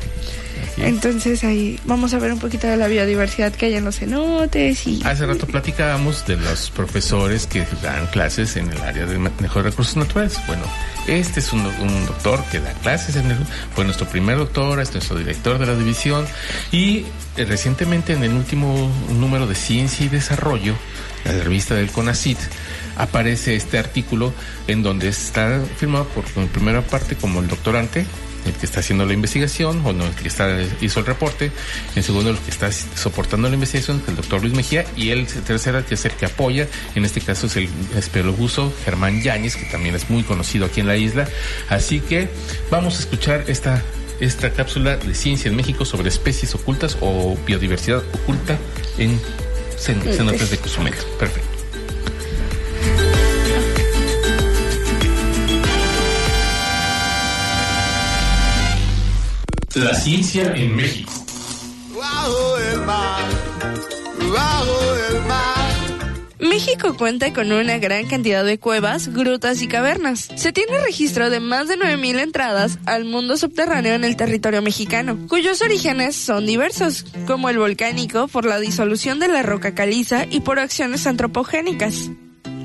Entonces 0.78 1.44
ahí 1.44 1.80
vamos 1.86 2.16
a 2.16 2.20
ver 2.20 2.34
un 2.34 2.40
poquito 2.40 2.66
de 2.66 2.78
la 2.78 2.88
biodiversidad 2.88 3.54
que 3.54 3.68
hay 3.68 3.76
en 3.76 3.86
los 3.86 4.00
cenotes 4.00 4.88
y... 4.88 5.04
Hace 5.04 5.28
rato 5.28 5.46
platicábamos 5.46 6.26
de 6.26 6.36
los 6.38 6.72
profesores 6.72 7.46
que 7.46 7.64
dan 7.84 8.08
clases 8.08 8.56
en 8.56 8.72
el 8.72 8.82
área 8.82 9.06
de 9.06 9.20
manejo 9.20 9.60
de 9.62 9.70
recursos 9.70 9.96
naturales. 9.98 10.40
Bueno, 10.48 10.64
este 11.06 11.42
es 11.42 11.54
un, 11.54 11.62
un 11.62 12.06
doctor 12.08 12.44
que 12.52 12.60
da 12.60 12.74
clases 12.74 13.16
en 13.18 13.30
el... 13.30 13.38
Fue 13.76 13.86
nuestro 13.86 14.08
primer 14.08 14.38
doctor, 14.38 14.80
es 14.80 14.92
nuestro 14.94 15.16
director 15.16 15.60
de 15.60 15.68
la 15.68 15.76
división 15.76 16.26
y 16.72 17.06
eh, 17.38 17.46
recientemente 17.46 18.14
en 18.14 18.24
el 18.24 18.34
último 18.34 18.92
número 19.12 19.46
de 19.46 19.54
Ciencia 19.54 20.08
y 20.08 20.10
Desarrollo, 20.10 20.74
la 21.26 21.44
revista 21.44 21.76
del 21.76 21.92
CONACIT, 21.92 22.38
aparece 22.98 23.56
este 23.56 23.78
artículo 23.78 24.34
en 24.68 24.84
donde 24.84 25.08
está 25.08 25.62
firmado 25.78 26.06
por 26.10 26.26
en 26.36 26.48
primera 26.48 26.82
parte 26.82 27.16
como 27.16 27.40
el 27.40 27.48
doctorante 27.48 28.06
el 28.46 28.54
que 28.54 28.66
está 28.66 28.80
haciendo 28.82 29.06
la 29.06 29.14
investigación, 29.14 29.82
o 29.86 29.94
no, 29.94 30.06
el 30.06 30.16
que 30.16 30.28
está, 30.28 30.50
hizo 30.82 31.00
el 31.00 31.06
reporte, 31.06 31.52
en 31.96 32.04
segundo, 32.04 32.32
el 32.32 32.38
que 32.38 32.52
está 32.52 32.72
soportando 32.72 33.48
la 33.48 33.56
investigación, 33.56 34.02
el 34.08 34.16
doctor 34.16 34.42
Luis 34.42 34.54
Mejía, 34.54 34.86
y 34.96 35.10
el 35.10 35.28
tercero, 35.28 35.86
que 35.86 35.96
es 35.96 36.06
el 36.06 36.12
que 36.12 36.26
apoya, 36.26 36.68
en 36.96 37.06
este 37.06 37.22
caso 37.22 37.48
es 37.48 37.56
el 37.56 37.70
espelobuso 37.96 38.74
Germán 38.86 39.22
Yáñez, 39.22 39.56
que 39.56 39.66
también 39.66 39.96
es 39.96 40.10
muy 40.10 40.24
conocido 40.24 40.66
aquí 40.66 40.82
en 40.82 40.88
la 40.88 40.98
isla. 40.98 41.28
Así 41.70 42.00
que 42.00 42.30
vamos 42.70 42.98
a 42.98 43.00
escuchar 43.00 43.46
esta, 43.48 43.82
esta 44.20 44.52
cápsula 44.52 44.98
de 44.98 45.14
ciencia 45.16 45.50
en 45.50 45.56
México 45.56 45.86
sobre 45.86 46.10
especies 46.10 46.54
ocultas 46.56 46.98
o 47.02 47.38
biodiversidad 47.46 48.04
oculta 48.14 48.58
en 48.98 49.20
cenotes 49.84 50.50
de 50.50 50.58
Cozumel. 50.58 50.94
Perfecto. 51.20 51.50
La 59.76 59.94
ciencia 59.96 60.54
en 60.56 60.76
México. 60.76 61.12
México 66.44 66.96
cuenta 66.98 67.34
con 67.34 67.52
una 67.52 67.78
gran 67.78 68.08
cantidad 68.08 68.44
de 68.44 68.60
cuevas, 68.60 69.14
grutas 69.14 69.62
y 69.62 69.68
cavernas. 69.68 70.30
Se 70.36 70.52
tiene 70.52 70.80
registro 70.80 71.30
de 71.30 71.40
más 71.40 71.68
de 71.68 71.78
9.000 71.78 72.20
entradas 72.20 72.80
al 72.86 73.06
mundo 73.06 73.38
subterráneo 73.38 73.94
en 73.94 74.04
el 74.04 74.16
territorio 74.16 74.62
mexicano, 74.62 75.18
cuyos 75.28 75.62
orígenes 75.62 76.16
son 76.16 76.46
diversos, 76.46 77.06
como 77.28 77.50
el 77.50 77.58
volcánico 77.58 78.28
por 78.28 78.46
la 78.46 78.60
disolución 78.60 79.20
de 79.20 79.28
la 79.28 79.44
roca 79.44 79.74
caliza 79.74 80.26
y 80.30 80.42
por 80.42 80.60
acciones 80.60 81.08
antropogénicas. 81.08 82.10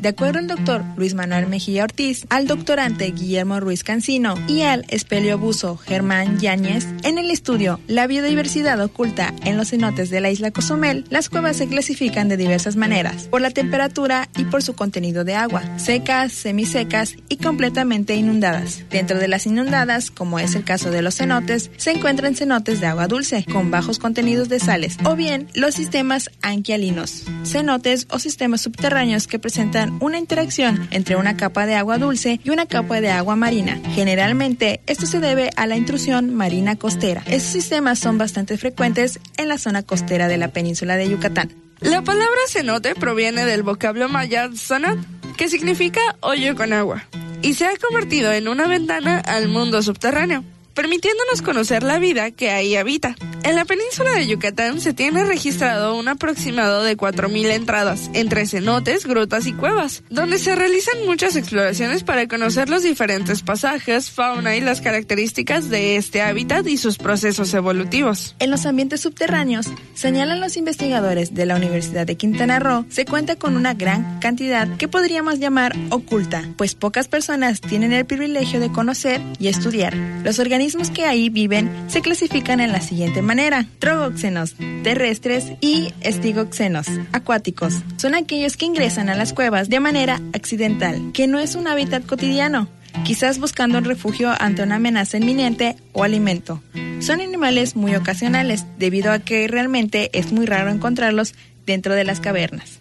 De 0.01 0.11
acuerdo 0.11 0.39
al 0.39 0.47
doctor 0.47 0.85
Luis 0.97 1.15
Manuel 1.15 1.49
Mejía 1.49 1.83
Ortiz, 1.83 2.25
al 2.31 2.47
doctorante 2.47 3.11
Guillermo 3.11 3.59
Ruiz 3.59 3.83
Cancino 3.83 4.35
y 4.47 4.63
al 4.63 4.85
espeleobuso 4.89 5.77
Germán 5.77 6.39
Yáñez, 6.39 6.87
en 7.03 7.19
el 7.19 7.31
estudio 7.33 7.81
La 7.89 8.07
biodiversidad 8.07 8.81
oculta 8.81 9.35
en 9.45 9.57
los 9.57 9.71
cenotes 9.71 10.11
de 10.11 10.21
la 10.21 10.31
isla 10.31 10.53
Cozumel, 10.53 11.05
las 11.11 11.29
cuevas 11.29 11.57
se 11.57 11.67
clasifican 11.67 12.29
de 12.29 12.37
diversas 12.37 12.77
maneras, 12.77 13.25
por 13.25 13.41
la 13.41 13.51
temperatura 13.51 14.29
y 14.37 14.45
por 14.45 14.63
su 14.63 14.75
contenido 14.75 15.25
de 15.25 15.35
agua, 15.35 15.63
secas, 15.79 16.33
semisecas 16.33 17.17
y 17.29 17.39
completamente 17.39 18.15
inundadas. 18.15 18.85
Dentro 18.91 19.19
de 19.19 19.27
las 19.27 19.47
inundadas, 19.47 20.13
como 20.13 20.39
es 20.39 20.55
el 20.55 20.63
caso 20.63 20.93
de 20.93 21.03
los 21.03 21.17
cenotes, 21.17 21.73
se 21.77 21.91
encuentran 21.91 22.37
cenotes 22.37 22.81
de 22.81 22.87
agua 22.87 23.09
dulce, 23.09 23.45
con 23.53 23.73
bajos 23.73 23.99
contenidos 23.99 24.49
de 24.49 24.61
sales, 24.61 24.97
o 25.05 25.17
bien 25.17 25.49
los 25.55 25.75
sistemas 25.75 26.31
anquialinos, 26.41 27.25
cenotes 27.45 28.07
o 28.11 28.21
sistemas 28.21 28.61
subterráneos 28.61 29.27
que 29.27 29.41
presentan 29.41 29.88
una 30.01 30.19
interacción 30.19 30.89
entre 30.91 31.17
una 31.17 31.37
capa 31.37 31.67
de 31.67 31.75
agua 31.75 31.99
dulce 31.99 32.41
y 32.43 32.51
una 32.51 32.67
capa 32.67 33.01
de 33.01 33.11
agua 33.11 33.37
marina. 33.37 33.81
Generalmente, 33.95 34.81
esto 34.87 35.07
se 35.07 35.21
debe 35.21 35.51
a 35.57 35.67
la 35.67 35.77
intrusión 35.77 36.35
marina 36.35 36.77
costera. 36.77 37.23
Estos 37.27 37.53
sistemas 37.53 37.99
son 37.99 38.19
bastante 38.19 38.57
frecuentes 38.57 39.21
en 39.37 39.49
la 39.49 39.59
zona 39.59 39.83
costera 39.83 40.29
de 40.29 40.39
la 40.39 40.49
península 40.49 40.97
de 40.97 41.09
Yucatán. 41.09 41.53
La 41.81 42.03
palabra 42.03 42.41
cenote 42.49 42.95
proviene 42.95 43.45
del 43.45 43.63
vocablo 43.63 44.09
maya 44.09 44.51
zonat, 44.55 44.99
que 45.37 45.49
significa 45.49 46.01
hoyo 46.21 46.57
con 46.57 46.73
agua, 46.73 47.05
y 47.43 47.55
se 47.55 47.67
ha 47.67 47.77
convertido 47.77 48.33
en 48.33 48.49
una 48.49 48.67
ventana 48.67 49.21
al 49.21 49.49
mundo 49.49 49.83
subterráneo 49.83 50.43
permitiéndonos 50.79 51.43
conocer 51.43 51.83
la 51.83 51.99
vida 51.99 52.31
que 52.31 52.53
ahí 52.53 52.77
habita. 52.77 53.17
En 53.43 53.57
la 53.57 53.65
península 53.65 54.13
de 54.13 54.29
Yucatán 54.29 54.81
se 54.81 54.93
tiene 54.93 55.25
registrado 55.25 55.97
un 55.97 56.07
aproximado 56.07 56.85
de 56.85 56.97
4.000 56.97 57.51
entradas, 57.51 58.11
entre 58.13 58.47
cenotes, 58.47 59.05
grutas 59.05 59.49
y 59.49 59.53
cuevas, 59.53 60.05
donde 60.09 60.39
se 60.39 60.55
realizan 60.55 61.05
muchas 61.05 61.35
exploraciones 61.35 62.05
para 62.05 62.29
conocer 62.29 62.69
los 62.69 62.85
diferentes 62.85 63.43
pasajes, 63.43 64.13
fauna 64.13 64.55
y 64.55 64.61
las 64.61 64.81
características 64.81 65.69
de 65.69 65.97
este 65.97 66.23
hábitat 66.23 66.65
y 66.69 66.77
sus 66.77 66.97
procesos 66.97 67.53
evolutivos. 67.55 68.37
En 68.39 68.53
los 68.53 68.65
ambientes 68.65 69.01
subterráneos, 69.01 69.67
señalan 69.95 70.41
los 70.41 70.57
investigadores 70.57 71.35
de 71.35 71.47
la 71.47 71.57
Universidad 71.57 72.07
de 72.07 72.17
Quintana 72.17 72.61
Roo, 72.61 72.87
se 72.89 73.05
cuenta 73.05 73.35
con 73.35 73.57
una 73.57 73.75
gran 73.75 74.21
cantidad 74.21 74.77
que 74.77 74.87
podríamos 74.87 75.41
llamar 75.41 75.75
oculta, 75.91 76.49
pues 76.57 76.77
pocas 76.77 77.09
personas 77.09 77.61
tienen 77.61 77.93
el 77.93 78.05
privilegio 78.07 78.61
de 78.61 78.71
conocer 78.71 79.21
y 79.41 79.49
estudiar. 79.49 79.97
Los 80.23 80.39
organismos 80.39 80.68
que 80.95 81.05
ahí 81.05 81.29
viven 81.31 81.71
se 81.89 82.03
clasifican 82.03 82.61
en 82.61 82.73
la 82.73 82.81
siguiente 82.81 83.23
manera. 83.23 83.67
Trogoxenos, 83.79 84.55
terrestres 84.83 85.53
y 85.61 85.93
estigoxenos, 86.01 86.87
acuáticos. 87.13 87.83
Son 87.97 88.15
aquellos 88.15 88.57
que 88.57 88.67
ingresan 88.67 89.09
a 89.09 89.17
las 89.17 89.33
cuevas 89.33 89.69
de 89.69 89.81
manera 89.81 90.21
accidental, 90.35 91.13
que 91.13 91.27
no 91.27 91.39
es 91.39 91.55
un 91.55 91.69
hábitat 91.69 92.05
cotidiano, 92.07 92.69
quizás 93.05 93.39
buscando 93.39 93.79
un 93.79 93.85
refugio 93.85 94.33
ante 94.39 94.63
una 94.63 94.77
amenaza 94.77 95.17
inminente 95.17 95.77
o 95.93 96.05
alimento. 96.05 96.63
Son 97.01 97.21
animales 97.21 97.77
muy 97.77 97.95
ocasionales, 97.95 98.67
debido 98.79 99.13
a 99.13 99.21
que 99.21 99.49
realmente 99.49 100.11
es 100.19 100.33
muy 100.33 100.47
raro 100.47 100.71
encontrarlos 100.71 101.35
dentro 101.65 101.95
de 101.95 102.05
las 102.05 102.21
cavernas. 102.21 102.79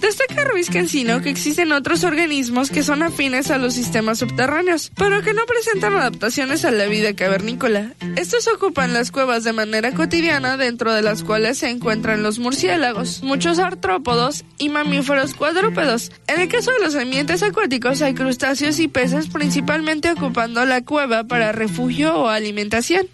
Destaca 0.00 0.44
Ruiz 0.44 0.70
Cancino 0.70 1.20
que 1.20 1.28
existen 1.28 1.72
otros 1.72 2.04
organismos 2.04 2.70
que 2.70 2.82
son 2.82 3.02
afines 3.02 3.50
a 3.50 3.58
los 3.58 3.74
sistemas 3.74 4.18
subterráneos, 4.18 4.90
pero 4.96 5.22
que 5.22 5.34
no 5.34 5.44
presentan 5.46 5.94
adaptaciones 5.94 6.64
a 6.64 6.70
la 6.70 6.86
vida 6.86 7.14
cavernícola. 7.14 7.92
Estos 8.16 8.48
ocupan 8.48 8.94
las 8.94 9.10
cuevas 9.10 9.44
de 9.44 9.52
manera 9.52 9.92
cotidiana, 9.92 10.56
dentro 10.56 10.92
de 10.92 11.02
las 11.02 11.22
cuales 11.22 11.58
se 11.58 11.68
encuentran 11.68 12.22
los 12.22 12.38
murciélagos, 12.38 13.22
muchos 13.22 13.58
artrópodos 13.58 14.44
y 14.58 14.70
mamíferos 14.70 15.34
cuadrúpedos. 15.34 16.10
En 16.26 16.40
el 16.40 16.48
caso 16.48 16.72
de 16.72 16.80
los 16.80 16.94
ambientes 16.94 17.42
acuáticos 17.42 18.00
hay 18.00 18.14
crustáceos 18.14 18.78
y 18.78 18.88
peces 18.88 19.28
principalmente 19.28 20.10
ocupando 20.10 20.64
la 20.64 20.82
cueva 20.82 21.24
para 21.24 21.52
refugio 21.52 22.16
o 22.16 22.28
alimentación. 22.28 23.06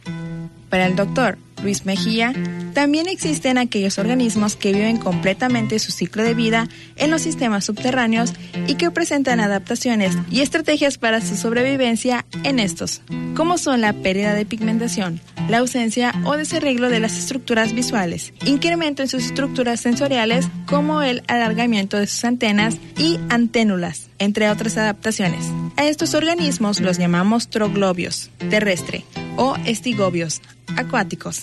Para 0.68 0.86
el 0.86 0.96
doctor 0.96 1.38
Luis 1.62 1.86
Mejía, 1.86 2.32
también 2.74 3.08
existen 3.08 3.58
aquellos 3.58 3.98
organismos 3.98 4.56
que 4.56 4.72
viven 4.72 4.98
completamente 4.98 5.78
su 5.78 5.90
ciclo 5.90 6.22
de 6.22 6.34
vida 6.34 6.68
en 6.96 7.10
los 7.10 7.22
sistemas 7.22 7.64
subterráneos 7.64 8.34
y 8.66 8.74
que 8.74 8.90
presentan 8.90 9.40
adaptaciones 9.40 10.16
y 10.30 10.40
estrategias 10.40 10.98
para 10.98 11.20
su 11.20 11.36
sobrevivencia 11.36 12.26
en 12.44 12.58
estos, 12.58 13.00
como 13.34 13.58
son 13.58 13.80
la 13.80 13.92
pérdida 13.94 14.34
de 14.34 14.44
pigmentación, 14.44 15.20
la 15.48 15.58
ausencia 15.58 16.12
o 16.24 16.36
desarreglo 16.36 16.90
de 16.90 17.00
las 17.00 17.16
estructuras 17.16 17.72
visuales, 17.72 18.32
incremento 18.44 19.02
en 19.02 19.08
sus 19.08 19.24
estructuras 19.24 19.80
sensoriales 19.80 20.48
como 20.66 21.02
el 21.02 21.22
alargamiento 21.28 21.96
de 21.96 22.06
sus 22.06 22.24
antenas 22.24 22.76
y 22.98 23.18
anténulas, 23.28 24.10
entre 24.18 24.50
otras 24.50 24.76
adaptaciones. 24.76 25.46
A 25.76 25.86
estos 25.86 26.14
organismos 26.14 26.80
los 26.80 26.98
llamamos 26.98 27.48
troglobios, 27.48 28.30
terrestre, 28.50 29.04
o 29.36 29.56
estigobios, 29.66 30.40
acuáticos. 30.76 31.42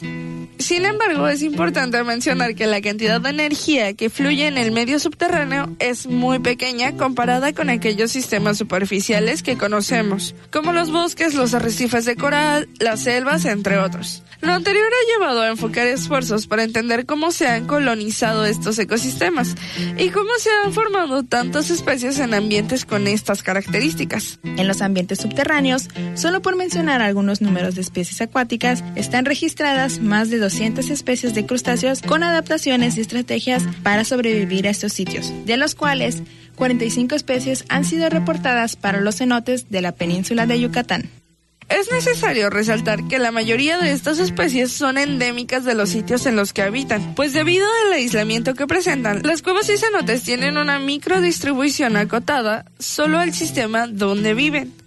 Sin 0.60 0.86
embargo, 0.86 1.28
es 1.28 1.42
importante 1.42 2.04
mencionar 2.04 2.56
que 2.56 2.68
la 2.68 2.82
cantidad 2.82 3.22
de 3.22 3.30
energía 3.30 3.94
que 3.94 4.10
fluye 4.10 4.48
en 4.48 4.58
el 4.58 4.72
medio 4.72 5.00
subterráneo 5.00 5.76
es 5.80 6.08
muy 6.08 6.40
pequeña 6.40 6.96
comparada 6.98 7.54
con 7.54 7.70
aquellos 7.70 8.12
sistemas 8.12 8.58
superficiales 8.58 9.44
que 9.44 9.58
conocemos, 9.58 10.36
como 10.52 10.74
los 10.74 10.92
bosques, 10.92 11.34
los 11.34 11.54
arrecifes 11.54 12.06
de 12.06 12.16
coral, 12.16 12.68
las 12.80 13.04
selvas, 13.04 13.46
entre 13.46 13.78
otros. 13.78 14.24
Lo 14.44 14.52
anterior 14.52 14.84
ha 14.84 15.14
llevado 15.14 15.42
a 15.42 15.48
enfocar 15.48 15.88
esfuerzos 15.88 16.48
para 16.48 16.64
entender 16.64 17.06
cómo 17.06 17.32
se 17.32 17.48
han 17.48 17.66
colonizado 17.66 18.46
estos 18.46 18.78
ecosistemas 18.78 19.56
y 19.98 20.10
cómo 20.10 20.32
se 20.38 20.50
han 20.50 20.74
formado 20.74 21.24
tantas 21.24 21.70
especies 21.70 22.20
en 22.20 22.34
ambientes 22.34 22.84
con 22.84 23.08
estas 23.08 23.42
características. 23.42 24.40
En 24.44 24.68
los 24.68 24.82
ambientes 24.82 25.20
subterráneos, 25.20 25.88
solo 26.16 26.42
por 26.42 26.58
mencionar 26.58 27.02
algunos 27.02 27.40
números 27.40 27.76
de 27.76 27.82
especies 27.82 28.20
acuáticas, 28.20 28.84
están 29.14 29.26
registradas 29.26 30.00
más 30.00 30.32
de 30.32 30.40
200 30.40 30.90
especies 30.90 31.36
de 31.36 31.46
crustáceos 31.46 32.02
con 32.02 32.24
adaptaciones 32.24 32.98
y 32.98 33.02
estrategias 33.02 33.62
para 33.84 34.06
sobrevivir 34.06 34.66
a 34.66 34.72
estos 34.72 34.92
sitios, 34.92 35.32
de 35.46 35.56
los 35.56 35.76
cuales 35.76 36.24
45 36.56 37.14
especies 37.14 37.64
han 37.70 37.86
sido 37.86 38.10
reportadas 38.10 38.76
para 38.76 39.02
los 39.02 39.18
cenotes 39.18 39.70
de 39.70 39.82
la 39.82 39.92
península 39.92 40.48
de 40.48 40.60
Yucatán. 40.60 41.12
Es 41.70 41.92
necesario 41.92 42.50
resaltar 42.50 43.08
que 43.08 43.20
la 43.20 43.32
mayoría 43.32 43.78
de 43.78 43.92
estas 43.92 44.18
especies 44.18 44.72
son 44.72 44.98
endémicas 44.98 45.64
de 45.64 45.76
los 45.76 45.90
sitios 45.90 46.26
en 46.26 46.36
los 46.36 46.52
que 46.52 46.64
habitan, 46.64 47.14
pues 47.14 47.34
debido 47.34 47.68
al 47.86 47.94
aislamiento 47.94 48.56
que 48.56 48.66
presentan, 48.66 49.22
las 49.22 49.44
cuevas 49.44 49.70
y 49.70 49.78
cenotes 49.78 50.24
tienen 50.24 50.58
una 50.58 50.80
microdistribución 50.80 51.98
acotada 51.98 52.66
solo 52.80 53.20
al 53.20 53.32
sistema 53.32 53.86
donde 53.86 54.34
viven. 54.34 54.83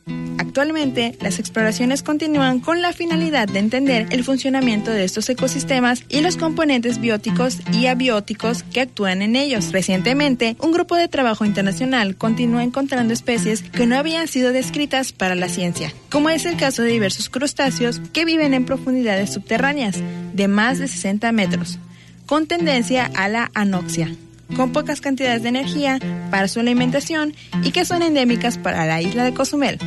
Actualmente, 0.57 1.19
las 1.21 1.39
exploraciones 1.39 2.03
continúan 2.03 2.61
con 2.61 2.81
la 2.81 2.95
finalidad 2.95 3.47
de 3.47 3.59
entender 3.59 4.07
el 4.11 4.25
funcionamiento 4.25 4.91
de 4.91 5.05
estos 5.05 5.29
ecosistemas 5.29 6.05
y 6.09 6.23
los 6.23 6.39
componentes 6.39 6.99
bióticos 6.99 7.59
y 7.75 7.87
abióticos 7.87 8.63
que 8.63 8.81
actúan 8.81 9.21
en 9.21 9.37
ellos. 9.37 9.73
Recientemente, 9.73 10.57
un 10.61 10.73
grupo 10.73 10.97
de 10.97 11.09
trabajo 11.09 11.45
internacional 11.45 12.17
continúa 12.17 12.65
encontrando 12.65 13.13
especies 13.13 13.65
que 13.65 13.87
no 13.87 13.97
habían 13.97 14.29
sido 14.29 14.53
descritas 14.53 15.13
para 15.13 15.35
la 15.35 15.51
ciencia, 15.51 15.93
como 16.11 16.31
es 16.31 16.47
el 16.47 16.57
caso 16.57 16.81
de 16.81 16.89
diversos 16.89 17.29
crustáceos 17.29 18.01
que 18.15 18.25
viven 18.25 18.55
en 18.55 18.65
profundidades 18.65 19.35
subterráneas 19.35 19.97
de 20.33 20.49
más 20.49 20.79
de 20.79 20.89
60 20.89 21.33
metros, 21.33 21.79
con 22.25 22.47
tendencia 22.47 23.11
a 23.15 23.29
la 23.29 23.51
anoxia 23.53 24.11
con 24.57 24.73
pocas 24.73 25.01
cantidades 25.01 25.43
de 25.43 25.49
energía 25.49 25.99
para 26.31 26.49
su 26.49 26.61
alimentación 26.61 27.35
y 27.63 27.73
que 27.73 27.85
son 27.85 28.03
endémicas 28.03 28.59
para 28.59 28.87
la 28.87 29.03
isla 29.03 29.25
de 29.25 29.35
Cozumel. 29.35 29.79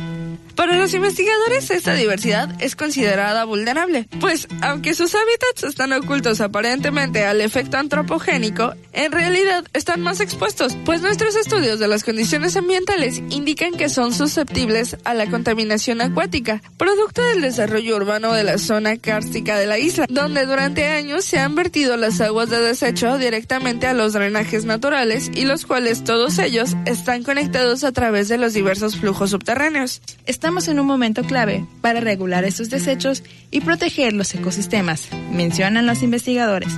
Para 0.60 0.76
los 0.76 0.92
investigadores, 0.92 1.70
esta 1.70 1.94
diversidad 1.94 2.54
es 2.60 2.76
considerada 2.76 3.46
vulnerable, 3.46 4.06
pues 4.20 4.46
aunque 4.60 4.92
sus 4.92 5.14
hábitats 5.14 5.62
están 5.64 5.94
ocultos 5.94 6.42
aparentemente 6.42 7.24
al 7.24 7.40
efecto 7.40 7.78
antropogénico, 7.78 8.74
en 8.92 9.10
realidad 9.10 9.64
están 9.72 10.02
más 10.02 10.20
expuestos, 10.20 10.76
pues 10.84 11.00
nuestros 11.00 11.34
estudios 11.34 11.78
de 11.78 11.88
las 11.88 12.04
condiciones 12.04 12.56
ambientales 12.56 13.22
indican 13.30 13.72
que 13.72 13.88
son 13.88 14.12
susceptibles 14.12 14.98
a 15.04 15.14
la 15.14 15.30
contaminación 15.30 16.02
acuática, 16.02 16.60
producto 16.76 17.22
del 17.22 17.40
desarrollo 17.40 17.96
urbano 17.96 18.34
de 18.34 18.44
la 18.44 18.58
zona 18.58 18.98
cárstica 18.98 19.56
de 19.56 19.66
la 19.66 19.78
isla, 19.78 20.04
donde 20.10 20.44
durante 20.44 20.88
años 20.88 21.24
se 21.24 21.38
han 21.38 21.54
vertido 21.54 21.96
las 21.96 22.20
aguas 22.20 22.50
de 22.50 22.60
desecho 22.60 23.16
directamente 23.16 23.86
a 23.86 23.94
los 23.94 24.12
drenajes 24.12 24.66
naturales 24.66 25.30
y 25.34 25.46
los 25.46 25.64
cuales 25.64 26.04
todos 26.04 26.38
ellos 26.38 26.76
están 26.84 27.22
conectados 27.22 27.82
a 27.82 27.92
través 27.92 28.28
de 28.28 28.36
los 28.36 28.52
diversos 28.52 28.98
flujos 28.98 29.30
subterráneos. 29.30 30.02
Estamos 30.26 30.49
en 30.50 30.80
un 30.80 30.86
momento 30.86 31.22
clave 31.22 31.64
para 31.80 32.00
regular 32.00 32.44
estos 32.44 32.70
desechos 32.70 33.22
y 33.52 33.60
proteger 33.60 34.12
los 34.12 34.34
ecosistemas, 34.34 35.08
mencionan 35.30 35.86
los 35.86 36.02
investigadores. 36.02 36.76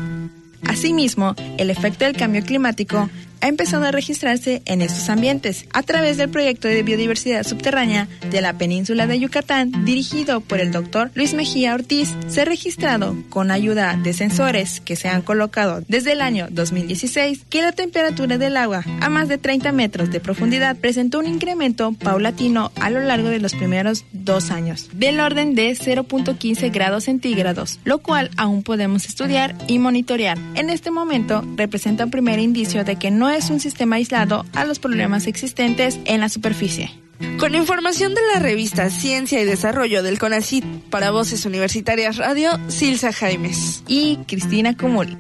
Asimismo, 0.69 1.35
el 1.57 1.71
efecto 1.71 2.05
del 2.05 2.15
cambio 2.15 2.45
climático 2.45 3.09
ha 3.43 3.49
empezado 3.49 3.85
a 3.85 3.91
registrarse 3.91 4.63
en 4.67 4.81
estos 4.83 5.09
ambientes 5.09 5.67
a 5.73 5.83
través 5.83 6.17
del 6.17 6.31
proyecto 6.31 6.69
de 6.69 6.83
biodiversidad 6.83 7.45
subterránea 7.45 8.09
de 8.31 8.41
la 8.41 8.57
península 8.57 9.07
de 9.07 9.19
Yucatán 9.19 9.85
dirigido 9.85 10.41
por 10.41 10.61
el 10.61 10.71
doctor 10.71 11.11
Luis 11.15 11.35
Mejía 11.35 11.75
Ortiz. 11.75 12.15
Se 12.29 12.43
ha 12.43 12.45
registrado 12.45 13.17
con 13.29 13.51
ayuda 13.51 13.99
de 14.01 14.13
sensores 14.13 14.81
que 14.81 14.95
se 14.95 15.09
han 15.09 15.23
colocado 15.23 15.83
desde 15.89 16.13
el 16.13 16.21
año 16.21 16.47
2016 16.51 17.45
que 17.51 17.63
la 17.63 17.73
temperatura 17.73 18.39
del 18.39 18.57
agua 18.57 18.85
a 19.01 19.09
más 19.09 19.29
de 19.29 19.39
30 19.39 19.73
metros 19.73 20.11
de 20.11 20.21
profundidad 20.21 20.77
presentó 20.77 21.19
un 21.19 21.27
incremento 21.27 21.93
paulatino 21.93 22.71
a 22.81 22.91
lo 22.91 23.01
largo 23.01 23.29
de 23.29 23.41
los 23.41 23.55
primeros 23.55 24.05
dos 24.13 24.53
años 24.53 24.89
del 24.93 25.19
orden 25.19 25.57
de 25.57 25.73
0.15 25.73 26.73
grados 26.73 27.05
centígrados, 27.05 27.81
lo 27.85 27.99
cual 27.99 28.31
aún 28.37 28.63
podemos 28.63 29.07
estudiar 29.07 29.57
y 29.67 29.81
monitorear. 29.81 30.39
En 30.55 30.71
este 30.71 30.93
momento 30.93 31.45
representa 31.57 32.05
un 32.05 32.13
primer 32.13 32.39
indicio 32.39 32.85
de 32.85 32.97
que 32.97 33.11
no 33.11 33.32
es 33.37 33.51
un 33.51 33.61
sistema 33.61 33.97
aislado 33.97 34.45
a 34.55 34.65
los 34.65 34.79
problemas 34.79 35.27
existentes 35.27 35.99
en 36.05 36.21
la 36.21 36.29
superficie. 36.29 36.91
Con 37.39 37.55
información 37.55 38.15
de 38.15 38.21
la 38.33 38.41
revista 38.41 38.91
Ciencia 38.91 39.41
y 39.41 39.45
Desarrollo 39.45 40.03
del 40.03 40.19
CONACYT 40.19 40.65
para 40.91 41.11
Voces 41.11 41.47
Universitarias 41.47 42.17
Radio, 42.17 42.59
Silsa 42.69 43.13
Jaimes 43.13 43.85
y 43.87 44.19
Cristina 44.27 44.77
Cumul. 44.77 45.19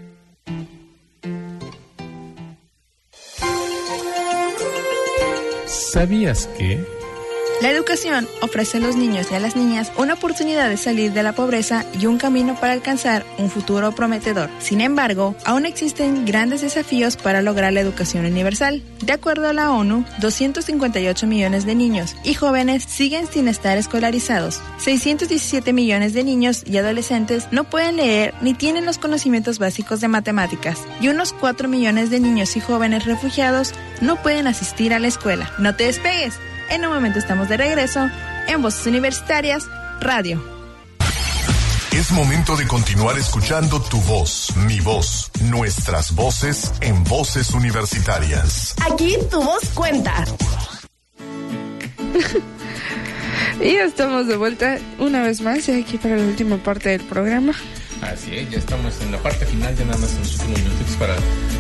¿Sabías 5.67 6.49
que? 6.59 7.02
La 7.63 7.71
educación 7.71 8.27
ofrece 8.41 8.79
a 8.79 8.81
los 8.81 8.97
niños 8.97 9.29
y 9.31 9.37
a 9.37 9.39
las 9.39 9.55
niñas 9.55 9.93
una 9.97 10.15
oportunidad 10.15 10.69
de 10.69 10.77
salir 10.77 11.13
de 11.13 11.23
la 11.23 11.33
pobreza 11.33 11.87
y 11.97 12.07
un 12.07 12.19
camino 12.19 12.59
para 12.59 12.73
alcanzar 12.73 13.25
un 13.39 13.51
futuro 13.51 13.93
prometedor. 13.93 14.51
Sin 14.59 14.81
embargo, 14.81 15.37
aún 15.45 15.65
existen 15.65 16.25
grandes 16.27 16.63
desafíos 16.63 17.17
para 17.17 17.41
lograr 17.41 17.73
la 17.73 17.79
educación 17.79 18.27
universal. 18.27 18.83
De 19.05 19.13
acuerdo 19.13 19.47
a 19.47 19.53
la 19.53 19.71
ONU, 19.71 20.05
258 20.19 21.25
millones 21.29 21.65
de 21.65 21.77
niños 21.77 22.17
y 22.25 22.35
jóvenes 22.35 22.83
siguen 22.83 23.29
sin 23.29 23.47
estar 23.47 23.79
escolarizados. 23.79 24.61
617 24.79 25.73
millones 25.73 26.15
de 26.15 26.25
niños 26.25 26.65
y 26.67 26.79
adolescentes 26.79 27.47
no 27.53 27.63
pueden 27.63 27.97
leer 27.97 28.35
ni 28.41 28.55
tienen 28.55 28.87
los 28.87 28.99
conocimientos 28.99 29.61
básicos 29.61 30.01
de 30.01 30.09
matemáticas. 30.09 30.81
Y 31.01 31.11
unos 31.11 31.33
4 31.33 31.69
millones 31.69 32.11
de 32.11 32.19
niños 32.19 32.57
y 32.57 32.61
jóvenes 32.61 33.05
refugiados 33.05 33.73
no 34.01 34.21
pueden 34.21 34.49
asistir 34.49 34.93
a 34.93 34.99
la 34.99 35.07
escuela. 35.07 35.49
No 35.61 35.77
te 35.77 35.85
despegues. 35.85 36.35
En 36.71 36.85
un 36.85 36.93
momento 36.93 37.19
estamos 37.19 37.49
de 37.49 37.57
regreso 37.57 38.11
en 38.49 38.63
Voces 38.63 38.87
Universitarias 38.87 39.69
Radio. 40.01 40.43
Es 41.93 42.11
momento 42.11 42.57
de 42.57 42.67
continuar 42.67 43.19
escuchando 43.19 43.81
tu 43.81 44.01
voz, 44.01 44.55
mi 44.67 44.81
voz, 44.81 45.31
nuestras 45.43 46.15
voces 46.15 46.73
en 46.81 47.05
Voces 47.05 47.51
Universitarias. 47.51 48.75
Aquí 48.91 49.17
tu 49.31 49.43
voz 49.43 49.69
cuenta. 49.75 50.25
y 53.61 53.75
ya 53.75 53.85
estamos 53.85 54.27
de 54.27 54.37
vuelta 54.37 54.79
una 54.99 55.23
vez 55.23 55.43
más 55.43 55.69
y 55.69 55.83
aquí 55.83 55.99
para 55.99 56.17
la 56.17 56.25
última 56.25 56.57
parte 56.57 56.89
del 56.89 57.03
programa. 57.03 57.53
Así 58.03 58.37
es, 58.37 58.51
ya 58.51 58.59
estamos 58.59 59.01
en 59.01 59.13
la 59.13 59.19
parte 59.19 59.47
final, 59.47 59.75
ya 59.77 59.85
nada 59.85 59.99
más 59.99 60.11
en 60.13 60.19
los 60.19 60.33
últimos 60.35 60.59
minutos 60.59 60.97
para 60.99 61.15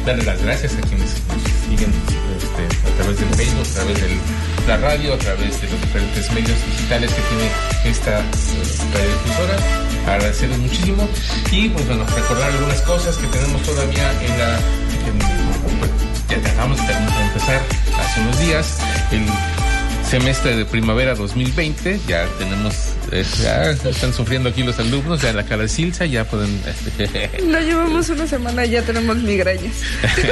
darle 0.05 0.25
las 0.25 0.43
gracias 0.43 0.75
a 0.75 0.81
quienes 0.81 1.11
nos 1.29 1.43
siguen 1.71 1.93
este, 2.37 2.91
a 2.91 2.97
través 2.97 3.21
del 3.21 3.29
Facebook, 3.31 3.67
a 3.71 3.75
través 3.75 4.01
de 4.03 4.19
la 4.67 4.77
radio, 4.79 5.15
a 5.15 5.19
través 5.19 5.63
de 5.63 5.71
los 5.71 5.81
diferentes 5.81 6.33
medios 6.33 6.59
digitales 6.67 7.13
que 7.15 7.23
tiene 7.23 7.49
esta 7.85 8.19
eh, 8.19 9.15
difusora. 9.25 9.57
Agradecerles 10.13 10.59
muchísimo 10.59 11.09
y 11.53 11.69
pues 11.69 11.87
bueno, 11.87 12.05
recordar 12.07 12.51
algunas 12.51 12.83
cosas 12.83 13.17
que 13.17 13.27
tenemos 13.29 13.63
todavía 13.63 14.11
en 14.21 14.39
la... 14.39 14.59
ya 16.29 16.51
acabamos 16.51 16.79
de 16.89 16.93
empezar 16.93 17.63
hace 18.01 18.21
unos 18.21 18.41
días 18.41 18.79
el 19.13 19.27
semestre 20.13 20.55
de 20.55 20.67
primavera 20.67 21.15
2020. 21.15 21.99
Ya 22.07 22.27
tenemos, 22.39 22.75
eh, 23.13 23.25
ya 23.43 23.71
están 23.71 24.13
sufriendo 24.13 24.51
aquí 24.51 24.63
los 24.63 24.79
alumnos, 24.79 25.23
ya 25.23 25.33
la 25.33 25.43
cara 25.43 25.63
de 25.63 25.69
Silsa, 25.71 26.05
ya 26.05 26.25
pueden. 26.25 26.61
Este, 26.67 27.43
no 27.47 27.59
llevamos 27.59 28.11
una 28.11 28.27
semana 28.27 28.67
y 28.67 28.73
ya 28.73 28.83
tenemos 28.83 29.17
migrañas. 29.17 29.75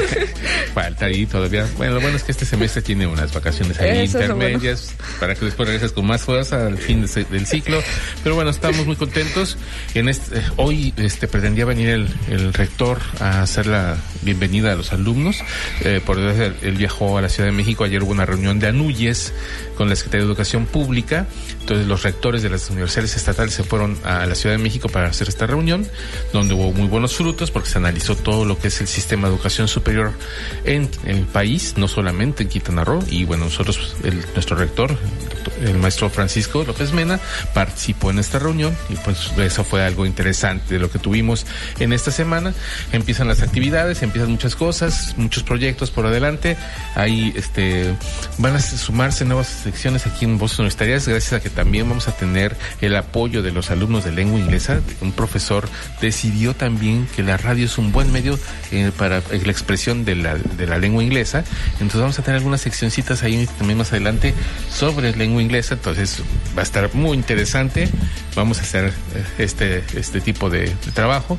Falta 0.74 1.06
ahí 1.06 1.24
todavía. 1.24 1.66
Bueno, 1.78 1.94
lo 1.94 2.02
bueno 2.02 2.18
es 2.18 2.24
que 2.24 2.32
este 2.32 2.44
semestre 2.44 2.82
tiene 2.82 3.06
unas 3.06 3.32
vacaciones 3.32 3.80
ahí 3.80 4.04
intermedias 4.04 4.92
para 5.18 5.34
que 5.34 5.46
después 5.46 5.66
regreses 5.66 5.92
con 5.92 6.06
más 6.06 6.20
fuerza 6.20 6.66
al 6.66 6.76
fin 6.76 7.06
del 7.30 7.46
ciclo. 7.46 7.82
Pero 8.22 8.34
bueno, 8.34 8.50
estamos 8.50 8.84
muy 8.84 8.96
contentos. 8.96 9.56
En 9.94 10.10
este, 10.10 10.42
hoy 10.56 10.92
este, 10.98 11.26
pretendía 11.26 11.64
venir 11.64 11.88
el, 11.88 12.52
rector 12.52 13.00
a 13.18 13.40
hacer 13.40 13.66
la 13.66 13.96
bienvenida 14.20 14.72
a 14.72 14.74
los 14.74 14.92
alumnos. 14.92 15.38
Eh, 15.84 16.02
por 16.04 16.18
él 16.18 16.74
viajó 16.76 17.16
a 17.16 17.22
la 17.22 17.30
Ciudad 17.30 17.48
de 17.48 17.56
México. 17.56 17.84
Ayer 17.84 18.02
hubo 18.02 18.10
una 18.10 18.26
reunión 18.26 18.58
de 18.58 18.66
Anuyes 18.66 19.32
con 19.80 19.88
la 19.88 19.96
Secretaría 19.96 20.26
de 20.26 20.30
Educación 20.30 20.66
Pública. 20.66 21.26
Entonces 21.60 21.86
los 21.86 22.02
rectores 22.02 22.42
de 22.42 22.50
las 22.50 22.68
universidades 22.70 23.16
estatales 23.16 23.54
se 23.54 23.62
fueron 23.62 23.96
a 24.04 24.26
la 24.26 24.34
Ciudad 24.34 24.56
de 24.56 24.62
México 24.62 24.88
para 24.88 25.08
hacer 25.08 25.28
esta 25.28 25.46
reunión, 25.46 25.86
donde 26.32 26.54
hubo 26.54 26.72
muy 26.72 26.88
buenos 26.88 27.14
frutos 27.14 27.50
porque 27.50 27.68
se 27.68 27.78
analizó 27.78 28.16
todo 28.16 28.44
lo 28.44 28.58
que 28.58 28.68
es 28.68 28.80
el 28.80 28.88
sistema 28.88 29.28
de 29.28 29.34
educación 29.34 29.68
superior 29.68 30.12
en, 30.64 30.90
el 31.04 31.26
país, 31.26 31.74
no 31.76 31.88
solamente 31.88 32.42
en 32.44 32.48
Quintana 32.48 32.84
Roo. 32.84 33.04
Y 33.08 33.24
bueno, 33.24 33.44
nosotros, 33.44 33.94
nuestro 34.34 34.56
rector, 34.56 34.96
el 35.62 35.78
maestro 35.78 36.08
Francisco 36.10 36.64
López 36.64 36.92
Mena, 36.92 37.20
participó 37.54 38.10
en 38.10 38.18
esta 38.18 38.38
reunión 38.38 38.76
y 38.88 38.94
pues 38.96 39.30
eso 39.38 39.64
fue 39.64 39.84
algo 39.84 40.06
interesante 40.06 40.74
de 40.74 40.80
lo 40.80 40.90
que 40.90 40.98
tuvimos 40.98 41.46
en 41.78 41.92
esta 41.92 42.10
semana. 42.10 42.54
Empiezan 42.92 43.28
las 43.28 43.42
actividades, 43.42 44.02
empiezan 44.02 44.30
muchas 44.30 44.56
cosas, 44.56 45.14
muchos 45.16 45.42
proyectos 45.42 45.90
por 45.90 46.06
adelante. 46.06 46.56
Ahí 46.94 47.32
este, 47.36 47.94
van 48.38 48.56
a 48.56 48.60
sumarse 48.60 49.24
nuevas 49.24 49.48
secciones 49.48 50.06
aquí 50.06 50.24
en 50.24 50.38
Voces 50.38 50.58
Universitarias, 50.58 51.06
gracias 51.06 51.32
a 51.34 51.40
que 51.40 51.49
también 51.54 51.88
vamos 51.88 52.08
a 52.08 52.16
tener 52.16 52.56
el 52.80 52.96
apoyo 52.96 53.42
de 53.42 53.52
los 53.52 53.70
alumnos 53.70 54.04
de 54.04 54.12
lengua 54.12 54.38
inglesa. 54.38 54.80
Un 55.00 55.12
profesor 55.12 55.68
decidió 56.00 56.54
también 56.54 57.06
que 57.14 57.22
la 57.22 57.36
radio 57.36 57.66
es 57.66 57.78
un 57.78 57.92
buen 57.92 58.12
medio 58.12 58.38
eh, 58.72 58.90
para 58.96 59.20
la 59.30 59.52
expresión 59.52 60.04
de 60.04 60.16
la, 60.16 60.36
de 60.36 60.66
la 60.66 60.78
lengua 60.78 61.02
inglesa. 61.02 61.44
Entonces 61.74 62.00
vamos 62.00 62.18
a 62.18 62.22
tener 62.22 62.38
algunas 62.38 62.60
seccioncitas 62.60 63.22
ahí 63.22 63.48
también 63.58 63.78
más 63.78 63.92
adelante 63.92 64.34
sobre 64.70 65.14
lengua 65.16 65.42
inglesa. 65.42 65.74
Entonces 65.74 66.22
va 66.56 66.60
a 66.60 66.64
estar 66.64 66.94
muy 66.94 67.16
interesante. 67.16 67.88
Vamos 68.34 68.58
a 68.58 68.62
hacer 68.62 68.86
eh, 68.86 69.24
este, 69.38 69.84
este 69.94 70.20
tipo 70.20 70.50
de, 70.50 70.70
trabajo. 70.94 71.38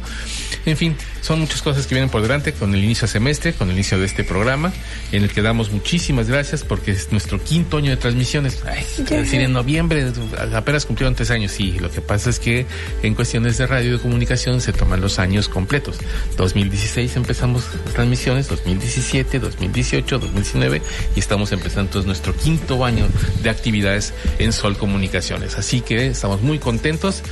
En 0.66 0.78
fin, 0.78 0.96
son 1.22 1.40
muchas 1.40 1.62
cosas 1.62 1.88
que 1.88 1.96
vienen 1.96 2.10
por 2.10 2.22
delante 2.22 2.54
con 2.54 2.74
el 2.74 2.84
inicio 2.84 3.08
de 3.08 3.14
semestre, 3.14 3.54
con 3.54 3.70
el 3.70 3.76
inicio 3.76 4.00
de 4.00 4.06
este 4.06 4.24
programa, 4.24 4.74
en 5.12 5.24
el 5.24 5.30
que 5.30 5.42
damos 5.42 5.72
muchísimas 5.72 6.28
gracias 6.28 6.64
porque 6.64 6.92
es 6.92 7.12
nuestro 7.12 7.42
quinto 7.42 7.78
año 7.78 7.92
de 7.92 7.98
transmisiones. 7.98 8.62
Ay, 8.66 8.86
es 8.98 9.10
decir, 9.10 9.42
en 9.42 9.54
noviembre 9.54 10.12
apenas 10.54 10.86
cumplieron 10.86 11.16
tres 11.16 11.32
años. 11.32 11.52
Sí, 11.52 11.78
lo 11.80 11.92
que 11.92 12.02
pasa 12.02 12.30
es 12.30 12.40
que 12.40 12.66
en 13.04 13.16
cuestiones 13.16 13.58
de 13.58 13.68
radio 13.68 13.90
y 13.90 13.92
de 13.94 14.00
comunicación 14.00 14.62
se 14.62 14.74
toman 14.74 15.02
los 15.02 15.20
años 15.20 15.48
completos. 15.48 15.98
2016 16.38 17.16
empezamos 17.16 17.66
transmisiones, 17.94 18.48
2017, 18.48 19.40
2018, 19.40 20.20
2019 20.20 20.82
y 21.16 21.20
estamos 21.20 21.52
empezando 21.52 21.82
entonces 21.82 22.08
nuestro 22.08 22.36
quinto 22.36 22.86
año 22.86 23.08
de 23.44 23.50
actividades 23.50 24.14
en 24.40 24.54
Sol 24.54 24.78
Comunicaciones. 24.78 25.58
Así 25.58 25.82
que 25.82 26.08
estamos 26.08 26.42
muy 26.42 26.60
contentos. 26.60 27.24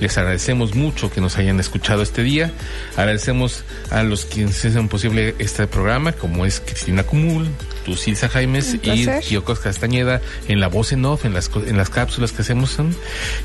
Les 0.00 0.16
agradecemos 0.18 0.74
mucho 0.74 1.10
que 1.10 1.20
nos 1.20 1.38
hayan 1.38 1.60
escuchado 1.60 2.02
este 2.02 2.22
día. 2.22 2.52
Agradecemos 2.96 3.64
a 3.90 4.02
los 4.02 4.24
que 4.24 4.44
hacen 4.44 4.88
posible 4.88 5.34
este 5.38 5.66
programa, 5.66 6.12
como 6.12 6.46
es 6.46 6.60
Cristina 6.60 7.04
Cumul, 7.04 7.48
Tucilsa 7.84 8.28
Jaimes 8.28 8.74
y 8.74 9.06
Kiokos 9.20 9.60
Castañeda 9.60 10.20
en 10.48 10.60
la 10.60 10.68
voz 10.68 10.92
en 10.92 11.04
off, 11.04 11.24
en 11.24 11.34
las, 11.34 11.50
en 11.54 11.76
las 11.76 11.90
cápsulas 11.90 12.32
que 12.32 12.42
hacemos 12.42 12.74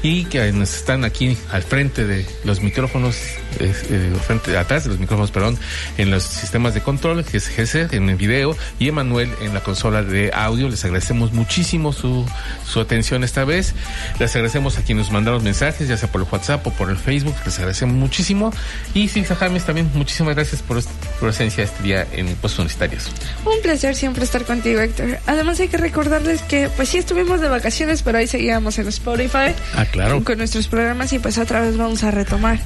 y 0.02 0.26
que 0.26 0.52
nos 0.52 0.74
están 0.74 1.06
aquí 1.06 1.38
al 1.52 1.64
frente 1.64 2.06
de 2.06 2.26
los 2.44 2.62
micrófonos, 2.62 3.16
eh, 3.60 4.14
frente, 4.26 4.58
atrás 4.58 4.84
de 4.84 4.90
los 4.90 5.00
micrófonos, 5.00 5.32
perdón, 5.32 5.58
en 5.98 6.10
los 6.10 6.24
sistemas 6.24 6.74
de 6.74 6.82
control, 6.82 7.24
que 7.24 7.38
es 7.38 7.50
GC 7.50 7.94
en 7.94 8.10
el 8.10 8.16
video 8.16 8.56
y 8.80 8.88
Emanuel 8.88 9.30
en 9.42 9.54
la 9.54 9.62
consola 9.62 10.04
de 10.04 10.32
audio. 10.34 10.70
Les 10.70 10.84
agradecemos 10.84 11.34
muchísimo 11.34 11.94
su, 11.94 12.26
su 12.66 12.80
atención 12.80 13.24
esta 13.24 13.46
vez. 13.46 13.74
Les 14.20 14.36
agradecemos 14.36 14.78
a 14.78 14.82
quienes 14.84 15.06
nos 15.06 15.14
mandaron 15.14 15.44
mensajes, 15.44 15.88
ya 15.88 15.98
sea 15.98 16.12
por 16.12 16.22
el 16.22 16.28
WhatsApp 16.32 16.66
o 16.66 16.72
por 16.72 16.90
el 16.90 16.98
Facebook, 16.98 17.36
les 17.46 17.58
agradecemos 17.58 17.96
muchísimo. 17.96 18.52
Y 18.94 19.10
Silsa 19.10 19.36
James 19.36 19.66
también, 19.66 19.92
muchísimas 19.94 20.36
gracias 20.36 20.62
por, 20.62 20.82
por 20.84 21.30
presencia 21.30 21.64
este 21.64 21.84
día 21.84 22.08
en 22.14 22.28
Puestos 22.36 22.60
Universitarios. 22.60 23.12
Un 23.46 23.62
placer 23.62 23.96
siempre 23.96 24.24
estar 24.30 24.46
contigo, 24.46 24.80
Héctor. 24.80 25.18
Además 25.26 25.60
hay 25.60 25.70
que 25.70 25.78
recordarles 25.78 26.44
que 26.44 26.70
pues 26.76 26.90
sí 26.90 27.00
estuvimos 27.00 27.42
de 27.42 27.48
vacaciones, 27.48 28.04
pero 28.04 28.20
ahí 28.20 28.28
seguíamos 28.28 28.78
en 28.78 28.88
Spotify. 28.88 29.56
Ah, 29.74 29.86
claro. 29.92 30.24
Con 30.24 30.38
nuestros 30.38 30.68
programas 30.68 31.12
y 31.14 31.20
pues 31.20 31.40
otra 31.40 31.62
vez 31.62 31.78
vamos 31.78 32.04
a 32.04 32.12
retomar 32.12 32.60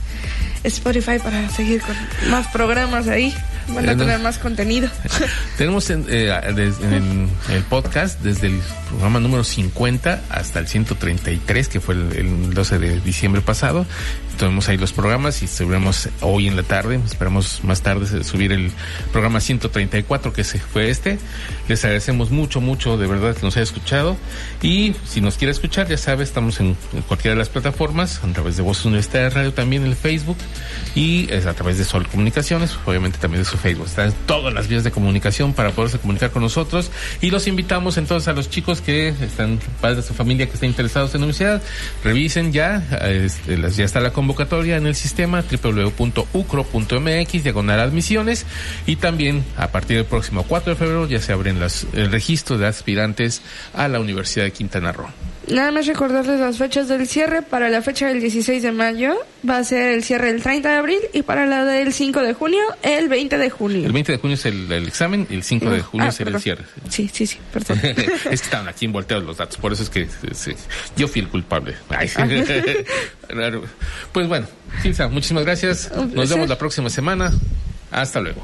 Spotify 0.65 1.19
para 1.23 1.49
seguir 1.49 1.81
con 1.81 1.95
más 2.29 2.47
programas 2.47 3.07
ahí. 3.07 3.33
Van 3.69 3.89
a 3.89 3.95
tener 3.95 4.19
más 4.19 4.37
contenido. 4.37 4.89
Tenemos 5.57 5.89
en, 5.89 6.05
eh, 6.09 6.31
en, 6.81 7.29
el 7.49 7.63
podcast 7.63 8.19
desde 8.21 8.47
el 8.47 8.59
programa 8.89 9.19
número 9.19 9.43
50 9.43 10.23
hasta 10.29 10.59
el 10.59 10.67
133, 10.67 11.67
que 11.67 11.79
fue 11.79 11.95
el, 11.95 12.53
12 12.53 12.79
de 12.79 12.99
diciembre 13.01 13.41
pasado. 13.41 13.85
Tenemos 14.37 14.67
ahí 14.67 14.77
los 14.77 14.93
programas 14.93 15.43
y 15.43 15.47
subiremos 15.47 16.09
hoy 16.21 16.47
en 16.47 16.55
la 16.55 16.63
tarde. 16.63 16.99
Esperamos 17.05 17.63
más 17.63 17.81
tarde 17.81 18.23
subir 18.23 18.51
el 18.51 18.71
programa 19.11 19.39
134, 19.39 20.33
que 20.33 20.43
fue 20.43 20.89
este. 20.89 21.19
Les 21.67 21.83
agradecemos 21.85 22.31
mucho, 22.31 22.59
mucho, 22.59 22.97
de 22.97 23.07
verdad, 23.07 23.35
que 23.35 23.43
nos 23.43 23.55
haya 23.55 23.63
escuchado. 23.63 24.17
Y 24.61 24.95
si 25.07 25.21
nos 25.21 25.37
quiere 25.37 25.51
escuchar, 25.51 25.87
ya 25.87 25.97
sabe, 25.97 26.23
estamos 26.23 26.59
en, 26.59 26.75
cualquiera 27.07 27.35
de 27.35 27.39
las 27.39 27.49
plataformas, 27.49 28.21
a 28.23 28.33
través 28.33 28.57
de 28.57 28.63
Voz 28.63 28.83
Universitaria 28.85 29.29
de 29.29 29.35
Radio, 29.35 29.53
también 29.53 29.83
en 29.83 29.89
el 29.89 29.95
Facebook 29.95 30.37
y 30.95 31.31
es 31.31 31.45
a 31.45 31.53
través 31.53 31.77
de 31.77 31.85
Sol 31.85 32.07
Comunicaciones, 32.07 32.77
obviamente 32.85 33.17
también 33.17 33.43
de 33.43 33.49
Facebook. 33.57 33.87
Están 33.87 34.13
todas 34.25 34.53
las 34.53 34.67
vías 34.67 34.83
de 34.83 34.91
comunicación 34.91 35.53
para 35.53 35.71
poderse 35.71 35.99
comunicar 35.99 36.31
con 36.31 36.41
nosotros 36.41 36.91
y 37.21 37.29
los 37.29 37.47
invitamos 37.47 37.97
entonces 37.97 38.27
a 38.27 38.33
los 38.33 38.49
chicos 38.49 38.81
que 38.81 39.09
están, 39.09 39.59
padres 39.81 39.97
de 39.97 40.03
su 40.03 40.13
familia 40.13 40.47
que 40.47 40.53
estén 40.53 40.69
interesados 40.69 41.13
en 41.15 41.21
la 41.21 41.25
universidad, 41.25 41.61
revisen 42.03 42.51
ya, 42.51 42.83
este, 43.03 43.57
ya 43.71 43.85
está 43.85 43.99
la 43.99 44.11
convocatoria 44.11 44.77
en 44.77 44.87
el 44.87 44.95
sistema 44.95 45.43
www.ucro.mx, 45.43 47.43
diagonal 47.43 47.79
admisiones 47.79 48.45
y 48.85 48.97
también 48.97 49.43
a 49.57 49.69
partir 49.69 49.97
del 49.97 50.05
próximo 50.05 50.43
4 50.43 50.73
de 50.73 50.79
febrero 50.79 51.07
ya 51.07 51.19
se 51.19 51.33
abren 51.33 51.59
las, 51.59 51.87
el 51.93 52.11
registro 52.11 52.57
de 52.57 52.67
aspirantes 52.67 53.41
a 53.73 53.87
la 53.87 53.99
Universidad 53.99 54.45
de 54.45 54.51
Quintana 54.51 54.91
Roo. 54.91 55.32
Nada 55.49 55.71
más 55.71 55.87
recordarles 55.87 56.39
las 56.39 56.57
fechas 56.57 56.87
del 56.87 57.07
cierre. 57.07 57.41
Para 57.41 57.69
la 57.69 57.81
fecha 57.81 58.07
del 58.07 58.21
16 58.21 58.63
de 58.63 58.71
mayo 58.71 59.15
va 59.47 59.57
a 59.57 59.63
ser 59.63 59.93
el 59.93 60.03
cierre 60.03 60.29
el 60.29 60.41
30 60.41 60.69
de 60.69 60.75
abril 60.75 60.99
y 61.13 61.23
para 61.23 61.45
la 61.45 61.65
del 61.65 61.93
5 61.93 62.21
de 62.21 62.33
junio 62.33 62.61
el 62.81 63.09
20 63.09 63.37
de 63.37 63.49
junio. 63.49 63.85
El 63.85 63.91
20 63.91 64.11
de 64.13 64.17
junio 64.17 64.35
es 64.35 64.45
el, 64.45 64.71
examen 64.71 65.27
y 65.29 65.35
el 65.35 65.43
5 65.43 65.69
de 65.69 65.81
junio 65.81 66.07
es 66.07 66.19
el 66.19 66.39
cierre. 66.39 66.63
Sí, 66.89 67.09
sí, 67.11 67.27
sí, 67.27 67.37
perdón. 67.51 67.79
es 67.83 68.23
que 68.23 68.33
estaban 68.33 68.67
aquí 68.67 68.87
volteados 68.87 69.25
los 69.25 69.37
datos, 69.37 69.57
por 69.57 69.73
eso 69.73 69.83
es 69.83 69.89
que 69.89 70.07
yo 70.95 71.07
fui 71.07 71.21
el 71.21 71.27
culpable. 71.27 71.75
pues 74.11 74.27
bueno, 74.27 74.47
Silsa, 74.81 75.07
muchísimas 75.09 75.43
gracias. 75.43 75.91
Nos 76.13 76.29
vemos 76.29 76.47
la 76.47 76.57
próxima 76.57 76.89
semana. 76.89 77.31
Hasta 77.91 78.19
luego. 78.19 78.43